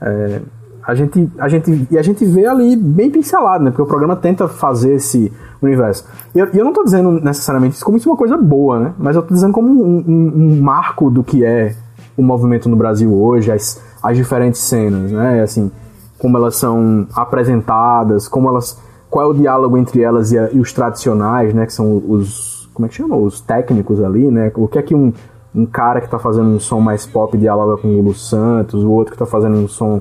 É, 0.00 0.40
a 0.86 0.94
gente, 0.94 1.30
a 1.38 1.48
gente, 1.48 1.88
e 1.90 1.98
a 1.98 2.02
gente 2.02 2.24
vê 2.26 2.46
ali 2.46 2.76
bem 2.76 3.10
pincelado, 3.10 3.64
né? 3.64 3.70
Porque 3.70 3.82
o 3.82 3.86
programa 3.86 4.14
tenta 4.14 4.46
fazer 4.46 4.96
esse 4.96 5.32
universo. 5.62 6.06
E 6.34 6.38
eu, 6.38 6.46
eu 6.48 6.62
não 6.62 6.70
estou 6.70 6.84
dizendo 6.84 7.10
necessariamente 7.12 7.76
isso 7.76 7.84
como 7.84 7.96
isso 7.96 8.08
é 8.08 8.12
uma 8.12 8.18
coisa 8.18 8.36
boa, 8.36 8.78
né? 8.78 8.94
Mas 8.98 9.16
eu 9.16 9.22
estou 9.22 9.34
dizendo 9.34 9.52
como 9.52 9.68
um, 9.68 10.04
um, 10.06 10.32
um, 10.36 10.60
marco 10.60 11.10
do 11.10 11.24
que 11.24 11.42
é 11.42 11.74
o 12.16 12.22
movimento 12.22 12.68
no 12.68 12.76
Brasil 12.76 13.12
hoje, 13.12 13.50
as, 13.50 13.82
as 14.02 14.16
diferentes 14.16 14.60
cenas, 14.60 15.10
né? 15.10 15.42
Assim, 15.42 15.70
como 16.18 16.36
elas 16.36 16.56
são 16.56 17.06
apresentadas, 17.14 18.28
como 18.28 18.48
elas, 18.48 18.78
qual 19.08 19.26
é 19.26 19.28
o 19.30 19.34
diálogo 19.34 19.78
entre 19.78 20.02
elas 20.02 20.32
e, 20.32 20.38
a, 20.38 20.50
e 20.52 20.60
os 20.60 20.70
tradicionais, 20.70 21.54
né? 21.54 21.64
Que 21.64 21.72
são 21.72 21.96
os, 22.06 22.68
como 22.74 22.84
é 22.84 22.88
que 22.90 22.96
chama? 22.96 23.16
Os 23.16 23.40
técnicos 23.40 24.02
ali, 24.02 24.30
né? 24.30 24.52
O 24.54 24.68
que 24.68 24.78
é 24.78 24.82
que 24.82 24.94
um, 24.94 25.14
um 25.54 25.64
cara 25.64 26.00
que 26.00 26.06
está 26.06 26.18
fazendo 26.18 26.48
um 26.48 26.58
som 26.58 26.80
mais 26.80 27.06
pop 27.06 27.36
dialoga 27.38 27.80
com 27.80 27.88
o 27.88 27.96
Lulu 27.96 28.14
Santos, 28.14 28.82
o 28.82 28.90
outro 28.90 29.12
que 29.12 29.22
está 29.22 29.26
fazendo 29.26 29.56
um 29.56 29.68
som 29.68 30.00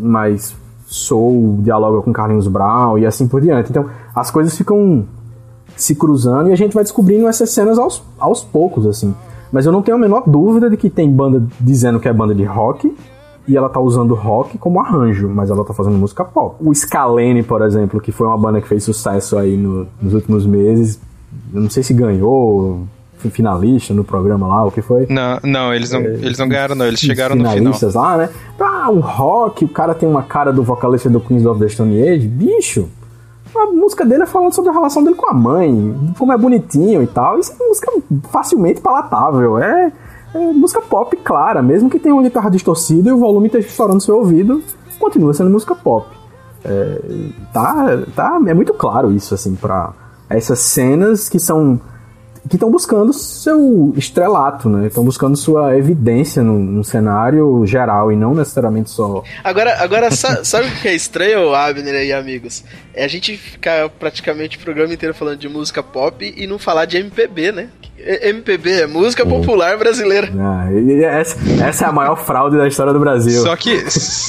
mais 0.00 0.56
soul 0.86 1.58
dialoga 1.62 2.02
com 2.02 2.12
Carlinhos 2.12 2.48
Brown 2.48 2.98
e 2.98 3.06
assim 3.06 3.28
por 3.28 3.40
diante. 3.40 3.70
Então 3.70 3.86
as 4.14 4.30
coisas 4.30 4.56
ficam 4.56 5.04
se 5.76 5.94
cruzando 5.94 6.50
e 6.50 6.52
a 6.52 6.56
gente 6.56 6.74
vai 6.74 6.82
descobrindo 6.82 7.26
essas 7.28 7.50
cenas 7.50 7.78
aos, 7.78 8.02
aos 8.18 8.42
poucos, 8.42 8.86
assim. 8.86 9.14
Mas 9.52 9.66
eu 9.66 9.72
não 9.72 9.82
tenho 9.82 9.96
a 9.96 10.00
menor 10.00 10.24
dúvida 10.26 10.68
de 10.68 10.76
que 10.76 10.90
tem 10.90 11.10
banda 11.10 11.42
dizendo 11.60 12.00
que 12.00 12.08
é 12.08 12.12
banda 12.12 12.34
de 12.34 12.44
rock 12.44 12.94
e 13.46 13.56
ela 13.56 13.68
tá 13.68 13.78
usando 13.78 14.14
rock 14.14 14.56
como 14.58 14.80
arranjo, 14.80 15.28
mas 15.28 15.50
ela 15.50 15.64
tá 15.64 15.72
fazendo 15.74 15.96
música 15.96 16.24
pop. 16.24 16.56
O 16.60 16.74
Scalene, 16.74 17.42
por 17.42 17.62
exemplo, 17.62 18.00
que 18.00 18.10
foi 18.10 18.26
uma 18.26 18.38
banda 18.38 18.60
que 18.60 18.66
fez 18.66 18.82
sucesso 18.82 19.38
aí 19.38 19.56
no, 19.56 19.86
nos 20.00 20.14
últimos 20.14 20.46
meses, 20.46 20.98
eu 21.52 21.60
não 21.60 21.70
sei 21.70 21.82
se 21.82 21.92
ganhou, 21.92 22.82
finalista 23.30 23.92
no 23.94 24.04
programa 24.04 24.46
lá, 24.46 24.64
o 24.64 24.70
que 24.70 24.82
foi? 24.82 25.06
Não, 25.08 25.38
não, 25.42 25.74
eles 25.74 25.90
não, 25.90 26.00
é, 26.00 26.04
eles 26.04 26.38
não 26.38 26.48
ganharam, 26.48 26.74
não, 26.74 26.86
eles 26.86 27.00
chegaram 27.00 27.34
no 27.34 27.42
final. 27.42 27.56
Finalistas 27.56 27.94
lá, 27.94 28.16
né? 28.16 28.28
Ah, 28.60 28.90
um 28.90 29.00
rock, 29.00 29.64
o 29.64 29.68
cara 29.68 29.94
tem 29.94 30.08
uma 30.08 30.22
cara 30.22 30.52
do 30.52 30.62
vocalista 30.62 31.08
do 31.08 31.20
Queens 31.20 31.46
of 31.46 31.60
the 31.60 31.68
Stone 31.68 32.00
Age, 32.02 32.26
bicho. 32.26 32.88
A 33.56 33.66
música 33.66 34.04
dele 34.04 34.24
é 34.24 34.26
falando 34.26 34.52
sobre 34.52 34.70
a 34.70 34.72
relação 34.72 35.02
dele 35.04 35.14
com 35.14 35.30
a 35.30 35.34
mãe, 35.34 35.94
como 36.18 36.32
é 36.32 36.36
bonitinho 36.36 37.02
e 37.02 37.06
tal. 37.06 37.38
Isso 37.38 37.52
é 37.52 37.54
uma 37.54 37.68
música 37.68 37.92
facilmente 38.30 38.80
palatável. 38.80 39.58
É, 39.58 39.92
é 40.34 40.38
música 40.52 40.80
pop 40.80 41.16
clara, 41.18 41.62
mesmo 41.62 41.88
que 41.88 41.98
tenha 41.98 42.14
uma 42.14 42.22
guitarra 42.22 42.50
distorcida 42.50 43.10
e 43.10 43.12
o 43.12 43.18
volume 43.18 43.46
esteja 43.46 43.68
estourando 43.68 43.96
no 43.96 44.00
seu 44.00 44.16
ouvido, 44.16 44.60
continua 44.98 45.32
sendo 45.32 45.50
música 45.50 45.74
pop. 45.74 46.08
É, 46.64 46.98
tá, 47.52 47.98
tá, 48.16 48.40
é 48.46 48.54
muito 48.54 48.72
claro 48.74 49.12
isso, 49.12 49.34
assim, 49.34 49.54
para 49.54 49.92
essas 50.28 50.58
cenas 50.58 51.28
que 51.28 51.38
são 51.38 51.80
que 52.48 52.56
estão 52.56 52.70
buscando 52.70 53.12
seu 53.12 53.92
estrelato, 53.96 54.68
né? 54.68 54.86
Estão 54.86 55.04
buscando 55.04 55.36
sua 55.36 55.76
evidência 55.76 56.42
no, 56.42 56.58
no, 56.58 56.84
cenário 56.84 57.64
geral 57.66 58.12
e 58.12 58.16
não 58.16 58.34
necessariamente 58.34 58.90
só. 58.90 59.22
Agora, 59.42 59.82
agora 59.82 60.10
sabe 60.12 60.68
o 60.68 60.80
que 60.80 60.88
é 60.88 60.94
estranho, 60.94 61.54
Abner 61.54 62.04
e 62.04 62.12
amigos? 62.12 62.64
É 62.92 63.04
a 63.04 63.08
gente 63.08 63.36
ficar 63.36 63.88
praticamente 63.88 64.58
o 64.58 64.60
programa 64.60 64.92
inteiro 64.92 65.14
falando 65.14 65.38
de 65.38 65.48
música 65.48 65.82
pop 65.82 66.34
e 66.36 66.46
não 66.46 66.58
falar 66.58 66.84
de 66.84 66.98
MPB, 66.98 67.52
né? 67.52 67.68
MPB 68.04 68.82
é 68.82 68.86
música 68.86 69.24
popular 69.24 69.78
brasileira. 69.78 70.30
Ah, 70.38 70.68
essa, 71.18 71.38
essa, 71.64 71.84
é 71.86 71.88
a 71.88 71.92
maior 71.92 72.16
fraude 72.16 72.56
da 72.56 72.68
história 72.68 72.92
do 72.92 73.00
Brasil. 73.00 73.42
Só 73.42 73.56
que. 73.56 73.82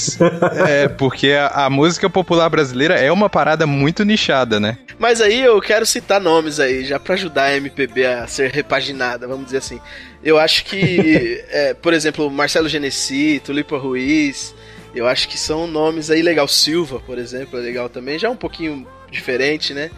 é, 0.68 0.88
porque 0.88 1.32
a, 1.32 1.66
a, 1.66 1.70
música 1.70 2.10
popular 2.10 2.50
brasileira 2.50 2.96
é 2.96 3.12
uma 3.12 3.30
parada 3.30 3.68
muito 3.68 4.06
nichada, 4.06 4.60
né? 4.60 4.78
Mas 4.98 5.20
aí 5.20 5.42
eu 5.42 5.60
quero 5.60 5.86
citar 5.86 6.22
nomes 6.22 6.60
aí, 6.60 6.86
já 6.86 6.98
para 6.98 7.16
ajudar 7.16 7.44
a 7.44 7.58
MPB 7.58 8.06
a 8.06 8.28
ser 8.28 8.50
repaginada, 8.52 9.28
vamos 9.28 9.46
dizer 9.46 9.58
assim. 9.58 9.80
Eu 10.24 10.40
acho 10.40 10.64
que, 10.64 11.44
é, 11.52 11.74
por 11.74 11.94
exemplo, 11.94 12.32
Marcelo 12.32 12.70
Genesi, 12.70 13.42
Tulipa 13.44 13.78
Ruiz, 13.78 14.56
eu 14.96 15.06
acho 15.06 15.28
que 15.28 15.38
são 15.38 15.68
nomes 15.68 16.10
aí 16.10 16.22
legal. 16.22 16.48
Silva, 16.48 17.02
por 17.02 17.18
exemplo, 17.18 17.60
é 17.60 17.62
legal 17.62 17.90
também, 17.90 18.18
já 18.18 18.30
é 18.30 18.32
um 18.32 18.38
pouquinho 18.38 18.88
diferente, 19.12 19.74
né? 19.74 19.92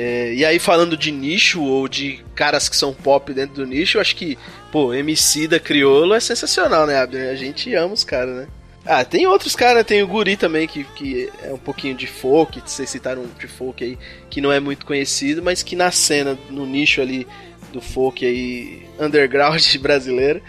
É, 0.00 0.32
e 0.32 0.44
aí, 0.44 0.60
falando 0.60 0.96
de 0.96 1.10
nicho 1.10 1.60
ou 1.60 1.88
de 1.88 2.24
caras 2.32 2.68
que 2.68 2.76
são 2.76 2.94
pop 2.94 3.34
dentro 3.34 3.56
do 3.56 3.66
nicho, 3.66 3.96
eu 3.96 4.00
acho 4.00 4.14
que, 4.14 4.38
pô, 4.70 4.94
MC 4.94 5.48
da 5.48 5.58
Criolo 5.58 6.14
é 6.14 6.20
sensacional, 6.20 6.86
né, 6.86 6.96
Abner? 6.96 7.32
A 7.32 7.34
gente 7.34 7.74
ama 7.74 7.94
os 7.94 8.04
caras, 8.04 8.36
né? 8.36 8.46
Ah, 8.86 9.04
tem 9.04 9.26
outros 9.26 9.56
caras, 9.56 9.84
tem 9.84 10.00
o 10.00 10.06
Guri 10.06 10.36
também, 10.36 10.68
que, 10.68 10.84
que 10.84 11.28
é 11.42 11.52
um 11.52 11.58
pouquinho 11.58 11.96
de 11.96 12.06
folk, 12.06 12.62
vocês 12.64 12.88
citaram 12.88 13.26
de 13.40 13.48
folk 13.48 13.82
aí, 13.82 13.98
que 14.30 14.40
não 14.40 14.52
é 14.52 14.60
muito 14.60 14.86
conhecido, 14.86 15.42
mas 15.42 15.64
que 15.64 15.74
na 15.74 15.90
cena, 15.90 16.38
no 16.48 16.64
nicho 16.64 17.00
ali 17.00 17.26
do 17.72 17.80
folk 17.80 18.24
aí, 18.24 18.86
underground 19.00 19.60
brasileiro, 19.82 20.40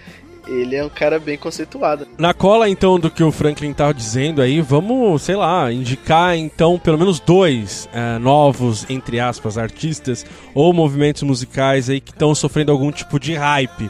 ele 0.48 0.76
é 0.76 0.84
um 0.84 0.90
cara 0.90 1.20
bem 1.20 1.38
conceituado. 1.38 2.08
Na 2.18 2.34
cola, 2.34 2.70
então, 2.70 3.00
do 3.00 3.10
que 3.10 3.24
o 3.24 3.32
Franklin 3.32 3.74
tava 3.74 3.94
dizendo 3.94 4.42
aí, 4.42 4.62
vamos, 4.62 5.22
sei 5.22 5.36
lá, 5.36 5.72
indicar, 5.72 6.36
então, 6.36 6.80
pelo 6.80 6.98
menos 6.98 7.20
dois 7.20 7.88
é, 7.94 8.18
novos, 8.18 8.86
entre 8.90 9.20
aspas, 9.20 9.58
artistas 9.58 10.26
ou 10.54 10.74
movimentos 10.74 11.24
musicais 11.24 11.90
aí 11.90 12.00
que 12.00 12.12
estão 12.12 12.34
sofrendo 12.34 12.72
algum 12.72 12.92
tipo 12.92 13.20
de 13.20 13.34
hype 13.34 13.90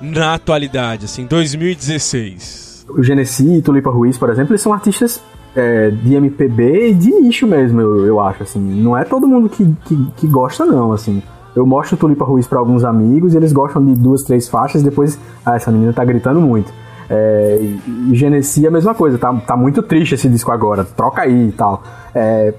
na 0.00 0.34
atualidade, 0.34 1.06
assim, 1.06 1.26
2016. 1.26 2.86
O 2.88 3.02
Genesi 3.02 3.56
e 3.56 3.62
Tulipa 3.62 3.90
Ruiz, 3.90 4.18
por 4.18 4.28
exemplo, 4.28 4.52
eles 4.52 4.60
são 4.60 4.72
artistas 4.72 5.22
é, 5.56 5.90
de 5.90 6.14
MPB 6.14 6.90
e 6.90 6.94
de 6.94 7.10
nicho 7.10 7.46
mesmo, 7.46 7.80
eu, 7.80 8.06
eu 8.06 8.20
acho, 8.20 8.42
assim. 8.42 8.60
Não 8.60 8.96
é 8.96 9.04
todo 9.04 9.26
mundo 9.26 9.48
que, 9.48 9.64
que, 9.86 10.10
que 10.16 10.26
gosta, 10.26 10.64
não, 10.64 10.92
assim. 10.92 11.22
Eu 11.54 11.66
mostro 11.66 11.96
Tulipa 11.96 12.24
Ruiz 12.24 12.46
para 12.46 12.58
alguns 12.58 12.84
amigos 12.84 13.34
e 13.34 13.36
eles 13.36 13.52
gostam 13.52 13.84
de 13.84 13.94
duas, 13.94 14.22
três 14.22 14.48
faixas 14.48 14.82
e 14.82 14.84
depois, 14.84 15.18
ah, 15.44 15.54
essa 15.54 15.70
menina 15.70 15.92
tá 15.92 16.04
gritando 16.04 16.40
muito. 16.40 16.72
É, 17.08 17.58
e, 17.60 18.24
é 18.24 18.66
a 18.66 18.70
mesma 18.70 18.94
coisa, 18.94 19.18
tá, 19.18 19.32
tá 19.46 19.56
muito 19.56 19.82
triste 19.82 20.14
esse 20.14 20.28
disco 20.28 20.50
agora, 20.50 20.84
troca 20.84 21.22
aí 21.22 21.48
e 21.48 21.52
tal. 21.52 21.82
É, 22.14 22.54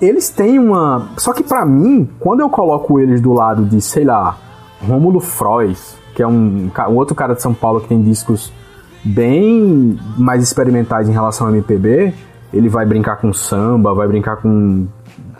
eles 0.00 0.30
têm 0.30 0.58
uma. 0.58 1.08
Só 1.16 1.32
que 1.32 1.42
para 1.42 1.64
mim, 1.64 2.08
quando 2.18 2.40
eu 2.40 2.48
coloco 2.48 3.00
eles 3.00 3.20
do 3.20 3.32
lado 3.32 3.64
de, 3.64 3.80
sei 3.80 4.04
lá, 4.04 4.36
Rômulo 4.86 5.20
Frois, 5.20 5.96
que 6.14 6.22
é 6.22 6.26
um, 6.26 6.70
um 6.88 6.96
outro 6.96 7.14
cara 7.14 7.34
de 7.34 7.42
São 7.42 7.54
Paulo 7.54 7.80
que 7.80 7.88
tem 7.88 8.02
discos 8.02 8.52
bem 9.04 9.98
mais 10.18 10.42
experimentais 10.42 11.08
em 11.08 11.12
relação 11.12 11.46
ao 11.46 11.54
MPB, 11.54 12.12
ele 12.52 12.68
vai 12.68 12.84
brincar 12.84 13.16
com 13.16 13.32
samba, 13.32 13.94
vai 13.94 14.06
brincar 14.08 14.36
com, 14.36 14.86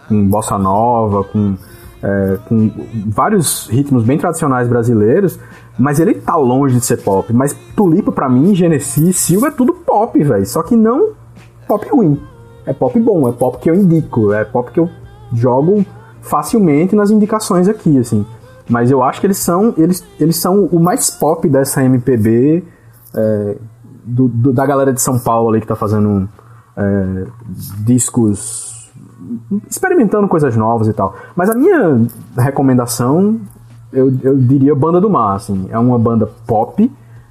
com 0.08 0.28
bossa 0.28 0.56
nova, 0.58 1.24
com 1.24 1.56
é, 2.02 2.38
com 2.48 2.70
vários 3.06 3.68
ritmos 3.68 4.04
bem 4.04 4.18
tradicionais 4.18 4.68
brasileiros, 4.68 5.38
mas 5.78 6.00
ele 6.00 6.14
tá 6.14 6.36
longe 6.36 6.76
de 6.76 6.84
ser 6.84 6.98
pop. 6.98 7.32
Mas 7.32 7.54
Tulipa, 7.76 8.12
para 8.12 8.28
mim, 8.28 8.54
Genesis, 8.54 9.16
Silva 9.16 9.48
é 9.48 9.50
tudo 9.50 9.74
pop, 9.74 10.22
velho. 10.22 10.46
Só 10.46 10.62
que 10.62 10.76
não 10.76 11.12
pop 11.66 11.86
ruim. 11.88 12.20
É 12.66 12.72
pop 12.72 12.98
bom, 13.00 13.28
é 13.28 13.32
pop 13.32 13.58
que 13.58 13.70
eu 13.70 13.74
indico, 13.74 14.32
é 14.32 14.44
pop 14.44 14.70
que 14.70 14.80
eu 14.80 14.88
jogo 15.32 15.84
facilmente 16.20 16.94
nas 16.94 17.10
indicações 17.10 17.68
aqui, 17.68 17.98
assim. 17.98 18.24
Mas 18.68 18.90
eu 18.90 19.02
acho 19.02 19.20
que 19.20 19.26
eles 19.26 19.38
são, 19.38 19.74
eles, 19.76 20.04
eles 20.18 20.36
são 20.36 20.66
o 20.66 20.78
mais 20.78 21.10
pop 21.10 21.48
dessa 21.48 21.82
MPB 21.82 22.62
é, 23.14 23.56
do, 24.04 24.28
do, 24.28 24.52
da 24.52 24.64
galera 24.64 24.92
de 24.92 25.00
São 25.00 25.18
Paulo 25.18 25.48
ali 25.48 25.60
que 25.60 25.66
tá 25.66 25.74
fazendo 25.74 26.28
é, 26.76 27.26
discos 27.78 28.69
experimentando 29.68 30.26
coisas 30.28 30.56
novas 30.56 30.88
e 30.88 30.92
tal. 30.92 31.14
Mas 31.34 31.50
a 31.50 31.54
minha 31.54 32.06
recomendação, 32.36 33.40
eu, 33.92 34.12
eu 34.22 34.36
diria 34.36 34.74
Banda 34.74 35.00
do 35.00 35.10
Mar, 35.10 35.36
assim. 35.36 35.68
É 35.70 35.78
uma 35.78 35.98
banda 35.98 36.28
pop 36.46 36.90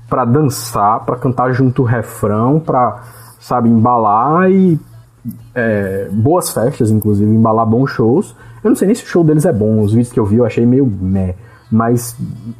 para 0.09 0.25
dançar, 0.25 1.05
para 1.05 1.15
cantar 1.15 1.51
junto 1.53 1.83
o 1.83 1.85
refrão, 1.85 2.59
pra, 2.59 3.01
sabe, 3.39 3.69
embalar 3.69 4.49
e... 4.51 4.79
É, 5.53 6.07
boas 6.11 6.49
festas, 6.49 6.89
inclusive, 6.89 7.29
embalar 7.29 7.65
bons 7.65 7.91
shows. 7.91 8.33
Eu 8.63 8.69
não 8.69 8.75
sei 8.75 8.87
nem 8.87 8.95
se 8.95 9.03
o 9.03 9.07
show 9.07 9.23
deles 9.23 9.45
é 9.45 9.51
bom, 9.51 9.81
os 9.81 9.91
vídeos 9.91 10.11
que 10.13 10.19
eu 10.19 10.25
vi 10.25 10.37
eu 10.37 10.45
achei 10.45 10.65
meio 10.65 10.85
meh. 10.85 11.35
Mas 11.69 12.15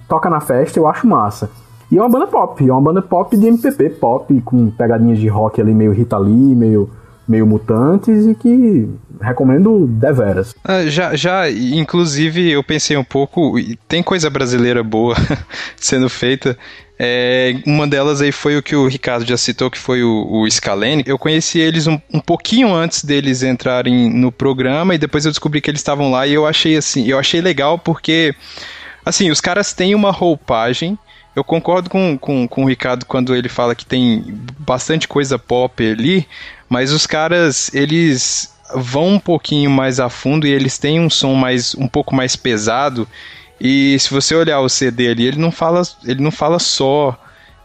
toca 0.07 0.30
na 0.30 0.41
festa 0.41 0.77
eu 0.77 0.86
acho 0.86 1.07
massa. 1.07 1.49
E 1.91 1.97
é 1.97 2.01
uma 2.01 2.09
banda 2.09 2.27
pop, 2.27 2.67
é 2.67 2.71
uma 2.71 2.82
banda 2.82 3.01
pop 3.01 3.36
de 3.36 3.47
MPP, 3.47 3.91
pop, 3.91 4.41
com 4.41 4.69
pegadinhas 4.69 5.17
de 5.17 5.27
rock 5.27 5.59
ali, 5.59 5.73
meio 5.73 5.91
Rita 5.91 6.17
Lee, 6.17 6.55
meio 6.55 6.89
meio 7.30 7.45
mutantes 7.45 8.25
e 8.25 8.34
que 8.34 8.89
recomendo 9.22 9.88
deveras. 9.88 10.55
Ah, 10.63 10.86
já, 10.88 11.15
já, 11.15 11.49
inclusive 11.49 12.49
eu 12.51 12.63
pensei 12.63 12.97
um 12.97 13.03
pouco, 13.03 13.55
tem 13.88 14.01
coisa 14.01 14.30
brasileira 14.30 14.84
boa 14.84 15.15
sendo 15.76 16.09
feita. 16.09 16.57
É, 17.01 17.55
uma 17.65 17.88
delas 17.88 18.22
aí 18.22 18.32
foi 18.32 18.57
o 18.57 18.63
que 18.63 18.76
o 18.76 18.88
Ricardo 18.88 19.26
já 19.26 19.38
citou, 19.38 19.72
que 19.72 19.78
foi 19.78 20.03
o, 20.03 20.28
o 20.30 20.51
Scalene. 20.51 21.03
Eu 21.05 21.17
conheci 21.17 21.59
eles 21.59 21.88
um, 21.88 21.99
um 22.13 22.20
pouquinho 22.20 22.74
antes 22.74 23.05
deles 23.05 23.41
entrarem 23.41 24.09
no 24.09 24.32
programa 24.32 24.93
e 24.93 24.97
depois 24.97 25.26
eu 25.26 25.32
descobri 25.32 25.61
que 25.61 25.70
eles 25.70 25.80
estavam 25.80 26.11
lá 26.11 26.28
e 26.28 26.34
eu 26.34 26.45
achei 26.45 26.76
assim, 26.76 27.07
eu 27.07 27.17
achei 27.17 27.39
legal 27.39 27.80
porque 27.80 28.36
assim, 29.05 29.32
os 29.32 29.39
caras 29.39 29.74
têm 29.74 29.95
uma 29.95 30.11
roupagem 30.11 30.97
eu 31.36 31.43
concordo 31.43 31.89
com, 31.89 32.17
com, 32.17 32.47
com 32.47 32.65
o 32.65 32.67
Ricardo 32.67 33.05
quando 33.05 33.36
ele 33.36 33.47
fala 33.47 33.76
que 33.76 33.86
tem 33.86 34.24
bastante 34.59 35.07
coisa 35.07 35.39
pop 35.39 35.89
ali, 35.89 36.28
mas 36.67 36.91
os 36.91 37.07
caras, 37.07 37.74
eles 37.74 38.53
vão 38.76 39.07
um 39.07 39.20
pouquinho 39.20 39.70
mais 39.70 39.99
a 39.99 40.09
fundo 40.09 40.45
e 40.45 40.51
eles 40.51 40.78
têm 40.78 40.99
um 40.99 41.09
som 41.09 41.34
mais 41.34 41.76
um 41.76 41.88
pouco 41.88 42.15
mais 42.15 42.36
pesado. 42.36 43.07
E 43.59 43.97
se 43.99 44.09
você 44.09 44.36
olhar 44.36 44.61
o 44.61 44.70
CD 44.70 45.09
ali, 45.09 45.26
ele 45.26 45.39
não 45.39 45.51
fala, 45.51 45.82
ele 46.05 46.22
não 46.22 46.32
fala 46.32 46.59
só 46.59 47.17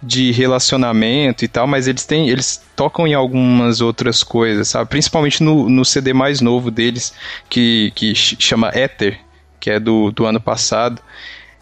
de 0.02 0.32
relacionamento 0.32 1.44
e 1.44 1.48
tal, 1.48 1.66
mas 1.66 1.88
eles 1.88 2.04
têm, 2.04 2.28
eles 2.28 2.62
tocam 2.76 3.06
em 3.06 3.14
algumas 3.14 3.80
outras 3.80 4.22
coisas, 4.22 4.68
sabe? 4.68 4.90
Principalmente 4.90 5.42
no, 5.42 5.68
no 5.68 5.84
CD 5.84 6.12
mais 6.12 6.40
novo 6.40 6.70
deles, 6.70 7.14
que, 7.48 7.92
que 7.94 8.14
chama 8.14 8.70
Ether, 8.74 9.18
que 9.58 9.70
é 9.70 9.80
do, 9.80 10.10
do 10.10 10.26
ano 10.26 10.40
passado. 10.40 11.00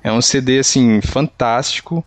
É 0.03 0.11
um 0.11 0.21
CD 0.21 0.59
assim 0.59 1.01
fantástico, 1.01 2.05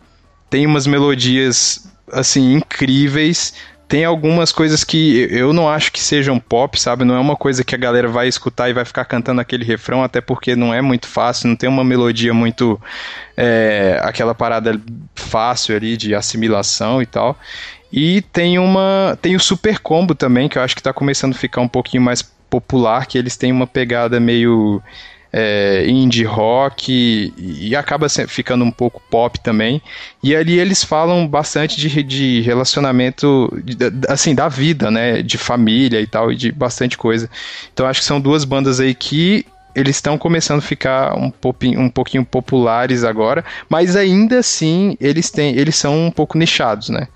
tem 0.50 0.66
umas 0.66 0.86
melodias 0.86 1.90
assim 2.12 2.54
incríveis, 2.54 3.54
tem 3.88 4.04
algumas 4.04 4.50
coisas 4.50 4.82
que 4.82 5.28
eu 5.30 5.52
não 5.52 5.68
acho 5.68 5.92
que 5.92 6.00
sejam 6.00 6.40
pop, 6.40 6.78
sabe? 6.80 7.04
Não 7.04 7.14
é 7.14 7.20
uma 7.20 7.36
coisa 7.36 7.62
que 7.62 7.74
a 7.74 7.78
galera 7.78 8.08
vai 8.08 8.26
escutar 8.26 8.68
e 8.68 8.72
vai 8.72 8.84
ficar 8.84 9.04
cantando 9.04 9.40
aquele 9.40 9.64
refrão, 9.64 10.02
até 10.02 10.20
porque 10.20 10.56
não 10.56 10.74
é 10.74 10.82
muito 10.82 11.06
fácil, 11.06 11.48
não 11.48 11.56
tem 11.56 11.68
uma 11.68 11.84
melodia 11.84 12.34
muito. 12.34 12.80
É, 13.36 14.00
aquela 14.02 14.34
parada 14.34 14.80
fácil 15.14 15.76
ali 15.76 15.96
de 15.96 16.14
assimilação 16.14 17.00
e 17.00 17.06
tal. 17.06 17.38
E 17.92 18.22
tem 18.32 18.58
uma. 18.58 19.16
Tem 19.22 19.36
o 19.36 19.40
Super 19.40 19.78
Combo 19.78 20.14
também, 20.14 20.48
que 20.48 20.58
eu 20.58 20.62
acho 20.62 20.74
que 20.74 20.80
está 20.80 20.92
começando 20.92 21.34
a 21.34 21.38
ficar 21.38 21.60
um 21.60 21.68
pouquinho 21.68 22.02
mais 22.02 22.22
popular, 22.50 23.06
que 23.06 23.16
eles 23.16 23.36
têm 23.36 23.52
uma 23.52 23.66
pegada 23.66 24.18
meio 24.18 24.82
é, 25.38 25.84
indie 25.86 26.24
rock 26.24 26.90
e, 26.90 27.68
e 27.68 27.76
acaba 27.76 28.08
ficando 28.08 28.64
um 28.64 28.70
pouco 28.70 29.02
pop 29.10 29.38
também. 29.40 29.82
E 30.22 30.34
ali 30.34 30.58
eles 30.58 30.82
falam 30.82 31.28
bastante 31.28 31.78
de, 31.78 32.02
de 32.02 32.40
relacionamento, 32.40 33.52
de, 33.62 33.76
assim, 34.08 34.34
da 34.34 34.48
vida, 34.48 34.90
né? 34.90 35.22
De 35.22 35.36
família 35.36 36.00
e 36.00 36.06
tal, 36.06 36.32
e 36.32 36.36
de 36.36 36.50
bastante 36.50 36.96
coisa. 36.96 37.28
Então 37.70 37.86
acho 37.86 38.00
que 38.00 38.06
são 38.06 38.18
duas 38.18 38.46
bandas 38.46 38.80
aí 38.80 38.94
que 38.94 39.44
eles 39.74 39.96
estão 39.96 40.16
começando 40.16 40.60
a 40.60 40.62
ficar 40.62 41.14
um 41.18 41.30
pouquinho, 41.30 41.80
um 41.80 41.90
pouquinho 41.90 42.24
populares 42.24 43.04
agora, 43.04 43.44
mas 43.68 43.94
ainda 43.94 44.38
assim 44.38 44.96
eles 44.98 45.30
têm, 45.30 45.54
eles 45.54 45.76
são 45.76 46.06
um 46.06 46.10
pouco 46.10 46.38
nichados, 46.38 46.88
né? 46.88 47.08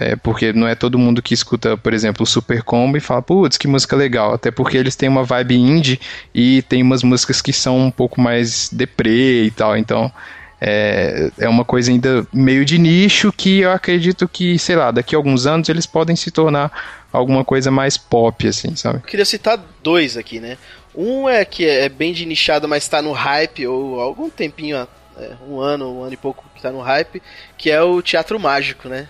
É, 0.00 0.16
porque 0.16 0.50
não 0.54 0.66
é 0.66 0.74
todo 0.74 0.98
mundo 0.98 1.20
que 1.20 1.34
escuta, 1.34 1.76
por 1.76 1.92
exemplo, 1.92 2.22
o 2.22 2.26
Super 2.26 2.62
Combo 2.62 2.96
e 2.96 3.00
fala, 3.00 3.20
putz, 3.20 3.58
que 3.58 3.68
música 3.68 3.94
legal. 3.94 4.32
Até 4.32 4.50
porque 4.50 4.78
eles 4.78 4.96
têm 4.96 5.10
uma 5.10 5.24
vibe 5.24 5.58
indie 5.58 6.00
e 6.34 6.62
tem 6.62 6.82
umas 6.82 7.02
músicas 7.02 7.42
que 7.42 7.52
são 7.52 7.78
um 7.78 7.90
pouco 7.90 8.18
mais 8.18 8.70
deprê 8.72 9.42
e 9.44 9.50
tal. 9.50 9.76
Então, 9.76 10.10
é, 10.58 11.30
é 11.38 11.46
uma 11.50 11.66
coisa 11.66 11.90
ainda 11.90 12.26
meio 12.32 12.64
de 12.64 12.78
nicho 12.78 13.30
que 13.30 13.60
eu 13.60 13.70
acredito 13.70 14.26
que, 14.26 14.58
sei 14.58 14.74
lá, 14.74 14.90
daqui 14.90 15.14
a 15.14 15.18
alguns 15.18 15.46
anos 15.46 15.68
eles 15.68 15.84
podem 15.84 16.16
se 16.16 16.30
tornar 16.30 16.72
alguma 17.12 17.44
coisa 17.44 17.70
mais 17.70 17.98
pop, 17.98 18.48
assim, 18.48 18.74
sabe? 18.76 19.00
Eu 19.00 19.02
queria 19.02 19.26
citar 19.26 19.62
dois 19.82 20.16
aqui, 20.16 20.40
né? 20.40 20.56
Um 20.94 21.28
é 21.28 21.44
que 21.44 21.66
é 21.68 21.90
bem 21.90 22.14
de 22.14 22.24
nichado, 22.24 22.66
mas 22.66 22.88
tá 22.88 23.02
no 23.02 23.12
hype, 23.12 23.66
ou 23.66 24.00
algum 24.00 24.30
tempinho, 24.30 24.78
é, 25.18 25.30
um 25.46 25.60
ano, 25.60 25.94
um 25.94 26.02
ano 26.04 26.14
e 26.14 26.16
pouco 26.16 26.42
que 26.54 26.62
tá 26.62 26.70
no 26.70 26.80
hype, 26.80 27.20
que 27.58 27.70
é 27.70 27.82
o 27.82 28.00
Teatro 28.00 28.40
Mágico, 28.40 28.88
né? 28.88 29.06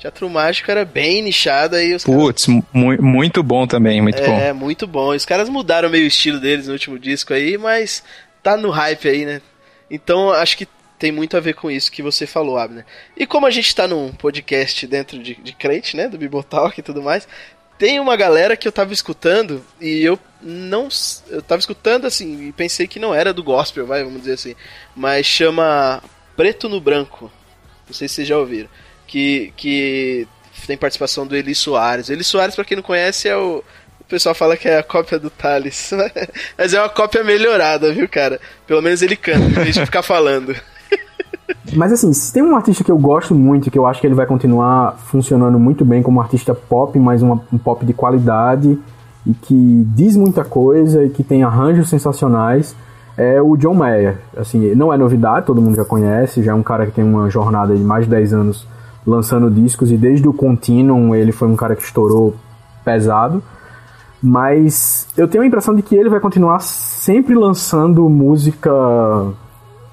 Teatro 0.00 0.30
Mágico 0.30 0.70
era 0.70 0.82
bem 0.82 1.20
nichado 1.20 1.76
aí 1.76 1.94
os 1.94 2.04
Putz, 2.04 2.46
caras... 2.46 2.64
mu 2.72 3.02
muito 3.02 3.42
bom 3.42 3.66
também, 3.66 4.00
muito 4.00 4.18
é, 4.18 4.26
bom. 4.26 4.38
É, 4.38 4.52
muito 4.52 4.86
bom. 4.86 5.14
Os 5.14 5.26
caras 5.26 5.48
mudaram 5.48 5.90
meio 5.90 6.04
o 6.04 6.08
estilo 6.08 6.40
deles 6.40 6.66
no 6.66 6.72
último 6.72 6.98
disco 6.98 7.34
aí, 7.34 7.58
mas 7.58 8.02
tá 8.42 8.56
no 8.56 8.70
hype 8.70 9.06
aí, 9.06 9.26
né? 9.26 9.42
Então 9.90 10.30
acho 10.32 10.56
que 10.56 10.66
tem 10.98 11.12
muito 11.12 11.36
a 11.36 11.40
ver 11.40 11.54
com 11.54 11.70
isso 11.70 11.92
que 11.92 12.02
você 12.02 12.26
falou, 12.26 12.56
Abner. 12.56 12.86
E 13.14 13.26
como 13.26 13.46
a 13.46 13.50
gente 13.50 13.74
tá 13.74 13.86
num 13.86 14.10
podcast 14.10 14.86
dentro 14.86 15.18
de, 15.18 15.34
de 15.34 15.52
crente, 15.52 15.94
né? 15.94 16.08
Do 16.08 16.16
Bibotalk 16.16 16.78
e 16.78 16.82
tudo 16.82 17.02
mais, 17.02 17.28
tem 17.78 18.00
uma 18.00 18.16
galera 18.16 18.56
que 18.56 18.66
eu 18.66 18.72
tava 18.72 18.94
escutando 18.94 19.62
e 19.78 20.02
eu 20.02 20.18
não. 20.40 20.88
Eu 21.28 21.42
tava 21.42 21.58
escutando 21.58 22.06
assim 22.06 22.48
e 22.48 22.52
pensei 22.52 22.86
que 22.86 22.98
não 22.98 23.14
era 23.14 23.34
do 23.34 23.44
gospel, 23.44 23.86
vai, 23.86 24.02
vamos 24.02 24.20
dizer 24.20 24.32
assim. 24.32 24.54
Mas 24.96 25.26
chama 25.26 26.02
Preto 26.34 26.70
no 26.70 26.80
Branco. 26.80 27.30
Não 27.86 27.94
sei 27.94 28.08
se 28.08 28.14
vocês 28.14 28.28
já 28.28 28.38
ouviram. 28.38 28.68
Que, 29.10 29.52
que 29.56 30.28
tem 30.68 30.76
participação 30.76 31.26
do 31.26 31.34
Eli 31.34 31.52
Soares. 31.52 32.08
Eli 32.08 32.22
Soares, 32.22 32.54
pra 32.54 32.64
quem 32.64 32.76
não 32.76 32.82
conhece, 32.82 33.28
é 33.28 33.36
o. 33.36 33.62
O 34.00 34.04
pessoal 34.10 34.34
fala 34.34 34.56
que 34.56 34.68
é 34.68 34.78
a 34.78 34.82
cópia 34.82 35.18
do 35.18 35.30
Thales. 35.30 35.90
Mas 36.56 36.74
é 36.74 36.80
uma 36.80 36.88
cópia 36.88 37.24
melhorada, 37.24 37.92
viu, 37.92 38.08
cara? 38.08 38.40
Pelo 38.66 38.82
menos 38.82 39.02
ele 39.02 39.16
canta, 39.16 39.46
em 39.46 39.50
vez 39.50 39.74
de 39.74 39.84
ficar 39.84 40.02
falando. 40.02 40.54
Mas 41.74 41.92
assim, 41.92 42.12
se 42.12 42.32
tem 42.32 42.42
um 42.42 42.54
artista 42.56 42.84
que 42.84 42.90
eu 42.90 42.98
gosto 42.98 43.34
muito, 43.34 43.70
que 43.70 43.78
eu 43.78 43.86
acho 43.86 44.00
que 44.00 44.06
ele 44.06 44.14
vai 44.14 44.26
continuar 44.26 44.96
funcionando 44.96 45.58
muito 45.58 45.84
bem 45.84 46.02
como 46.02 46.20
artista 46.20 46.54
pop, 46.54 46.96
mas 46.98 47.22
uma, 47.22 47.44
um 47.52 47.58
pop 47.58 47.84
de 47.84 47.92
qualidade 47.92 48.78
e 49.26 49.34
que 49.34 49.84
diz 49.94 50.16
muita 50.16 50.44
coisa 50.44 51.04
e 51.04 51.10
que 51.10 51.22
tem 51.22 51.42
arranjos 51.42 51.88
sensacionais, 51.88 52.74
é 53.16 53.40
o 53.40 53.56
John 53.56 53.74
Mayer. 53.74 54.18
Assim, 54.36 54.74
não 54.74 54.92
é 54.92 54.96
novidade, 54.96 55.46
todo 55.46 55.60
mundo 55.60 55.76
já 55.76 55.84
conhece, 55.84 56.42
já 56.42 56.52
é 56.52 56.54
um 56.54 56.62
cara 56.62 56.86
que 56.86 56.92
tem 56.92 57.04
uma 57.04 57.28
jornada 57.28 57.76
de 57.76 57.82
mais 57.82 58.04
de 58.04 58.10
10 58.10 58.32
anos 58.32 58.66
lançando 59.06 59.50
discos 59.50 59.90
e 59.90 59.96
desde 59.96 60.28
o 60.28 60.32
Continuum 60.32 61.14
ele 61.14 61.32
foi 61.32 61.48
um 61.48 61.56
cara 61.56 61.74
que 61.74 61.82
estourou 61.82 62.34
pesado. 62.84 63.42
Mas 64.22 65.08
eu 65.16 65.26
tenho 65.26 65.42
a 65.42 65.46
impressão 65.46 65.74
de 65.74 65.82
que 65.82 65.94
ele 65.94 66.10
vai 66.10 66.20
continuar 66.20 66.60
sempre 66.60 67.34
lançando 67.34 68.08
música 68.08 68.70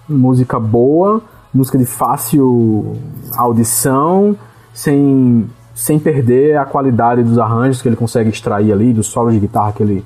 música 0.08 0.60
boa, 0.60 1.22
música 1.54 1.78
de 1.78 1.86
fácil 1.86 2.96
audição, 3.36 4.38
sem, 4.74 5.50
sem 5.74 6.00
perder 6.00 6.58
a 6.58 6.66
qualidade 6.66 7.24
dos 7.24 7.38
arranjos 7.38 7.82
que 7.82 7.90
ele 7.90 7.96
consegue 7.96 8.30
extrair 8.30 8.72
ali, 8.72 8.94
do 8.94 9.04
solo 9.04 9.32
de 9.32 9.40
guitarra 9.40 9.74
que 9.74 9.84
ele 9.84 10.06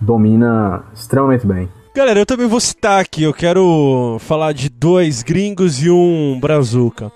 domina 0.00 0.82
extremamente 0.94 1.46
bem. 1.46 1.68
Galera, 1.94 2.20
eu 2.20 2.26
também 2.26 2.46
vou 2.46 2.60
citar 2.60 3.00
aqui, 3.00 3.22
eu 3.22 3.34
quero 3.34 4.16
falar 4.20 4.52
de 4.52 4.70
dois 4.70 5.22
gringos 5.22 5.82
e 5.82 5.90
um 5.90 6.38
brazuca. 6.40 7.12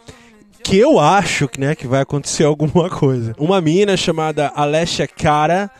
Que 0.66 0.78
eu 0.78 0.98
acho 0.98 1.48
né, 1.60 1.76
que 1.76 1.86
vai 1.86 2.00
acontecer 2.00 2.42
alguma 2.44 2.90
coisa. 2.90 3.32
Uma 3.38 3.60
mina 3.60 3.96
chamada 3.96 4.48
Alessia 4.52 5.06
Cara, 5.06 5.70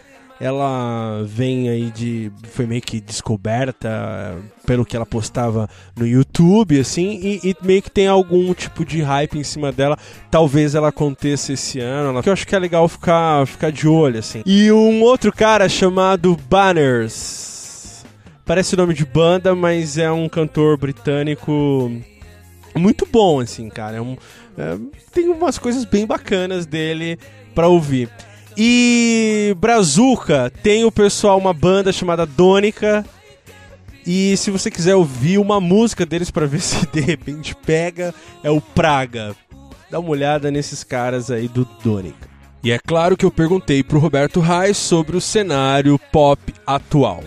ela 0.40 1.24
vem 1.24 1.68
aí 1.68 1.90
de. 1.90 2.30
Foi 2.52 2.66
meio 2.66 2.80
que 2.80 3.00
descoberta 3.00 4.38
pelo 4.64 4.84
que 4.84 4.94
ela 4.94 5.04
postava 5.04 5.68
no 5.96 6.06
YouTube, 6.06 6.78
assim, 6.78 7.18
e, 7.20 7.50
e, 7.50 7.56
meio 7.62 7.82
que 7.82 7.90
tem 7.90 8.06
algum 8.06 8.54
tipo 8.54 8.84
de 8.84 9.02
hype 9.02 9.36
em 9.36 9.42
cima 9.42 9.72
dela. 9.72 9.98
Talvez 10.30 10.76
ela 10.76 10.90
aconteça 10.90 11.52
esse 11.52 11.80
ano, 11.80 12.22
que 12.22 12.28
eu 12.28 12.32
acho 12.32 12.46
que 12.46 12.54
é 12.54 12.58
legal 12.60 12.86
ficar, 12.86 13.44
ficar 13.44 13.72
de 13.72 13.88
olho, 13.88 14.20
assim. 14.20 14.44
E 14.46 14.70
um 14.70 15.02
outro 15.02 15.32
cara 15.32 15.68
chamado 15.68 16.36
Banners. 16.48 18.04
Parece 18.44 18.74
o 18.74 18.78
nome 18.78 18.94
de 18.94 19.04
banda, 19.04 19.52
mas 19.52 19.98
é 19.98 20.12
um 20.12 20.28
cantor 20.28 20.76
britânico 20.76 21.90
muito 22.76 23.06
bom, 23.10 23.40
assim, 23.40 23.68
cara. 23.68 23.96
É 23.96 24.00
um, 24.00 24.16
é, 24.58 24.76
tem 25.12 25.28
umas 25.28 25.58
coisas 25.58 25.84
bem 25.84 26.06
bacanas 26.06 26.66
dele 26.66 27.18
para 27.54 27.68
ouvir. 27.68 28.10
E 28.56 29.54
Brazuca 29.58 30.50
tem 30.62 30.84
o 30.84 30.92
pessoal, 30.92 31.38
uma 31.38 31.52
banda 31.52 31.92
chamada 31.92 32.24
Dônica. 32.24 33.04
E 34.06 34.36
se 34.36 34.50
você 34.50 34.70
quiser 34.70 34.94
ouvir 34.94 35.38
uma 35.38 35.60
música 35.60 36.06
deles 36.06 36.30
para 36.30 36.46
ver 36.46 36.60
se 36.62 36.86
de 36.86 37.00
repente 37.00 37.54
pega, 37.54 38.14
é 38.42 38.50
o 38.50 38.60
Praga. 38.60 39.34
Dá 39.90 39.98
uma 40.00 40.10
olhada 40.10 40.50
nesses 40.50 40.82
caras 40.82 41.30
aí 41.30 41.48
do 41.48 41.68
Dônica. 41.84 42.36
E 42.64 42.72
é 42.72 42.78
claro 42.78 43.16
que 43.16 43.24
eu 43.24 43.30
perguntei 43.30 43.82
pro 43.82 43.98
Roberto 43.98 44.40
Reis 44.40 44.76
sobre 44.76 45.16
o 45.16 45.20
cenário 45.20 46.00
pop 46.10 46.52
atual. 46.66 47.22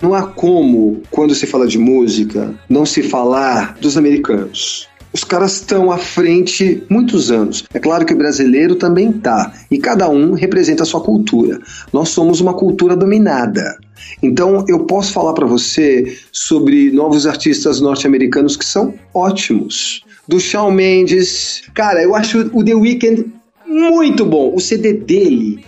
Não 0.00 0.14
há 0.14 0.26
como, 0.26 1.02
quando 1.10 1.32
se 1.32 1.46
fala 1.46 1.68
de 1.68 1.78
música, 1.78 2.52
não 2.68 2.84
se 2.84 3.04
falar 3.04 3.76
dos 3.80 3.96
americanos. 3.96 4.88
Os 5.12 5.24
caras 5.24 5.54
estão 5.54 5.92
à 5.92 5.98
frente 5.98 6.82
muitos 6.88 7.30
anos. 7.30 7.64
É 7.74 7.78
claro 7.78 8.06
que 8.06 8.14
o 8.14 8.18
brasileiro 8.18 8.76
também 8.76 9.12
tá, 9.12 9.52
e 9.70 9.78
cada 9.78 10.08
um 10.08 10.32
representa 10.32 10.82
a 10.82 10.86
sua 10.86 11.02
cultura. 11.02 11.60
Nós 11.92 12.08
somos 12.08 12.40
uma 12.40 12.54
cultura 12.54 12.96
dominada. 12.96 13.76
Então 14.22 14.64
eu 14.68 14.80
posso 14.80 15.12
falar 15.12 15.34
para 15.34 15.46
você 15.46 16.16
sobre 16.32 16.90
novos 16.90 17.26
artistas 17.26 17.80
norte-americanos 17.80 18.56
que 18.56 18.64
são 18.64 18.94
ótimos. 19.14 20.02
Do 20.26 20.38
Shawn 20.38 20.70
Mendes, 20.70 21.62
cara, 21.74 22.02
eu 22.02 22.14
acho 22.14 22.50
o 22.52 22.64
The 22.64 22.74
Weeknd 22.74 23.32
muito 23.66 24.24
bom. 24.24 24.54
O 24.54 24.60
CD 24.60 24.92
dele 24.92 25.64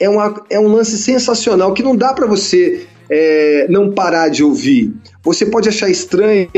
é, 0.00 0.08
uma, 0.08 0.42
é 0.48 0.58
um 0.58 0.68
lance 0.68 0.96
sensacional 0.96 1.74
que 1.74 1.82
não 1.82 1.94
dá 1.94 2.12
para 2.12 2.26
você 2.26 2.86
é, 3.10 3.66
não 3.68 3.92
parar 3.92 4.28
de 4.28 4.42
ouvir. 4.42 4.94
Você 5.22 5.46
pode 5.46 5.68
achar 5.68 5.90
estranho 5.90 6.48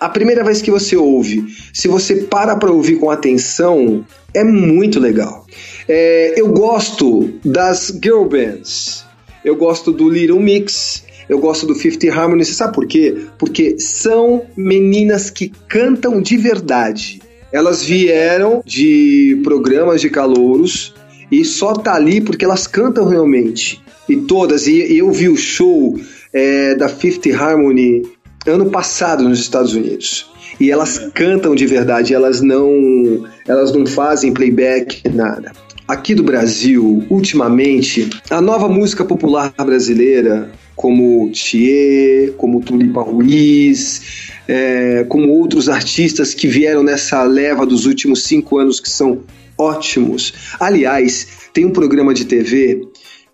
a 0.00 0.08
primeira 0.08 0.42
vez 0.42 0.62
que 0.62 0.70
você 0.70 0.96
ouve, 0.96 1.44
se 1.74 1.86
você 1.86 2.16
para 2.16 2.56
para 2.56 2.72
ouvir 2.72 2.96
com 2.96 3.10
atenção, 3.10 4.02
é 4.32 4.42
muito 4.42 4.98
legal. 4.98 5.46
É, 5.86 6.40
eu 6.40 6.48
gosto 6.48 7.34
das 7.44 7.92
girl 8.02 8.24
bands, 8.24 9.04
eu 9.44 9.54
gosto 9.54 9.92
do 9.92 10.08
Little 10.08 10.40
Mix, 10.40 11.04
eu 11.28 11.38
gosto 11.38 11.66
do 11.66 11.74
Fifty 11.74 12.08
Harmony. 12.08 12.44
Você 12.44 12.54
sabe 12.54 12.74
por 12.74 12.86
quê? 12.86 13.26
Porque 13.38 13.78
são 13.78 14.46
meninas 14.56 15.28
que 15.28 15.52
cantam 15.68 16.22
de 16.22 16.36
verdade. 16.38 17.20
Elas 17.52 17.82
vieram 17.82 18.62
de 18.64 19.38
programas 19.44 20.00
de 20.00 20.08
calouros 20.08 20.94
e 21.30 21.44
só 21.44 21.74
tá 21.74 21.94
ali 21.94 22.20
porque 22.20 22.44
elas 22.44 22.66
cantam 22.66 23.06
realmente. 23.06 23.80
E 24.08 24.16
todas, 24.16 24.66
e, 24.66 24.92
e 24.92 24.98
eu 24.98 25.10
vi 25.12 25.28
o 25.28 25.36
show 25.36 25.98
é, 26.32 26.74
da 26.74 26.88
Fifty 26.88 27.32
Harmony 27.32 28.02
ano 28.46 28.70
passado 28.70 29.28
nos 29.28 29.40
Estados 29.40 29.74
Unidos. 29.74 30.30
E 30.58 30.70
elas 30.70 30.98
cantam 31.14 31.54
de 31.54 31.66
verdade, 31.66 32.14
elas 32.14 32.40
não, 32.40 33.26
elas 33.46 33.72
não 33.72 33.86
fazem 33.86 34.32
playback, 34.32 35.08
nada. 35.08 35.52
Aqui 35.88 36.14
do 36.14 36.22
Brasil, 36.22 37.04
ultimamente, 37.10 38.08
a 38.30 38.40
nova 38.40 38.68
música 38.68 39.04
popular 39.04 39.52
brasileira, 39.58 40.50
como 40.76 41.30
Thier, 41.32 42.32
como 42.32 42.60
Tulipa 42.60 43.02
Ruiz, 43.02 44.30
é, 44.46 45.04
como 45.08 45.30
outros 45.30 45.68
artistas 45.68 46.32
que 46.32 46.46
vieram 46.46 46.82
nessa 46.82 47.22
leva 47.22 47.66
dos 47.66 47.86
últimos 47.86 48.24
cinco 48.24 48.58
anos 48.58 48.80
que 48.80 48.88
são 48.88 49.20
ótimos. 49.58 50.32
Aliás, 50.58 51.26
tem 51.52 51.64
um 51.66 51.70
programa 51.70 52.14
de 52.14 52.24
TV 52.24 52.82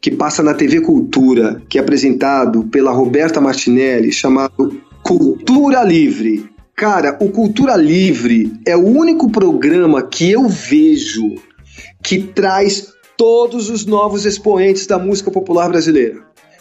que 0.00 0.11
passa 0.11 0.42
na 0.42 0.54
TV 0.54 0.80
Cultura, 0.80 1.62
que 1.68 1.78
é 1.78 1.80
apresentado 1.80 2.64
pela 2.64 2.92
Roberta 2.92 3.40
Martinelli, 3.40 4.12
chamado 4.12 4.80
Cultura 5.07 5.84
Livre. 5.84 6.50
Cara, 6.74 7.16
o 7.20 7.30
Cultura 7.30 7.76
Livre 7.76 8.52
é 8.66 8.76
o 8.76 8.84
único 8.84 9.30
programa 9.30 10.02
que 10.02 10.32
eu 10.32 10.48
vejo 10.48 11.36
que 12.02 12.18
traz 12.18 12.88
todos 13.16 13.70
os 13.70 13.86
novos 13.86 14.26
expoentes 14.26 14.84
da 14.84 14.98
música 14.98 15.30
popular 15.30 15.68
brasileira. 15.68 16.16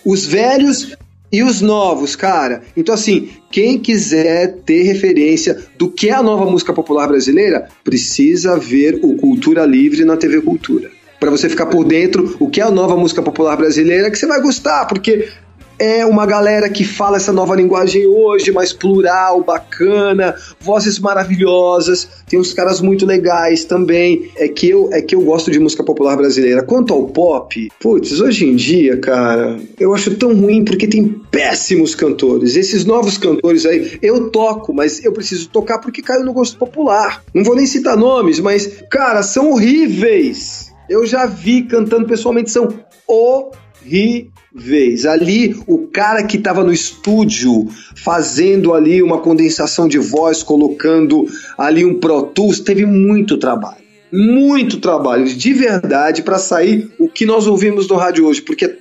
Os 0.06 0.28
velhos 0.28 0.96
e 1.32 1.42
os 1.42 1.60
novos, 1.60 2.16
cara. 2.16 2.62
Então, 2.78 2.94
assim, 2.94 3.30
quem 3.50 3.80
quiser 3.80 4.58
ter 4.64 4.84
referência 4.84 5.66
do 5.76 5.90
que 5.90 6.10
é 6.10 6.14
a 6.14 6.22
nova 6.22 6.46
música 6.46 6.72
popular 6.72 7.08
brasileira, 7.08 7.68
precisa 7.84 8.60
ver 8.60 9.00
o 9.02 9.16
Cultura 9.16 9.66
Livre 9.66 10.06
na 10.06 10.18
TV 10.18 10.40
Cultura. 10.42 10.92
Para 11.20 11.32
você 11.32 11.50
ficar 11.50 11.66
por 11.66 11.84
dentro 11.84 12.38
o 12.40 12.48
que 12.48 12.62
é 12.62 12.64
a 12.64 12.70
nova 12.70 12.96
música 12.96 13.24
popular 13.24 13.58
brasileira, 13.58 14.12
que 14.12 14.20
você 14.20 14.28
vai 14.28 14.40
gostar, 14.40 14.86
porque 14.86 15.30
é 15.78 16.06
uma 16.06 16.26
galera 16.26 16.70
que 16.70 16.84
fala 16.84 17.18
essa 17.18 17.34
nova 17.34 17.56
linguagem 17.56 18.06
hoje, 18.08 18.52
mais 18.52 18.72
plural, 18.72 19.44
bacana, 19.44 20.36
vozes 20.60 21.00
maravilhosas, 21.00 22.08
tem 22.28 22.40
uns 22.40 22.54
caras 22.54 22.82
muito 22.82 23.06
legais 23.06 23.66
também. 23.66 24.30
É 24.38 24.48
que 24.48 24.70
eu, 24.70 24.90
é 24.92 25.02
que 25.02 25.16
eu 25.16 25.22
gosto 25.22 25.52
de 25.52 25.60
música 25.60 25.84
popular 25.84 26.16
brasileira. 26.16 26.64
Quanto 26.64 26.94
ao 26.94 27.08
pop, 27.08 27.70
putz, 27.80 28.20
hoje 28.20 28.46
em 28.46 28.56
dia, 28.56 28.98
cara, 28.98 29.60
eu 29.80 29.94
acho 29.94 30.16
tão 30.16 30.36
ruim 30.36 30.64
porque 30.64 30.88
tem 30.88 31.08
péssimos 31.30 31.94
cantores. 31.94 32.56
Esses 32.56 32.86
novos 32.86 33.18
cantores 33.18 33.66
aí, 33.66 33.98
eu 34.02 34.30
toco, 34.30 34.74
mas 34.74 35.04
eu 35.04 35.12
preciso 35.12 35.50
tocar 35.50 35.80
porque 35.80 36.02
caiu 36.02 36.24
no 36.24 36.34
gosto 36.34 36.58
popular. 36.58 37.24
Não 37.34 37.44
vou 37.44 37.56
nem 37.56 37.66
citar 37.66 37.98
nomes, 37.98 38.40
mas, 38.40 38.84
cara, 38.90 39.22
são 39.24 39.52
horríveis. 39.52 40.74
Eu 40.90 41.06
já 41.06 41.26
vi 41.26 41.64
cantando 41.64 42.06
pessoalmente, 42.06 42.52
são 42.52 42.70
horríveis 43.08 44.35
vez. 44.56 45.06
Ali, 45.06 45.62
o 45.68 45.80
cara 45.88 46.24
que 46.24 46.38
estava 46.38 46.64
no 46.64 46.72
estúdio 46.72 47.68
fazendo 47.96 48.74
ali 48.74 49.04
uma 49.04 49.20
condensação 49.20 49.88
de 49.88 50.00
voz, 50.00 50.42
colocando 50.42 51.28
ali 51.58 51.84
um 51.84 52.00
Pro 52.00 52.24
Tools, 52.24 52.62
teve 52.62 52.86
muito 52.86 53.38
trabalho. 53.38 53.84
Muito 54.12 54.80
trabalho, 54.80 55.26
de 55.26 55.54
verdade, 55.54 56.22
para 56.22 56.40
sair 56.40 56.90
o 56.98 57.10
que 57.10 57.26
nós 57.26 57.48
ouvimos 57.48 57.88
no 57.90 57.98
rádio 57.98 58.26
hoje, 58.26 58.42
porque 58.42 58.78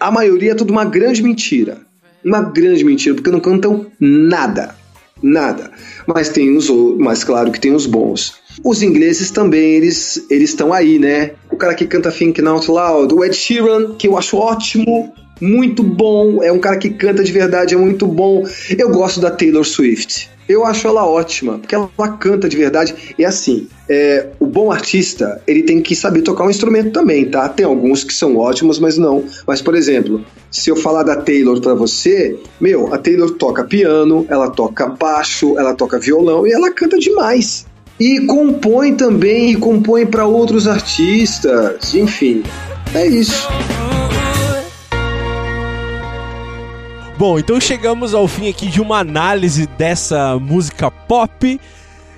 a 0.00 0.10
maioria 0.10 0.50
é 0.50 0.54
tudo 0.54 0.72
uma 0.72 0.84
grande 0.84 1.22
mentira. 1.22 1.78
Uma 2.24 2.40
grande 2.40 2.82
mentira, 2.84 3.14
porque 3.14 3.30
não 3.30 3.38
cantam 3.38 3.86
nada. 4.00 4.74
Nada. 5.22 5.70
Mas 6.06 6.28
tem 6.30 6.56
os 6.56 6.68
mas 6.98 7.22
claro 7.22 7.52
que 7.52 7.60
tem 7.60 7.72
os 7.72 7.86
bons. 7.86 8.34
Os 8.62 8.82
ingleses 8.82 9.30
também, 9.30 9.74
eles 9.74 10.22
estão 10.30 10.72
aí, 10.72 10.98
né? 10.98 11.32
O 11.50 11.56
cara 11.56 11.74
que 11.74 11.86
canta 11.86 12.12
Think 12.12 12.40
Out 12.46 12.70
Loud, 12.70 13.14
o 13.14 13.24
Ed 13.24 13.34
Sheeran, 13.34 13.94
que 13.94 14.06
eu 14.06 14.16
acho 14.16 14.36
ótimo, 14.36 15.12
muito 15.40 15.82
bom, 15.82 16.42
é 16.42 16.52
um 16.52 16.58
cara 16.58 16.76
que 16.76 16.90
canta 16.90 17.24
de 17.24 17.32
verdade, 17.32 17.74
é 17.74 17.76
muito 17.76 18.06
bom. 18.06 18.44
Eu 18.76 18.90
gosto 18.90 19.20
da 19.20 19.30
Taylor 19.30 19.64
Swift. 19.64 20.30
Eu 20.46 20.64
acho 20.64 20.86
ela 20.86 21.06
ótima, 21.06 21.58
porque 21.58 21.74
ela 21.74 21.88
canta 22.18 22.48
de 22.48 22.56
verdade. 22.56 23.14
E 23.18 23.24
assim, 23.24 23.66
é, 23.88 24.28
o 24.38 24.46
bom 24.46 24.70
artista, 24.70 25.40
ele 25.46 25.62
tem 25.62 25.80
que 25.80 25.96
saber 25.96 26.20
tocar 26.20 26.44
um 26.44 26.50
instrumento 26.50 26.92
também, 26.92 27.24
tá? 27.24 27.48
Tem 27.48 27.64
alguns 27.64 28.04
que 28.04 28.12
são 28.12 28.36
ótimos, 28.36 28.78
mas 28.78 28.98
não. 28.98 29.24
Mas, 29.46 29.62
por 29.62 29.74
exemplo, 29.74 30.22
se 30.50 30.68
eu 30.70 30.76
falar 30.76 31.02
da 31.02 31.16
Taylor 31.16 31.60
para 31.60 31.74
você, 31.74 32.38
meu, 32.60 32.92
a 32.92 32.98
Taylor 32.98 33.30
toca 33.30 33.64
piano, 33.64 34.26
ela 34.28 34.50
toca 34.50 34.86
baixo, 34.86 35.58
ela 35.58 35.74
toca 35.74 35.98
violão 35.98 36.46
e 36.46 36.52
ela 36.52 36.70
canta 36.70 36.98
demais. 36.98 37.64
E 37.98 38.20
compõe 38.26 38.94
também, 38.94 39.52
e 39.52 39.56
compõe 39.56 40.04
para 40.04 40.26
outros 40.26 40.66
artistas, 40.66 41.94
enfim. 41.94 42.42
É 42.94 43.06
isso. 43.06 43.48
Bom, 47.16 47.38
então 47.38 47.60
chegamos 47.60 48.12
ao 48.12 48.26
fim 48.26 48.48
aqui 48.48 48.66
de 48.66 48.80
uma 48.80 48.98
análise 48.98 49.66
dessa 49.66 50.36
música 50.38 50.90
pop. 50.90 51.60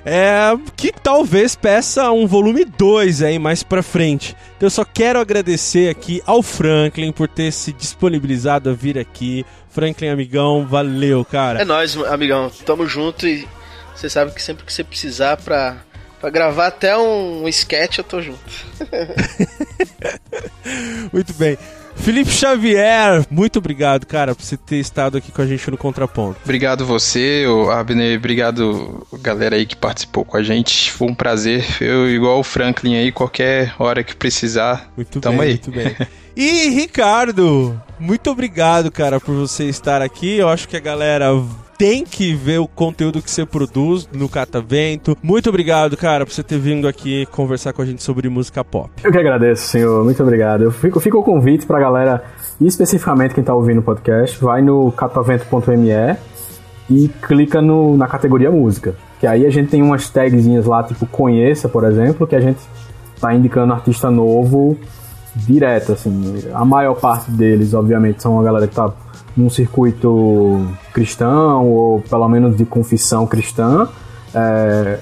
É, 0.08 0.56
que 0.76 0.92
talvez 0.92 1.56
peça 1.56 2.12
um 2.12 2.28
volume 2.28 2.64
2 2.64 3.22
aí 3.22 3.38
mais 3.40 3.64
pra 3.64 3.82
frente. 3.82 4.36
Então 4.56 4.66
eu 4.66 4.70
só 4.70 4.84
quero 4.84 5.18
agradecer 5.18 5.90
aqui 5.90 6.22
ao 6.24 6.44
Franklin 6.44 7.10
por 7.10 7.26
ter 7.26 7.52
se 7.52 7.72
disponibilizado 7.72 8.70
a 8.70 8.72
vir 8.72 8.96
aqui. 8.98 9.44
Franklin, 9.68 10.08
amigão, 10.08 10.64
valeu, 10.64 11.24
cara. 11.24 11.60
É 11.60 11.64
nóis, 11.64 11.96
amigão. 11.96 12.50
Tamo 12.64 12.86
junto 12.86 13.26
e 13.26 13.46
você 13.96 14.10
sabe 14.10 14.32
que 14.32 14.42
sempre 14.42 14.64
que 14.64 14.72
você 14.72 14.84
precisar 14.84 15.36
pra, 15.38 15.78
pra 16.20 16.30
gravar 16.30 16.66
até 16.68 16.96
um, 16.96 17.44
um 17.44 17.48
sketch, 17.48 17.98
eu 17.98 18.04
tô 18.04 18.20
junto. 18.20 18.38
Muito 21.12 21.32
bem. 21.34 21.58
Felipe 21.96 22.30
Xavier, 22.30 23.24
muito 23.30 23.58
obrigado, 23.58 24.06
cara, 24.06 24.34
por 24.34 24.42
você 24.42 24.56
ter 24.56 24.76
estado 24.76 25.16
aqui 25.16 25.32
com 25.32 25.40
a 25.40 25.46
gente 25.46 25.70
no 25.70 25.78
Contraponto. 25.78 26.38
Obrigado 26.44 26.84
você, 26.84 27.44
Abner, 27.72 28.18
obrigado 28.18 29.06
galera 29.14 29.56
aí 29.56 29.66
que 29.66 29.74
participou 29.74 30.24
com 30.24 30.36
a 30.36 30.42
gente. 30.42 30.92
Foi 30.92 31.08
um 31.08 31.14
prazer. 31.14 31.64
Eu, 31.80 32.08
igual 32.08 32.38
o 32.38 32.44
Franklin 32.44 32.96
aí, 32.96 33.10
qualquer 33.10 33.74
hora 33.78 34.04
que 34.04 34.14
precisar, 34.14 34.92
muito 34.94 35.20
tamo 35.20 35.38
bem, 35.38 35.48
aí. 35.48 35.52
Muito 35.54 35.70
bem. 35.70 35.96
E 36.36 36.68
Ricardo, 36.68 37.80
muito 37.98 38.30
obrigado, 38.30 38.92
cara, 38.92 39.18
por 39.18 39.34
você 39.34 39.64
estar 39.64 40.02
aqui. 40.02 40.36
Eu 40.36 40.50
acho 40.50 40.68
que 40.68 40.76
a 40.76 40.80
galera 40.80 41.32
tem 41.76 42.04
que 42.04 42.34
ver 42.34 42.58
o 42.58 42.66
conteúdo 42.66 43.22
que 43.22 43.30
você 43.30 43.44
produz 43.44 44.08
no 44.12 44.28
Catavento. 44.28 45.16
Muito 45.22 45.48
obrigado, 45.48 45.96
cara, 45.96 46.24
por 46.24 46.32
você 46.32 46.42
ter 46.42 46.58
vindo 46.58 46.88
aqui 46.88 47.26
conversar 47.26 47.72
com 47.72 47.82
a 47.82 47.86
gente 47.86 48.02
sobre 48.02 48.28
música 48.28 48.64
pop. 48.64 48.90
Eu 49.02 49.12
que 49.12 49.18
agradeço, 49.18 49.68
senhor. 49.68 50.04
Muito 50.04 50.22
obrigado. 50.22 50.62
Eu 50.62 50.70
fico, 50.70 50.98
fico 51.00 51.18
o 51.18 51.22
convite 51.22 51.66
pra 51.66 51.78
galera, 51.78 52.24
e 52.60 52.66
especificamente 52.66 53.34
quem 53.34 53.44
tá 53.44 53.54
ouvindo 53.54 53.80
o 53.80 53.82
podcast, 53.82 54.42
vai 54.42 54.62
no 54.62 54.90
catavento.me 54.92 56.16
e 56.88 57.08
clica 57.08 57.60
no, 57.60 57.96
na 57.96 58.06
categoria 58.06 58.50
música. 58.50 58.94
Que 59.20 59.26
aí 59.26 59.46
a 59.46 59.50
gente 59.50 59.70
tem 59.70 59.82
umas 59.82 60.08
tagzinhas 60.08 60.66
lá, 60.66 60.82
tipo 60.82 61.06
conheça, 61.06 61.68
por 61.68 61.84
exemplo, 61.84 62.26
que 62.26 62.36
a 62.36 62.40
gente 62.40 62.60
tá 63.20 63.34
indicando 63.34 63.72
artista 63.72 64.10
novo 64.10 64.78
direto, 65.34 65.92
assim. 65.92 66.42
A 66.54 66.64
maior 66.64 66.94
parte 66.94 67.30
deles, 67.30 67.74
obviamente, 67.74 68.22
são 68.22 68.38
a 68.40 68.42
galera 68.42 68.66
que 68.66 68.74
tá 68.74 68.90
num 69.36 69.50
circuito 69.50 70.66
cristão, 70.92 71.68
ou 71.68 72.00
pelo 72.00 72.28
menos 72.28 72.56
de 72.56 72.64
confissão 72.64 73.26
cristã. 73.26 73.88
É, 74.34 74.98